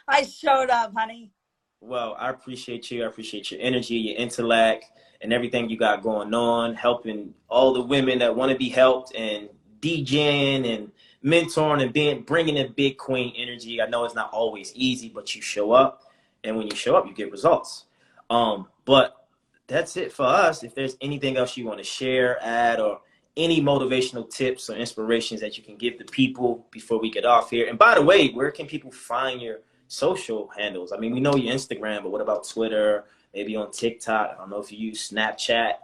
I 0.06 0.22
showed 0.22 0.70
up, 0.70 0.92
honey. 0.96 1.32
Well, 1.80 2.16
I 2.18 2.30
appreciate 2.30 2.90
you. 2.90 3.04
I 3.04 3.06
appreciate 3.06 3.50
your 3.50 3.60
energy, 3.60 3.96
your 3.96 4.16
intellect, 4.16 4.86
and 5.20 5.32
everything 5.32 5.68
you 5.68 5.76
got 5.76 6.02
going 6.02 6.32
on, 6.32 6.74
helping 6.74 7.34
all 7.48 7.72
the 7.72 7.82
women 7.82 8.18
that 8.20 8.34
want 8.34 8.52
to 8.52 8.58
be 8.58 8.68
helped 8.68 9.14
and 9.14 9.48
DJing 9.80 10.74
and 10.74 10.92
mentoring 11.24 11.82
and 11.82 11.92
being 11.92 12.22
bringing 12.22 12.56
in 12.56 12.72
big 12.72 12.98
queen 12.98 13.34
energy. 13.36 13.82
I 13.82 13.86
know 13.86 14.04
it's 14.04 14.14
not 14.14 14.30
always 14.32 14.72
easy, 14.74 15.08
but 15.08 15.34
you 15.34 15.42
show 15.42 15.72
up, 15.72 16.02
and 16.44 16.56
when 16.56 16.66
you 16.66 16.76
show 16.76 16.94
up, 16.94 17.06
you 17.06 17.14
get 17.14 17.30
results. 17.32 17.86
Um, 18.30 18.68
but 18.84 19.25
that's 19.66 19.96
it 19.96 20.12
for 20.12 20.24
us. 20.24 20.62
If 20.62 20.74
there's 20.74 20.96
anything 21.00 21.36
else 21.36 21.56
you 21.56 21.66
want 21.66 21.78
to 21.78 21.84
share, 21.84 22.42
add, 22.42 22.80
or 22.80 23.00
any 23.36 23.60
motivational 23.60 24.28
tips 24.28 24.70
or 24.70 24.76
inspirations 24.76 25.40
that 25.40 25.58
you 25.58 25.62
can 25.62 25.76
give 25.76 25.98
the 25.98 26.04
people 26.04 26.66
before 26.70 26.98
we 26.98 27.10
get 27.10 27.24
off 27.24 27.50
here. 27.50 27.68
And 27.68 27.78
by 27.78 27.94
the 27.94 28.02
way, 28.02 28.30
where 28.30 28.50
can 28.50 28.66
people 28.66 28.90
find 28.90 29.40
your 29.42 29.58
social 29.88 30.48
handles? 30.56 30.92
I 30.92 30.96
mean, 30.96 31.12
we 31.12 31.20
know 31.20 31.36
your 31.36 31.54
Instagram, 31.54 32.02
but 32.02 32.10
what 32.10 32.22
about 32.22 32.48
Twitter? 32.48 33.04
Maybe 33.34 33.54
on 33.56 33.70
TikTok. 33.70 34.32
I 34.34 34.38
don't 34.38 34.48
know 34.48 34.60
if 34.60 34.72
you 34.72 34.78
use 34.78 35.10
Snapchat. 35.10 35.74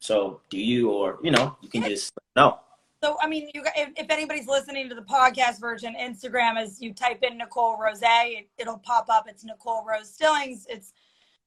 So 0.00 0.40
do 0.50 0.58
you, 0.58 0.90
or 0.90 1.18
you 1.22 1.30
know, 1.30 1.56
you 1.60 1.68
can 1.68 1.82
just 1.82 2.12
no. 2.34 2.58
So, 3.02 3.16
I 3.20 3.28
mean, 3.28 3.50
you 3.54 3.62
if, 3.76 3.90
if 3.96 4.10
anybody's 4.10 4.48
listening 4.48 4.88
to 4.88 4.94
the 4.94 5.02
podcast 5.02 5.60
version, 5.60 5.94
Instagram 5.98 6.60
is 6.60 6.80
you 6.80 6.92
type 6.92 7.22
in 7.22 7.38
Nicole 7.38 7.78
Rose, 7.78 8.00
it, 8.02 8.48
it'll 8.58 8.78
pop 8.78 9.06
up. 9.08 9.26
It's 9.28 9.44
Nicole 9.44 9.84
Rose 9.84 10.12
Stillings. 10.12 10.66
It's 10.68 10.92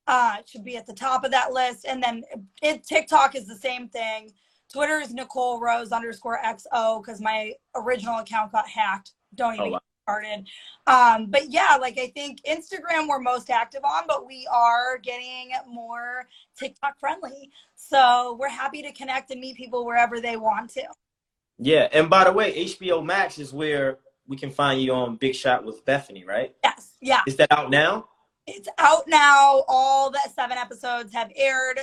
uh, 0.08 0.38
it 0.40 0.50
should 0.50 0.64
be 0.64 0.78
at 0.78 0.86
the 0.86 0.94
top 0.94 1.24
of 1.24 1.32
that 1.32 1.52
list. 1.54 1.86
And 1.88 2.02
then 2.02 2.24
it, 2.62 2.84
TikTok 2.84 3.36
is 3.36 3.46
the 3.46 3.56
same 3.56 3.88
thing. 3.90 4.32
Twitter 4.72 5.00
is 5.00 5.14
Nicole 5.14 5.60
Rose 5.60 5.92
underscore 5.92 6.40
XO 6.46 7.02
because 7.04 7.20
my 7.22 7.54
original 7.76 8.20
account 8.20 8.52
got 8.52 8.68
hacked. 8.68 9.12
Don't 9.36 9.56
even 9.56 9.68
Oh, 9.68 9.70
wow. 9.72 9.80
get 9.80 9.84
started. 10.04 10.48
Um, 10.88 11.32
but 11.32 11.50
yeah, 11.50 11.78
like 11.80 11.98
I 12.00 12.08
think 12.08 12.40
Instagram 12.48 13.08
we're 13.08 13.20
most 13.20 13.50
active 13.50 13.84
on, 13.84 14.04
but 14.08 14.26
we 14.28 14.48
are 14.52 14.98
getting 15.00 15.52
more 15.68 16.28
TikTok 16.58 17.00
friendly. 17.00 17.50
So 17.76 18.36
we're 18.40 18.50
happy 18.50 18.82
to 18.84 18.92
connect 18.92 19.32
and 19.32 19.40
meet 19.42 19.56
people 19.56 19.86
wherever 19.86 20.20
they 20.20 20.38
want 20.38 20.72
to. 20.72 20.84
Yeah, 21.58 21.88
and 21.92 22.10
by 22.10 22.24
the 22.24 22.32
way, 22.32 22.54
HBO 22.66 23.04
Max 23.04 23.38
is 23.38 23.52
where 23.52 23.98
we 24.28 24.38
can 24.38 24.50
find 24.52 24.82
you 24.82 24.94
on 24.94 25.16
Big 25.18 25.36
Shot 25.36 25.66
with 25.66 25.84
Bethenny, 25.86 26.26
right? 26.26 26.56
Yes, 26.64 26.92
yeah. 27.02 27.22
Is 27.28 27.36
that 27.38 27.52
out 27.52 27.70
now? 27.70 28.08
It's 28.56 28.68
out 28.80 29.08
now. 29.08 29.64
All 29.68 30.10
the 30.10 30.20
seven 30.34 30.58
episodes 30.58 31.14
have 31.14 31.32
aired. 31.36 31.82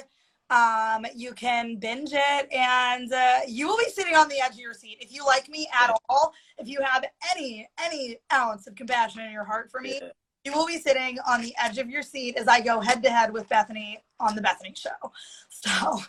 Um, 0.51 1.07
you 1.15 1.33
can 1.33 1.77
binge 1.77 2.11
it, 2.13 2.53
and 2.53 3.13
uh, 3.13 3.41
you 3.47 3.69
will 3.69 3.79
be 3.79 3.89
sitting 3.89 4.15
on 4.15 4.29
the 4.29 4.41
edge 4.41 4.53
of 4.53 4.59
your 4.59 4.75
seat. 4.75 4.99
If 5.01 5.13
you 5.13 5.25
like 5.25 5.49
me 5.49 5.69
at 5.73 5.97
all, 6.09 6.33
if 6.59 6.69
you 6.69 6.81
have 6.83 7.05
any 7.35 7.69
any 7.85 8.19
ounce 8.33 8.67
of 8.67 8.75
compassion 8.75 9.23
in 9.23 9.31
your 9.33 9.45
heart 9.45 9.71
for 9.71 9.81
me, 9.81 10.01
you 10.45 10.53
will 10.53 10.67
be 10.67 10.79
sitting 10.79 11.19
on 11.29 11.41
the 11.41 11.55
edge 11.57 11.79
of 11.79 11.89
your 11.89 12.03
seat 12.03 12.37
as 12.37 12.49
I 12.49 12.61
go 12.61 12.81
head 12.81 13.03
to 13.05 13.11
head 13.11 13.33
with 13.33 13.49
Bethenny 13.49 13.99
on 14.19 14.35
the 14.35 14.43
Bethenny 14.43 14.77
Show. 14.77 14.91
So 15.49 16.03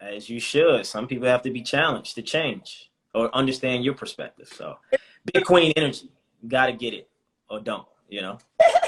As 0.00 0.28
you 0.28 0.38
should. 0.38 0.86
Some 0.86 1.06
people 1.06 1.26
have 1.26 1.42
to 1.42 1.50
be 1.50 1.62
challenged 1.62 2.16
to 2.16 2.22
change 2.22 2.90
or 3.14 3.34
understand 3.34 3.84
your 3.84 3.94
perspective. 3.94 4.48
So, 4.54 4.76
Big 5.32 5.44
Queen 5.44 5.72
energy. 5.76 6.10
You 6.42 6.48
got 6.48 6.66
to 6.66 6.72
get 6.72 6.94
it 6.94 7.08
or 7.48 7.60
don't, 7.60 7.86
you 8.08 8.20
know? 8.20 8.38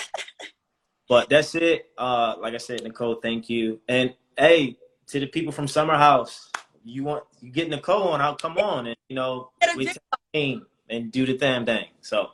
but 1.08 1.28
that's 1.28 1.54
it. 1.54 1.90
Uh, 1.96 2.34
like 2.40 2.54
I 2.54 2.58
said, 2.58 2.82
Nicole, 2.82 3.16
thank 3.16 3.48
you. 3.48 3.80
And 3.88 4.14
hey, 4.36 4.78
to 5.08 5.20
the 5.20 5.26
people 5.26 5.52
from 5.52 5.68
Summer 5.68 5.96
House, 5.96 6.50
you 6.84 7.04
want 7.04 7.24
you 7.40 7.50
get 7.50 7.68
Nicole 7.68 8.08
on, 8.08 8.20
I'll 8.20 8.36
come 8.36 8.58
on 8.58 8.86
and, 8.86 8.96
you 9.08 9.16
know, 9.16 9.50
we 9.76 9.90
team 10.32 10.66
and 10.88 11.10
do 11.10 11.26
the 11.26 11.36
damn 11.36 11.64
thing. 11.64 11.86
So, 12.00 12.30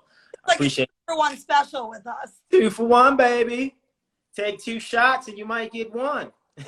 like 0.46 0.56
appreciate 0.56 0.90
for 1.06 1.16
one 1.16 1.36
special 1.36 1.88
with 1.88 2.06
us. 2.06 2.32
Two 2.50 2.70
for 2.70 2.86
one, 2.86 3.16
baby. 3.16 3.76
Take 4.36 4.62
two 4.62 4.80
shots 4.80 5.28
and 5.28 5.36
you 5.36 5.44
might 5.44 5.72
get 5.72 5.92
one. 5.92 6.32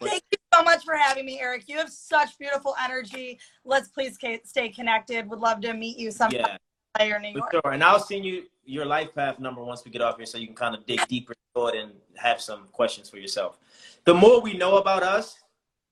Thank 0.00 0.24
you 0.32 0.38
so 0.52 0.62
much 0.62 0.84
for 0.84 0.96
having 0.96 1.24
me, 1.24 1.40
Eric. 1.40 1.64
You 1.68 1.78
have 1.78 1.90
such 1.90 2.36
beautiful 2.38 2.74
energy. 2.82 3.38
Let's 3.64 3.88
please 3.88 4.18
stay 4.44 4.68
connected. 4.68 5.28
Would 5.28 5.38
love 5.38 5.60
to 5.60 5.72
meet 5.74 5.98
you 5.98 6.10
sometime 6.10 6.58
yeah, 6.98 7.16
in 7.16 7.22
New 7.22 7.32
York. 7.34 7.52
sure. 7.52 7.72
And 7.72 7.82
I'll 7.84 8.00
send 8.00 8.24
you 8.24 8.44
your 8.64 8.84
life 8.84 9.14
path 9.14 9.38
number 9.38 9.62
once 9.62 9.84
we 9.84 9.90
get 9.90 10.00
off 10.00 10.16
here 10.16 10.26
so 10.26 10.38
you 10.38 10.46
can 10.46 10.56
kind 10.56 10.74
of 10.74 10.86
dig 10.86 11.00
deeper 11.08 11.34
into 11.54 11.66
it 11.68 11.82
and 11.82 11.92
have 12.16 12.40
some 12.40 12.68
questions 12.72 13.08
for 13.08 13.18
yourself. 13.18 13.58
The 14.04 14.14
more 14.14 14.40
we 14.40 14.54
know 14.54 14.76
about 14.76 15.02
us, 15.02 15.38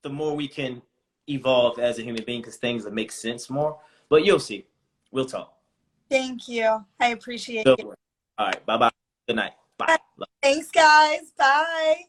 the 0.02 0.10
more 0.10 0.34
we 0.34 0.48
can 0.48 0.82
evolve 1.28 1.78
as 1.78 1.98
a 1.98 2.02
human 2.02 2.24
being 2.24 2.40
because 2.40 2.56
things 2.56 2.84
will 2.84 2.92
make 2.92 3.12
sense 3.12 3.50
more. 3.50 3.78
But 4.08 4.24
you'll 4.24 4.40
see. 4.40 4.66
We'll 5.12 5.26
talk. 5.26 5.54
Thank 6.10 6.48
you. 6.48 6.84
I 6.98 7.08
appreciate 7.08 7.64
Good 7.64 7.80
it. 7.80 7.86
All 8.38 8.46
right. 8.46 8.66
Bye 8.66 8.76
bye. 8.76 8.90
Good 9.26 9.36
night. 9.36 9.52
Bye. 9.78 9.96
Thanks, 10.42 10.70
guys. 10.70 11.32
Bye. 11.36 12.04